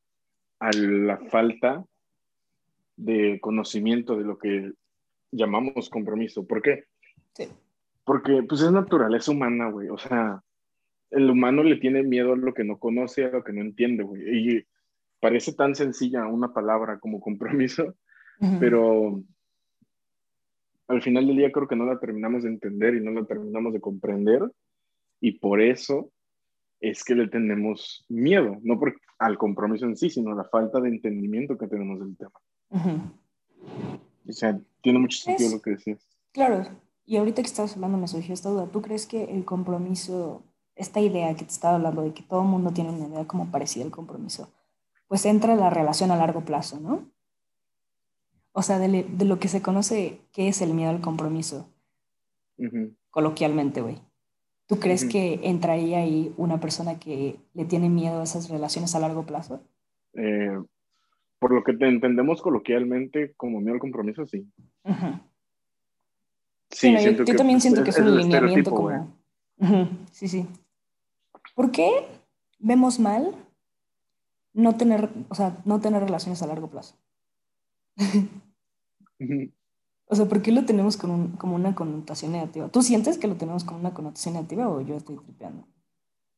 a 0.59 0.71
la 0.71 1.17
falta 1.17 1.85
de 2.97 3.39
conocimiento 3.39 4.17
de 4.17 4.25
lo 4.25 4.37
que 4.37 4.73
llamamos 5.31 5.89
compromiso. 5.89 6.45
¿Por 6.45 6.61
qué? 6.61 6.83
Sí. 7.33 7.47
Porque 8.03 8.43
pues 8.47 8.61
es 8.61 8.71
naturaleza 8.71 9.31
humana, 9.31 9.69
güey. 9.69 9.87
O 9.89 9.97
sea, 9.97 10.43
el 11.11 11.29
humano 11.29 11.63
le 11.63 11.77
tiene 11.77 12.03
miedo 12.03 12.33
a 12.33 12.37
lo 12.37 12.53
que 12.53 12.63
no 12.63 12.77
conoce, 12.77 13.25
a 13.25 13.29
lo 13.29 13.43
que 13.43 13.53
no 13.53 13.61
entiende, 13.61 14.03
güey. 14.03 14.23
Y 14.27 14.65
parece 15.19 15.53
tan 15.53 15.75
sencilla 15.75 16.27
una 16.27 16.53
palabra 16.53 16.99
como 16.99 17.19
compromiso, 17.21 17.95
pero 18.59 19.23
al 20.89 21.01
final 21.01 21.27
del 21.27 21.37
día 21.37 21.51
creo 21.51 21.67
que 21.67 21.75
no 21.75 21.85
la 21.85 21.99
terminamos 21.99 22.43
de 22.43 22.49
entender 22.49 22.95
y 22.95 23.01
no 23.01 23.11
la 23.11 23.23
terminamos 23.25 23.73
de 23.73 23.79
comprender. 23.79 24.41
Y 25.21 25.33
por 25.39 25.61
eso 25.61 26.11
es 26.79 27.03
que 27.03 27.13
le 27.13 27.27
tenemos 27.27 28.05
miedo, 28.09 28.57
no 28.63 28.79
por, 28.79 28.99
al 29.19 29.37
compromiso 29.37 29.85
en 29.85 29.95
sí, 29.95 30.09
sino 30.09 30.31
a 30.31 30.35
la 30.35 30.45
falta 30.45 30.79
de 30.79 30.89
entendimiento 30.89 31.57
que 31.57 31.67
tenemos 31.67 31.99
del 31.99 32.17
tema. 32.17 32.31
O 34.27 34.31
sea, 34.31 34.59
tiene 34.81 34.99
mucho 34.99 35.19
sentido 35.19 35.51
lo 35.51 35.61
que 35.61 35.71
decías. 35.71 35.99
Claro, 36.31 36.65
y 37.05 37.17
ahorita 37.17 37.41
que 37.41 37.47
estabas 37.47 37.75
hablando 37.75 37.97
me 37.97 38.07
surgió 38.07 38.33
esta 38.33 38.49
duda. 38.49 38.67
¿Tú 38.67 38.81
crees 38.81 39.05
que 39.05 39.25
el 39.25 39.45
compromiso, 39.45 40.43
esta 40.75 40.99
idea 40.99 41.35
que 41.35 41.45
te 41.45 41.51
estaba 41.51 41.75
hablando 41.75 42.01
de 42.01 42.13
que 42.13 42.23
todo 42.23 42.41
el 42.41 42.47
mundo 42.47 42.71
tiene 42.71 42.91
una 42.91 43.07
idea 43.07 43.27
como 43.27 43.51
parecida 43.51 43.83
al 43.83 43.91
compromiso, 43.91 44.51
pues 45.07 45.25
entra 45.25 45.55
la 45.55 45.69
relación 45.69 46.09
a 46.09 46.15
largo 46.15 46.41
plazo, 46.45 46.79
¿no? 46.79 47.11
O 48.59 48.61
sea, 48.61 48.77
de, 48.77 49.05
lo 49.23 49.39
que 49.39 49.47
se 49.47 49.61
conoce, 49.61 50.19
¿qué 50.33 50.49
es 50.49 50.61
el 50.61 50.73
miedo 50.73 50.89
al 50.89 50.99
compromiso? 50.99 51.69
Coloquialmente, 53.09 53.79
güey. 53.79 53.99
¿Tú 54.67 54.81
crees 54.81 55.05
que 55.05 55.39
entraría 55.43 55.99
ahí 55.99 56.33
una 56.35 56.59
persona 56.59 56.99
que 56.99 57.39
le 57.53 57.63
tiene 57.63 57.87
miedo 57.87 58.19
a 58.19 58.23
esas 58.23 58.49
relaciones 58.49 58.93
a 58.93 58.99
largo 58.99 59.25
plazo? 59.25 59.63
Eh, 60.11 60.59
por 61.39 61.53
lo 61.53 61.63
que 61.63 61.71
te 61.71 61.87
entendemos 61.87 62.41
coloquialmente 62.41 63.31
como 63.37 63.61
miedo 63.61 63.75
al 63.75 63.79
compromiso, 63.79 64.27
sí. 64.27 64.45
Sí, 66.69 66.93
yo, 67.01 67.35
también 67.37 67.61
siento 67.61 67.81
que 67.81 67.91
es, 67.91 67.97
un 67.97 68.09
alineamiento 68.09 68.71
como... 68.71 69.15
Sí, 70.11 70.27
sí. 70.27 70.45
¿Por 71.55 71.71
qué 71.71 71.89
vemos 72.59 72.99
mal 72.99 73.33
no 74.51 74.75
tener, 74.75 75.07
o 75.29 75.35
sea, 75.35 75.61
no 75.63 75.79
tener 75.79 76.03
relaciones 76.03 76.43
a 76.43 76.47
largo 76.47 76.69
plazo? 76.69 76.97
o 80.05 80.15
sea, 80.15 80.25
¿por 80.25 80.41
qué 80.41 80.51
lo 80.51 80.65
tenemos 80.65 80.97
con 80.97 81.33
como 81.33 81.55
una 81.55 81.75
connotación 81.75 82.31
negativa? 82.31 82.69
¿Tú 82.69 82.81
sientes 82.81 83.17
que 83.17 83.27
lo 83.27 83.35
tenemos 83.35 83.63
como 83.63 83.79
una 83.79 83.93
connotación 83.93 84.35
negativa 84.35 84.69
o 84.69 84.81
yo 84.81 84.95
estoy 84.95 85.17
tripeando? 85.17 85.67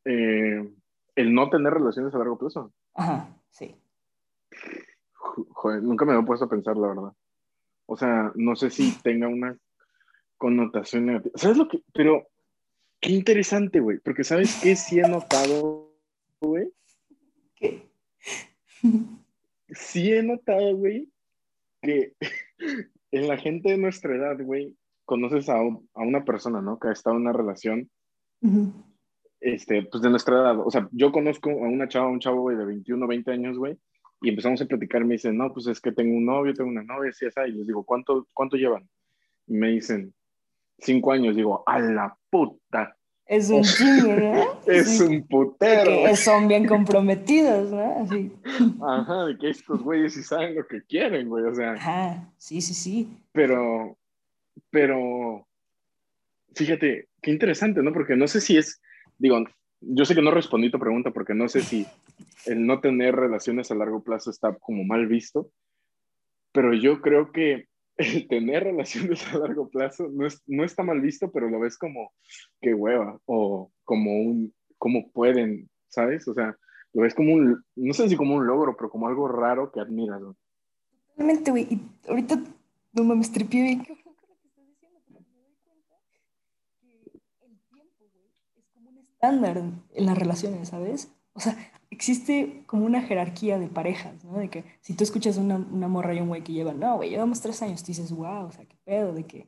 Eh, 0.05 0.73
el 1.15 1.33
no 1.33 1.49
tener 1.49 1.73
relaciones 1.73 2.13
a 2.13 2.17
largo 2.17 2.37
plazo. 2.37 2.73
Ajá, 2.93 3.29
sí 3.49 3.75
joder, 5.31 5.83
nunca 5.83 6.05
me 6.05 6.17
he 6.17 6.23
puesto 6.23 6.45
a 6.45 6.49
pensar, 6.49 6.77
la 6.77 6.87
verdad. 6.87 7.13
O 7.85 7.95
sea, 7.97 8.31
no 8.35 8.55
sé 8.55 8.69
si 8.69 8.91
tenga 9.03 9.27
una 9.27 9.57
connotación 10.37 11.05
negativa. 11.05 11.33
¿Sabes 11.35 11.57
lo 11.57 11.67
que? 11.67 11.81
Pero, 11.93 12.27
qué 12.99 13.11
interesante, 13.11 13.79
güey. 13.79 13.99
Porque, 13.99 14.23
¿sabes 14.23 14.59
qué 14.61 14.75
sí 14.75 14.99
he 14.99 15.07
notado, 15.07 15.93
güey? 16.39 16.71
¿Qué? 17.55 17.89
Sí 19.69 20.11
he 20.11 20.21
notado, 20.21 20.75
güey, 20.75 21.07
que 21.81 22.13
en 23.11 23.27
la 23.27 23.37
gente 23.37 23.71
de 23.71 23.77
nuestra 23.77 24.15
edad, 24.15 24.37
güey, 24.43 24.75
conoces 25.05 25.49
a, 25.49 25.57
a, 25.59 26.01
una 26.01 26.23
persona, 26.23 26.61
¿no? 26.61 26.79
Que 26.79 26.89
ha 26.89 26.91
estado 26.91 27.15
en 27.15 27.23
una 27.23 27.33
relación, 27.33 27.89
este, 29.39 29.83
pues 29.83 30.01
de 30.01 30.09
nuestra 30.09 30.35
edad. 30.35 30.59
O 30.59 30.71
sea, 30.71 30.87
yo 30.91 31.11
conozco 31.11 31.49
a 31.49 31.53
una 31.53 31.87
chava, 31.87 32.07
un 32.07 32.19
chavo, 32.19 32.41
güey, 32.41 32.57
de 32.57 32.65
21, 32.65 33.07
20 33.07 33.31
años, 33.31 33.57
güey, 33.57 33.77
y 34.21 34.29
empezamos 34.29 34.61
a 34.61 34.65
platicar, 34.65 35.03
me 35.03 35.15
dicen, 35.15 35.37
no, 35.37 35.51
pues 35.51 35.67
es 35.67 35.81
que 35.81 35.91
tengo 35.91 36.15
un 36.15 36.25
novio, 36.25 36.53
tengo 36.53 36.69
una 36.69 36.83
novia, 36.83 37.09
así, 37.09 37.25
esa, 37.25 37.47
y 37.47 37.51
les 37.51 37.67
digo, 37.67 37.83
¿cuánto, 37.83 38.27
cuánto 38.33 38.55
llevan? 38.55 38.87
Y 39.47 39.53
me 39.53 39.69
dicen, 39.69 40.13
cinco 40.77 41.11
años, 41.11 41.35
digo, 41.35 41.63
a 41.65 41.79
la 41.79 42.17
puta. 42.29 42.95
Es 43.25 43.49
un 43.49 43.63
chingo, 43.63 44.13
¿no? 44.13 44.61
es 44.67 44.99
un 44.99 45.25
putero. 45.27 46.05
Que 46.05 46.15
son 46.15 46.47
bien 46.47 46.67
comprometidos, 46.67 47.71
¿no? 47.71 48.03
Así. 48.03 48.31
Ajá, 48.81 49.25
de 49.25 49.37
que 49.37 49.49
estos 49.49 49.81
güeyes 49.81 50.13
sí 50.13 50.23
saben 50.23 50.55
lo 50.55 50.67
que 50.67 50.81
quieren, 50.83 51.29
güey, 51.29 51.45
o 51.45 51.55
sea. 51.55 51.73
Ajá, 51.73 52.33
sí, 52.37 52.61
sí, 52.61 52.73
sí. 52.73 53.17
Pero, 53.31 53.97
pero, 54.69 55.47
fíjate, 56.53 57.07
qué 57.21 57.31
interesante, 57.31 57.81
¿no? 57.81 57.93
Porque 57.93 58.15
no 58.15 58.27
sé 58.27 58.41
si 58.41 58.57
es, 58.57 58.81
digo, 59.17 59.43
yo 59.81 60.05
sé 60.05 60.13
que 60.13 60.21
no 60.21 60.31
respondí 60.31 60.69
tu 60.69 60.79
pregunta 60.79 61.11
porque 61.11 61.33
no 61.33 61.47
sé 61.47 61.61
si 61.61 61.87
el 62.45 62.65
no 62.65 62.81
tener 62.81 63.15
relaciones 63.15 63.71
a 63.71 63.75
largo 63.75 64.03
plazo 64.03 64.29
está 64.29 64.53
como 64.53 64.83
mal 64.83 65.07
visto, 65.07 65.51
pero 66.51 66.73
yo 66.73 67.01
creo 67.01 67.31
que 67.31 67.67
el 68.01 68.27
tener 68.27 68.63
relaciones 68.63 69.25
a 69.33 69.37
largo 69.37 69.69
plazo 69.69 70.09
no, 70.11 70.25
es, 70.25 70.41
no 70.47 70.63
está 70.63 70.83
mal 70.83 71.01
visto, 71.01 71.31
pero 71.31 71.49
lo 71.49 71.59
ves 71.59 71.77
como 71.77 72.11
que 72.59 72.73
hueva 72.73 73.19
o 73.25 73.71
como 73.83 74.21
un, 74.21 74.53
como 74.77 75.11
pueden, 75.11 75.69
¿sabes? 75.87 76.27
O 76.27 76.33
sea, 76.33 76.55
lo 76.93 77.03
ves 77.03 77.15
como 77.15 77.33
un, 77.33 77.63
no 77.75 77.93
sé 77.93 78.09
si 78.09 78.15
como 78.15 78.35
un 78.35 78.47
logro, 78.47 78.75
pero 78.75 78.89
como 78.89 79.07
algo 79.07 79.27
raro 79.27 79.71
que 79.71 79.79
admiras. 79.79 80.21
Totalmente, 81.09 81.51
güey. 81.51 81.67
Y 81.69 81.81
ahorita 82.07 82.41
no 82.93 83.03
mames, 83.03 83.31
tripié 83.31 83.63
bien 83.63 83.85
estándar 89.21 89.57
en 89.57 90.05
las 90.07 90.17
relaciones, 90.17 90.69
¿sabes? 90.69 91.13
O 91.33 91.39
sea, 91.39 91.55
existe 91.91 92.63
como 92.65 92.85
una 92.85 93.01
jerarquía 93.01 93.59
de 93.59 93.67
parejas, 93.67 94.23
¿no? 94.23 94.39
De 94.39 94.49
que 94.49 94.63
si 94.81 94.95
tú 94.95 95.03
escuchas 95.03 95.37
una, 95.37 95.57
una 95.57 95.87
morra 95.87 96.15
y 96.15 96.19
un 96.19 96.29
güey 96.29 96.43
que 96.43 96.53
llevan, 96.53 96.79
no, 96.79 96.95
güey, 96.95 97.11
llevamos 97.11 97.41
tres 97.41 97.61
años, 97.61 97.83
tú 97.83 97.87
dices, 97.87 98.11
wow, 98.11 98.45
o 98.45 98.51
sea, 98.51 98.65
qué 98.65 98.77
pedo, 98.83 99.13
de 99.13 99.25
que, 99.25 99.47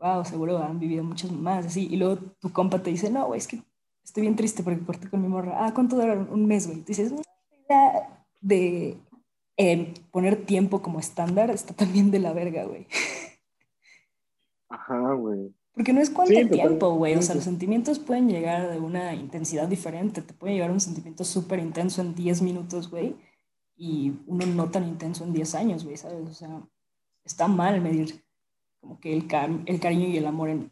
wow, 0.00 0.24
seguro 0.24 0.58
han 0.58 0.80
vivido 0.80 1.04
muchos 1.04 1.30
más, 1.30 1.66
así. 1.66 1.86
Y 1.88 1.96
luego 1.96 2.16
tu 2.40 2.50
compa 2.52 2.82
te 2.82 2.90
dice, 2.90 3.10
no, 3.10 3.26
güey, 3.26 3.38
es 3.38 3.46
que 3.46 3.62
estoy 4.02 4.22
bien 4.22 4.34
triste 4.36 4.62
porque 4.62 4.84
corté 4.84 5.08
con 5.08 5.22
mi 5.22 5.28
morra. 5.28 5.66
Ah, 5.66 5.74
¿cuánto 5.74 5.96
dura 5.96 6.14
un 6.14 6.46
mes, 6.46 6.66
güey? 6.66 6.80
Tú 6.80 6.86
dices, 6.88 7.12
la 7.68 8.24
de 8.40 8.98
poner 10.10 10.44
tiempo 10.44 10.82
como 10.82 10.98
estándar 10.98 11.50
está 11.50 11.74
también 11.74 12.10
de 12.10 12.18
la 12.18 12.32
verga, 12.32 12.64
güey. 12.64 12.86
Ajá, 14.68 15.12
güey. 15.12 15.54
Porque 15.76 15.92
no 15.92 16.00
es 16.00 16.08
cuánto 16.08 16.48
tiempo, 16.48 16.94
güey. 16.94 17.16
O 17.16 17.22
sea, 17.22 17.34
los 17.34 17.44
sentimientos 17.44 17.98
pueden 17.98 18.30
llegar 18.30 18.70
de 18.70 18.78
una 18.78 19.14
intensidad 19.14 19.68
diferente. 19.68 20.22
Te 20.22 20.32
puede 20.32 20.54
llegar 20.54 20.70
un 20.70 20.80
sentimiento 20.80 21.22
súper 21.22 21.58
intenso 21.58 22.00
en 22.00 22.14
10 22.14 22.40
minutos, 22.40 22.90
güey. 22.90 23.14
Y 23.76 24.14
uno 24.26 24.46
no 24.46 24.70
tan 24.70 24.88
intenso 24.88 25.24
en 25.24 25.34
10 25.34 25.54
años, 25.54 25.84
güey, 25.84 25.98
¿sabes? 25.98 26.26
O 26.30 26.32
sea, 26.32 26.62
está 27.24 27.46
mal 27.46 27.82
medir 27.82 28.24
como 28.80 28.98
que 29.00 29.12
el, 29.12 29.26
el 29.66 29.78
cariño 29.78 30.08
y 30.08 30.16
el 30.16 30.24
amor 30.24 30.48
en, 30.48 30.70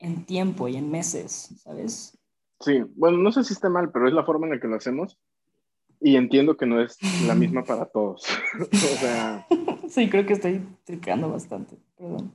en 0.00 0.26
tiempo 0.26 0.66
y 0.66 0.74
en 0.74 0.90
meses, 0.90 1.50
¿sabes? 1.62 2.18
Sí, 2.58 2.82
bueno, 2.96 3.18
no 3.18 3.30
sé 3.30 3.44
si 3.44 3.52
está 3.52 3.68
mal, 3.68 3.92
pero 3.92 4.08
es 4.08 4.14
la 4.14 4.24
forma 4.24 4.46
en 4.46 4.54
la 4.54 4.60
que 4.60 4.66
lo 4.66 4.74
hacemos. 4.74 5.20
Y 6.00 6.16
entiendo 6.16 6.56
que 6.56 6.66
no 6.66 6.82
es 6.82 6.98
la 7.28 7.36
misma 7.36 7.62
para 7.64 7.86
todos. 7.86 8.26
o 8.60 8.76
sea... 8.76 9.46
Sí, 9.88 10.10
creo 10.10 10.26
que 10.26 10.32
estoy 10.32 10.66
tripeando 10.82 11.30
bastante. 11.30 11.76
Perdón. 11.96 12.34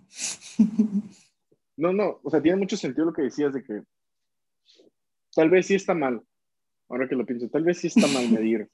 No, 1.78 1.94
no, 1.94 2.20
o 2.24 2.30
sea, 2.30 2.42
tiene 2.42 2.58
mucho 2.58 2.76
sentido 2.76 3.06
lo 3.06 3.14
que 3.14 3.22
decías 3.22 3.54
de 3.54 3.64
que 3.64 3.84
tal 5.34 5.50
vez 5.50 5.68
sí 5.68 5.76
está 5.76 5.94
mal, 5.94 6.22
ahora 6.90 7.08
que 7.08 7.16
lo 7.16 7.26
pienso, 7.26 7.48
tal 7.50 7.64
vez 7.64 7.78
sí 7.78 7.88
está 7.88 8.08
mal 8.08 8.30
medir 8.32 8.68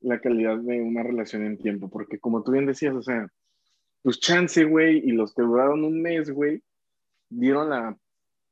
la 0.00 0.20
calidad 0.20 0.56
de 0.58 0.80
una 0.80 1.02
relación 1.02 1.44
en 1.44 1.58
tiempo, 1.58 1.90
porque 1.90 2.18
como 2.18 2.42
tú 2.42 2.52
bien 2.52 2.66
decías, 2.66 2.94
o 2.94 3.02
sea, 3.02 3.28
pues 4.02 4.20
chance, 4.20 4.62
güey, 4.64 4.98
y 4.98 5.10
los 5.12 5.34
que 5.34 5.42
duraron 5.42 5.84
un 5.84 6.00
mes, 6.00 6.30
güey, 6.30 6.62
dieron 7.28 7.70
la 7.70 7.98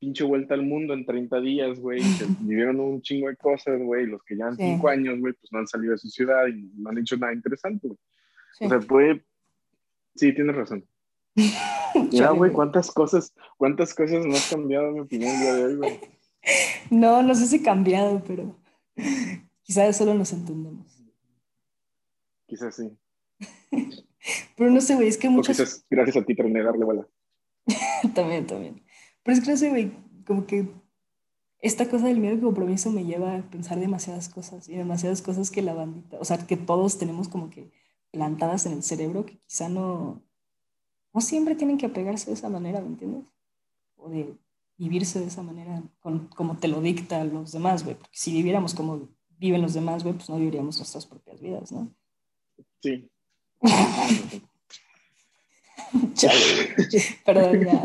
pinche 0.00 0.24
vuelta 0.24 0.54
al 0.54 0.62
mundo 0.62 0.94
en 0.94 1.06
30 1.06 1.40
días, 1.40 1.78
güey, 1.78 2.00
vivieron 2.40 2.80
un 2.80 3.00
chingo 3.02 3.28
de 3.28 3.36
cosas, 3.36 3.80
güey, 3.80 4.06
los 4.06 4.22
que 4.24 4.36
ya 4.36 4.48
han 4.48 4.56
5 4.56 4.88
años, 4.88 5.20
güey, 5.20 5.34
pues 5.34 5.52
no 5.52 5.60
han 5.60 5.68
salido 5.68 5.92
de 5.92 5.98
su 5.98 6.08
ciudad 6.08 6.48
y 6.48 6.70
no 6.76 6.90
han 6.90 6.98
hecho 6.98 7.16
nada 7.16 7.32
interesante, 7.32 7.86
güey. 7.86 7.98
O 8.60 8.68
sea, 8.68 8.80
puede, 8.80 9.24
sí, 10.14 10.32
tienes 10.32 10.56
razón. 10.56 10.84
Ya, 12.10 12.30
güey, 12.30 12.52
cuántas 12.52 12.90
cosas, 12.90 13.32
cuántas 13.56 13.94
cosas 13.94 14.26
no 14.26 14.34
has 14.34 14.50
cambiado 14.50 14.90
mi 14.90 15.00
opinión 15.00 15.38
día 15.38 15.54
de 15.54 15.64
hoy, 15.64 15.76
güey. 15.76 16.00
No, 16.90 17.22
no 17.22 17.34
sé 17.34 17.46
si 17.46 17.62
cambiado, 17.62 18.22
pero 18.26 18.56
quizás 19.62 19.96
solo 19.96 20.14
nos 20.14 20.32
entendemos. 20.32 20.86
Quizás 22.46 22.74
sí. 22.74 22.90
Pero 24.56 24.70
no 24.70 24.80
sé, 24.80 24.96
güey, 24.96 25.08
es 25.08 25.18
que 25.18 25.28
muchas... 25.28 25.56
quizás 25.56 25.86
gracias 25.88 26.16
a 26.16 26.24
ti 26.24 26.34
terminé 26.34 26.60
de 26.60 26.64
darle 26.66 26.84
bola. 26.84 27.08
también, 28.14 28.46
también. 28.46 28.82
Pero 29.22 29.38
es 29.38 29.44
que 29.44 29.50
no 29.50 29.56
sé, 29.56 29.70
güey, 29.70 29.92
como 30.26 30.46
que 30.46 30.68
esta 31.60 31.88
cosa 31.88 32.06
del 32.08 32.20
miedo 32.20 32.36
y 32.36 32.40
compromiso 32.40 32.90
me 32.90 33.04
lleva 33.04 33.36
a 33.36 33.42
pensar 33.42 33.78
demasiadas 33.78 34.28
cosas 34.28 34.68
y 34.68 34.76
demasiadas 34.76 35.22
cosas 35.22 35.50
que 35.50 35.62
la 35.62 35.74
bandita, 35.74 36.18
o 36.18 36.24
sea, 36.24 36.38
que 36.38 36.56
todos 36.56 36.98
tenemos 36.98 37.28
como 37.28 37.50
que 37.50 37.72
plantadas 38.10 38.66
en 38.66 38.72
el 38.72 38.82
cerebro 38.82 39.24
que 39.24 39.38
quizá 39.38 39.68
no, 39.68 40.22
no 41.14 41.20
siempre 41.20 41.54
tienen 41.54 41.78
que 41.78 41.86
apegarse 41.86 42.26
de 42.26 42.34
esa 42.34 42.48
manera, 42.48 42.80
¿me 42.80 42.88
entiendes? 42.88 43.24
O 43.96 44.08
de 44.10 44.34
vivirse 44.76 45.20
de 45.20 45.26
esa 45.26 45.42
manera, 45.42 45.82
como 46.00 46.56
te 46.56 46.68
lo 46.68 46.80
dicta 46.80 47.24
los 47.24 47.52
demás, 47.52 47.84
güey, 47.84 47.96
porque 47.96 48.16
si 48.16 48.32
viviéramos 48.32 48.74
como 48.74 49.08
viven 49.38 49.62
los 49.62 49.74
demás, 49.74 50.02
güey, 50.02 50.16
pues 50.16 50.28
no 50.28 50.36
viviríamos 50.36 50.76
nuestras 50.78 51.06
propias 51.06 51.40
vidas, 51.40 51.70
¿no? 51.72 51.88
Sí. 52.82 53.08
Chale, 56.14 56.40
perdón, 57.24 57.64
ya. 57.64 57.82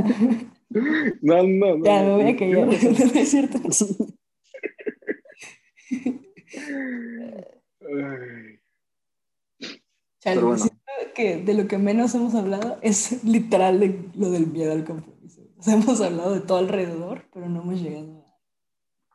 No, 1.22 1.44
no, 1.44 1.78
no. 1.78 1.86
Ya, 1.86 2.04
me 2.04 2.16
voy 2.16 2.32
a 2.32 2.36
callar, 2.36 2.68
no 3.14 3.20
es 3.20 3.30
cierto. 3.30 3.60
Chale, 10.20 10.42
bueno. 10.42 10.66
que 11.16 11.38
de 11.38 11.54
lo 11.54 11.68
que 11.68 11.78
menos 11.78 12.14
hemos 12.16 12.36
hablado 12.36 12.78
es 12.82 13.24
literal 13.24 13.80
de 13.80 14.10
lo 14.16 14.30
del 14.32 14.48
miedo 14.48 14.72
al 14.72 14.86
compromiso. 14.86 15.42
O 15.58 15.64
sea, 15.64 15.74
hemos 15.76 16.02
hablado 16.02 16.34
de 16.34 16.42
todo 16.42 16.58
alrededor, 16.58 17.26
pero 17.34 17.50
no 17.50 17.62
hemos 17.62 17.82
llegado 17.82 18.26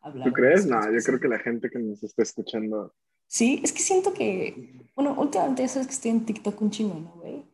a 0.00 0.08
hablar. 0.08 0.28
¿Tú 0.28 0.32
crees? 0.32 0.66
No, 0.66 0.80
yo 0.90 0.98
creo 1.04 1.20
que 1.20 1.28
la 1.28 1.38
gente 1.38 1.70
que 1.70 1.78
nos 1.78 2.02
está 2.02 2.22
escuchando. 2.22 2.94
Sí, 3.26 3.60
es 3.64 3.72
que 3.72 3.80
siento 3.80 4.12
que, 4.12 4.86
bueno, 4.94 5.14
últimamente 5.18 5.66
sabes 5.68 5.88
que 5.88 5.94
estoy 5.94 6.10
en 6.10 6.24
TikTok 6.24 6.60
un 6.60 6.70
chingo, 6.70 6.94
¿no, 6.94 7.12
güey? 7.16 7.44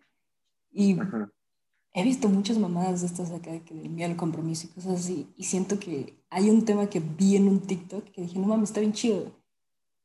Y 0.73 0.99
he 1.93 2.05
visto 2.05 2.29
muchas 2.29 2.59
mamadas 2.59 3.01
de 3.01 3.07
estas 3.07 3.31
acá, 3.31 3.59
que 3.65 3.75
del 3.75 3.91
miedo 3.91 4.11
al 4.11 4.17
compromiso 4.17 4.67
y 4.67 4.75
cosas 4.75 5.01
así, 5.01 5.33
y 5.37 5.45
siento 5.45 5.79
que 5.79 6.23
hay 6.31 6.51
un 6.51 6.65
tema 6.65 6.89
que 6.89 7.01
vi 7.01 7.37
en 7.37 7.49
un 7.49 7.61
TikTok 7.61 8.05
que 8.11 8.23
dije, 8.23 8.39
no 8.39 8.47
mames, 8.47 8.71
está 8.71 8.81
bien 8.81 8.93
chido. 8.93 9.33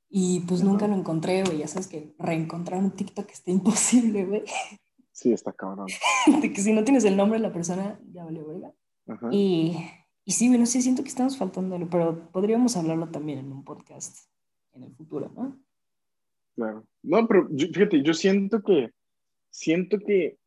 Y 0.10 0.42
pues 0.42 0.64
nunca 0.64 0.88
lo 0.88 0.96
encontré, 0.96 1.44
güey. 1.44 1.60
Ya 1.60 1.68
sabes 1.68 1.88
que 1.88 2.16
reencontrar 2.20 2.80
un 2.80 2.92
TikTok 2.92 3.30
está 3.30 3.52
imposible, 3.52 4.26
güey. 4.26 4.44
Sí, 5.12 5.32
está 5.32 5.54
cabrón. 5.54 5.88
de 6.42 6.52
que 6.52 6.62
si 6.62 6.74
no 6.74 6.84
tienes 6.84 7.06
el 7.06 7.18
nombre 7.18 7.40
de 7.40 7.48
la 7.48 7.54
persona, 7.54 8.00
ya 8.12 8.26
vale, 8.26 8.42
güey. 8.42 8.62
Y, 9.32 9.78
y 10.26 10.32
sí, 10.32 10.50
bueno, 10.50 10.66
sí, 10.66 10.82
siento 10.82 11.04
que 11.04 11.10
estamos 11.10 11.38
faltándolo, 11.38 11.88
pero 11.90 12.32
podríamos 12.32 12.76
hablarlo 12.76 13.10
también 13.10 13.40
en 13.40 13.52
un 13.52 13.64
podcast 13.64 14.18
en 14.74 14.84
el 14.84 14.96
futuro, 14.96 15.32
¿no? 15.36 15.58
Claro. 16.56 16.88
No, 17.04 17.28
pero 17.28 17.48
fíjate, 17.50 18.02
yo 18.02 18.14
siento 18.14 18.62
que, 18.62 18.92
siento 19.50 20.00
que, 20.00 20.38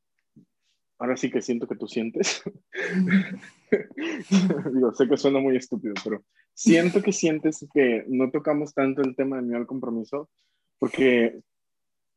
ahora 0.99 1.17
sí 1.17 1.31
que 1.31 1.43
siento 1.43 1.69
que 1.69 1.77
tú 1.77 1.87
sientes. 1.87 2.43
Digo, 4.75 4.93
sé 4.95 5.09
que 5.09 5.17
suena 5.17 5.39
muy 5.39 5.57
estúpido, 5.57 5.95
pero 6.03 6.25
siento 6.59 7.03
que 7.03 7.13
sientes 7.13 7.65
que 7.73 8.05
no 8.09 8.31
tocamos 8.33 8.75
tanto 8.75 9.01
el 9.01 9.15
tema 9.15 9.37
del 9.37 9.47
miedo 9.47 9.59
al 9.59 9.67
compromiso, 9.67 10.29
porque 10.81 11.39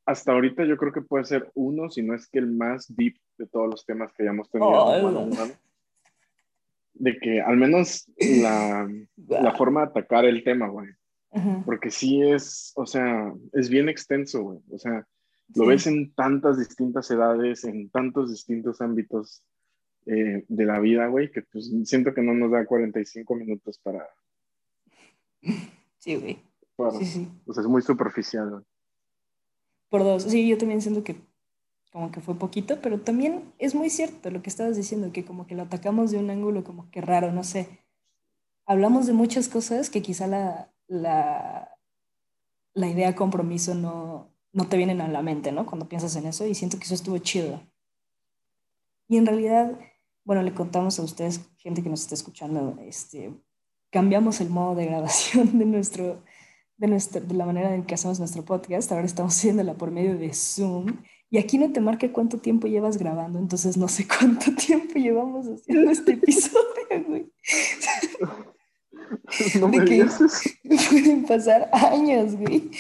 hasta 0.06 0.32
ahorita 0.32 0.66
yo 0.66 0.78
creo 0.78 0.92
que 0.92 1.02
puede 1.02 1.26
ser 1.26 1.52
uno, 1.54 1.92
si 1.92 2.02
no 2.02 2.16
es 2.16 2.28
que 2.28 2.40
el 2.40 2.48
más 2.48 2.88
deep 2.96 3.18
de 3.38 3.46
todos 3.46 3.70
los 3.70 3.86
temas 3.86 4.12
que 4.14 4.24
hayamos 4.24 4.50
tenido. 4.50 4.72
Oh, 4.72 5.28
de 6.94 7.18
que 7.20 7.40
al 7.40 7.58
menos 7.58 8.12
la, 8.18 8.90
la, 9.28 9.56
forma 9.56 9.82
de 9.82 9.88
atacar 9.88 10.26
el 10.26 10.44
tema, 10.44 10.70
güey. 10.70 10.90
Porque 11.64 11.92
sí 11.92 12.22
es, 12.22 12.74
o 12.76 12.86
sea, 12.86 13.32
es 13.54 13.70
bien 13.70 13.90
extenso, 13.90 14.42
güey. 14.42 14.60
O 14.72 14.78
sea, 14.78 15.08
lo 15.56 15.68
ves 15.68 15.86
en 15.88 16.14
tantas 16.14 16.58
distintas 16.58 17.10
edades, 17.12 17.64
en 17.64 17.90
tantos 17.90 18.32
distintos 18.32 18.82
ámbitos 18.82 19.44
eh, 20.08 20.44
de 20.48 20.66
la 20.66 20.80
vida, 20.80 21.08
güey, 21.08 21.32
que 21.32 21.44
pues 21.44 21.72
siento 21.86 22.14
que 22.14 22.22
no 22.24 22.34
nos 22.34 22.52
da 22.52 22.66
45 22.66 23.36
minutos 23.36 23.80
para... 23.84 24.08
Sí, 25.98 26.16
güey. 26.16 26.42
sí, 26.98 27.06
sí. 27.06 27.28
O 27.46 27.54
sea, 27.54 27.62
es 27.62 27.68
muy 27.68 27.82
superficial, 27.82 28.66
Por 29.90 30.04
dos, 30.04 30.24
sí, 30.24 30.48
yo 30.48 30.58
también 30.58 30.82
siento 30.82 31.04
que 31.04 31.22
como 31.92 32.12
que 32.12 32.22
fue 32.22 32.36
poquito, 32.36 32.80
pero 32.82 33.02
también 33.02 33.54
es 33.60 33.76
muy 33.76 33.90
cierto 33.90 34.32
lo 34.32 34.42
que 34.42 34.50
estabas 34.50 34.78
diciendo, 34.78 35.12
que 35.12 35.26
como 35.26 35.46
que 35.46 35.56
lo 35.56 35.64
atacamos 35.64 36.10
de 36.10 36.18
un 36.18 36.30
ángulo 36.30 36.64
como 36.64 36.90
que 36.90 37.02
raro, 37.02 37.32
no 37.32 37.44
sé. 37.44 37.80
Hablamos 38.66 39.08
de 39.08 39.14
muchas 39.14 39.50
cosas 39.50 39.90
que 39.90 40.02
quizá 40.02 40.26
la, 40.28 40.74
la, 40.88 41.78
la 42.74 42.88
idea 42.88 43.14
compromiso 43.14 43.76
no, 43.76 44.34
no 44.54 44.70
te 44.70 44.78
vienen 44.78 45.02
a 45.02 45.10
la 45.10 45.22
mente, 45.22 45.52
¿no? 45.52 45.66
Cuando 45.66 45.90
piensas 45.90 46.16
en 46.16 46.28
eso 46.28 46.48
y 46.48 46.56
siento 46.56 46.78
que 46.78 46.86
eso 46.86 46.96
estuvo 46.96 47.18
chido. 47.18 47.62
Y 49.10 49.18
en 49.18 49.26
realidad 49.26 49.78
bueno, 50.24 50.44
le 50.44 50.54
contamos 50.54 51.00
a 51.00 51.04
ustedes, 51.04 51.42
gente 51.58 51.82
que 51.82 51.90
nos 51.90 52.02
está 52.02 52.16
escuchando, 52.16 52.78
este, 52.82 53.34
cambiamos 53.92 54.42
el 54.42 54.50
modo 54.50 54.76
de 54.76 54.86
grabación 54.86 55.60
de, 55.60 55.66
nuestro, 55.66 56.24
de, 56.78 56.88
nuestra, 56.88 57.22
de 57.22 57.34
la 57.36 57.46
manera 57.46 57.76
en 57.76 57.84
que 57.84 57.96
hacemos 57.96 58.20
nuestro 58.20 58.44
podcast. 58.44 58.92
Ahora 58.92 59.06
estamos 59.06 59.38
haciéndola 59.38 59.76
por 59.76 59.92
medio 59.92 60.18
de 60.18 60.34
Zoom. 60.34 61.04
Y 61.30 61.38
aquí 61.38 61.58
no 61.58 61.72
te 61.72 61.80
marca 61.80 62.12
cuánto 62.12 62.40
tiempo 62.40 62.68
llevas 62.68 62.98
grabando, 62.98 63.40
entonces 63.40 63.78
no 63.78 63.88
sé 63.88 64.06
cuánto 64.06 64.54
tiempo 64.68 64.96
llevamos 64.96 65.48
haciendo 65.48 65.92
este 65.92 66.14
episodio, 66.14 67.06
güey. 67.08 67.32
No 69.60 69.68
me 69.68 69.84
que 69.84 70.06
pueden 70.90 71.26
pasar 71.26 71.70
años, 71.74 72.34
güey. 72.36 72.72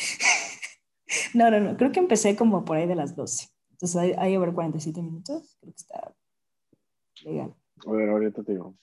No, 1.34 1.52
no, 1.52 1.60
no. 1.60 1.76
Creo 1.76 1.92
que 1.92 2.00
empecé 2.00 2.38
como 2.38 2.64
por 2.64 2.78
ahí 2.78 2.88
de 2.88 2.96
las 2.96 3.18
12. 3.18 3.50
Entonces 3.72 4.18
hay 4.18 4.38
over 4.38 4.54
47 4.54 5.02
minutos. 5.02 5.58
Creo 5.60 5.74
que 5.74 5.78
está 5.78 6.14
Legal. 7.24 7.54
A 7.86 7.92
ver, 7.92 8.10
ahorita 8.10 8.44
te 8.44 8.54
digo. 8.54 8.76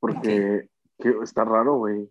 Porque 0.00 0.68
está 1.22 1.44
raro, 1.44 1.78
güey. 1.78 2.10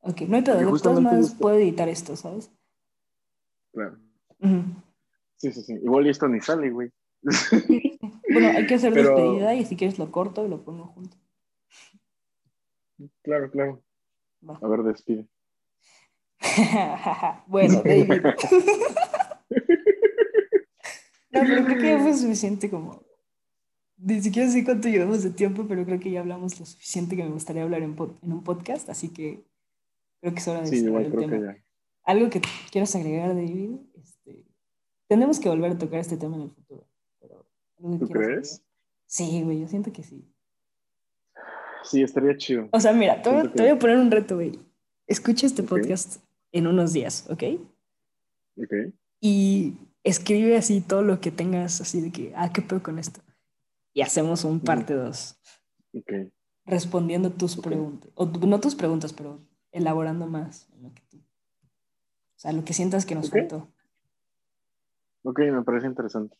Ok, 0.00 0.22
no 0.22 0.36
hay 0.36 0.42
pedo. 0.42 0.58
De 0.58 0.80
todas 0.80 1.00
maneras 1.00 1.34
puedo 1.34 1.56
editar 1.56 1.88
esto, 1.88 2.16
¿sabes? 2.16 2.50
Claro. 3.72 3.98
Sí, 5.36 5.52
sí, 5.52 5.62
sí. 5.62 5.74
Igual 5.74 6.06
esto 6.06 6.28
ni 6.28 6.40
sale, 6.40 6.70
güey. 6.70 6.90
bueno, 8.32 8.48
hay 8.48 8.66
que 8.66 8.74
hacer 8.74 8.94
despedida 8.94 9.54
y 9.54 9.64
si 9.64 9.76
quieres 9.76 9.98
lo 9.98 10.10
corto 10.10 10.44
y 10.44 10.48
lo 10.48 10.64
pongo 10.64 10.86
junto. 10.86 11.16
Claro, 13.22 13.50
claro. 13.50 13.82
A 14.60 14.68
ver, 14.68 14.82
despide. 14.82 15.28
bueno, 17.46 17.82
David. 17.84 18.08
no, 21.30 21.40
pero 21.40 21.64
creo 21.64 21.78
que 21.78 21.88
ya 21.88 21.98
fue 22.00 22.14
suficiente 22.14 22.68
como 22.68 23.01
ni 24.02 24.20
siquiera 24.20 24.50
sé 24.50 24.64
cuánto 24.64 24.88
llevamos 24.88 25.22
de 25.22 25.30
tiempo, 25.30 25.66
pero 25.68 25.84
creo 25.84 26.00
que 26.00 26.10
ya 26.10 26.20
hablamos 26.20 26.58
lo 26.58 26.66
suficiente 26.66 27.16
que 27.16 27.22
me 27.22 27.30
gustaría 27.30 27.62
hablar 27.62 27.82
en, 27.82 27.96
en 28.22 28.32
un 28.32 28.42
podcast, 28.42 28.88
así 28.88 29.10
que 29.10 29.44
creo 30.20 30.34
que 30.34 30.40
es 30.40 30.48
hora 30.48 30.60
de 30.60 30.66
sí, 30.66 30.84
igual 30.84 31.04
el 31.04 31.12
creo 31.12 31.20
tema. 31.22 31.38
Que 31.38 31.44
ya. 31.44 31.64
Algo 32.04 32.30
que 32.30 32.42
quieras 32.70 32.94
agregar, 32.96 33.28
David, 33.28 33.76
este, 33.94 34.44
tenemos 35.08 35.38
que 35.38 35.48
volver 35.48 35.72
a 35.72 35.78
tocar 35.78 36.00
este 36.00 36.16
tema 36.16 36.36
en 36.36 36.42
el 36.42 36.50
futuro. 36.50 36.84
Pero, 37.20 37.46
¿Tú 37.98 38.08
crees? 38.08 38.62
Sí, 39.06 39.42
güey, 39.44 39.60
yo 39.60 39.68
siento 39.68 39.92
que 39.92 40.02
sí. 40.02 40.24
Sí, 41.84 42.02
estaría 42.02 42.36
chido. 42.36 42.68
O 42.72 42.80
sea, 42.80 42.92
mira, 42.92 43.22
te, 43.22 43.30
voy 43.30 43.68
a 43.68 43.78
poner 43.78 43.98
un 43.98 44.10
reto, 44.10 44.36
güey. 44.36 44.58
Escucha 45.06 45.46
este 45.46 45.62
podcast 45.62 46.16
en 46.50 46.66
unos 46.66 46.92
días, 46.92 47.26
¿ok? 47.28 47.42
Ok. 48.56 48.72
Y 49.20 49.74
escribe 50.02 50.56
así 50.56 50.80
todo 50.80 51.02
lo 51.02 51.20
que 51.20 51.30
tengas, 51.30 51.80
así 51.80 52.00
de 52.00 52.10
que, 52.10 52.32
ah, 52.34 52.52
¿qué 52.52 52.62
pedo 52.62 52.82
con 52.82 52.98
esto? 52.98 53.20
Y 53.94 54.02
hacemos 54.02 54.44
un 54.44 54.60
parte 54.60 54.94
2. 54.94 55.40
Okay. 56.00 56.32
Respondiendo 56.64 57.30
tus 57.30 57.56
preguntas, 57.56 58.10
o 58.14 58.26
no 58.26 58.60
tus 58.60 58.74
preguntas, 58.74 59.12
pero 59.12 59.40
elaborando 59.72 60.26
más 60.26 60.68
en 60.74 60.84
lo 60.84 60.94
que 60.94 61.02
tú. 61.10 61.18
O 61.18 62.38
sea, 62.42 62.52
lo 62.52 62.64
que 62.64 62.72
sientas 62.72 63.04
que 63.04 63.14
nos 63.14 63.30
faltó. 63.30 63.68
Ok, 65.24 65.40
me 65.40 65.62
parece 65.62 65.86
interesante. 65.86 66.36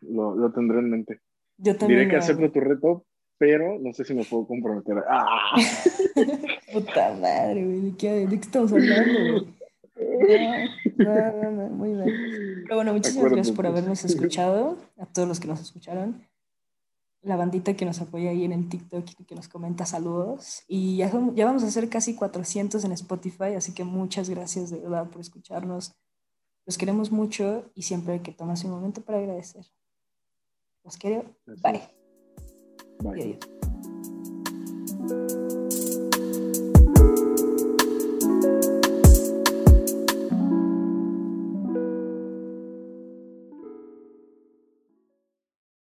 Lo, 0.00 0.34
lo, 0.34 0.52
tendré 0.52 0.78
en 0.78 0.90
mente. 0.90 1.20
Yo 1.56 1.76
también. 1.76 2.00
Diré 2.00 2.10
que 2.10 2.16
acepto 2.16 2.50
tu 2.50 2.60
reto, 2.60 3.06
pero 3.36 3.78
no 3.78 3.92
sé 3.92 4.04
si 4.04 4.14
me 4.14 4.24
puedo 4.24 4.46
comprometer. 4.46 4.96
¡Ah! 5.08 5.56
Puta 6.72 7.14
madre, 7.14 7.64
güey. 7.64 7.80
¿De 7.80 7.96
qué, 7.96 8.26
¿De 8.26 8.28
qué 8.28 8.46
estamos 8.46 8.72
hablando, 8.72 9.46
No, 10.96 11.42
no, 11.42 11.50
no, 11.50 11.68
muy 11.68 11.94
bien. 11.94 12.14
Pero 12.64 12.76
bueno, 12.76 12.92
muchísimas 12.92 13.32
gracias 13.32 13.56
por 13.56 13.66
habernos 13.66 14.04
escuchado, 14.04 14.78
a 14.98 15.06
todos 15.06 15.26
los 15.26 15.40
que 15.40 15.48
nos 15.48 15.60
escucharon 15.60 16.27
la 17.22 17.36
bandita 17.36 17.74
que 17.74 17.84
nos 17.84 18.00
apoya 18.00 18.30
ahí 18.30 18.44
en 18.44 18.52
el 18.52 18.68
TikTok 18.68 19.04
y 19.18 19.24
que 19.24 19.34
nos 19.34 19.48
comenta 19.48 19.86
saludos. 19.86 20.62
Y 20.68 20.96
ya, 20.98 21.10
ya 21.34 21.44
vamos 21.44 21.64
a 21.64 21.66
hacer 21.66 21.88
casi 21.88 22.14
400 22.14 22.84
en 22.84 22.92
Spotify, 22.92 23.54
así 23.56 23.72
que 23.72 23.84
muchas 23.84 24.30
gracias 24.30 24.70
de 24.70 24.78
verdad 24.78 25.08
por 25.08 25.20
escucharnos. 25.20 25.94
Los 26.66 26.78
queremos 26.78 27.10
mucho 27.10 27.70
y 27.74 27.82
siempre 27.82 28.14
hay 28.14 28.20
que 28.20 28.32
tomarse 28.32 28.66
un 28.66 28.72
momento 28.74 29.00
para 29.02 29.18
agradecer. 29.18 29.66
Los 30.84 30.96
quiero. 30.96 31.24
Bye. 31.46 31.82
Bye. 33.00 33.38
Adiós. 35.10 35.57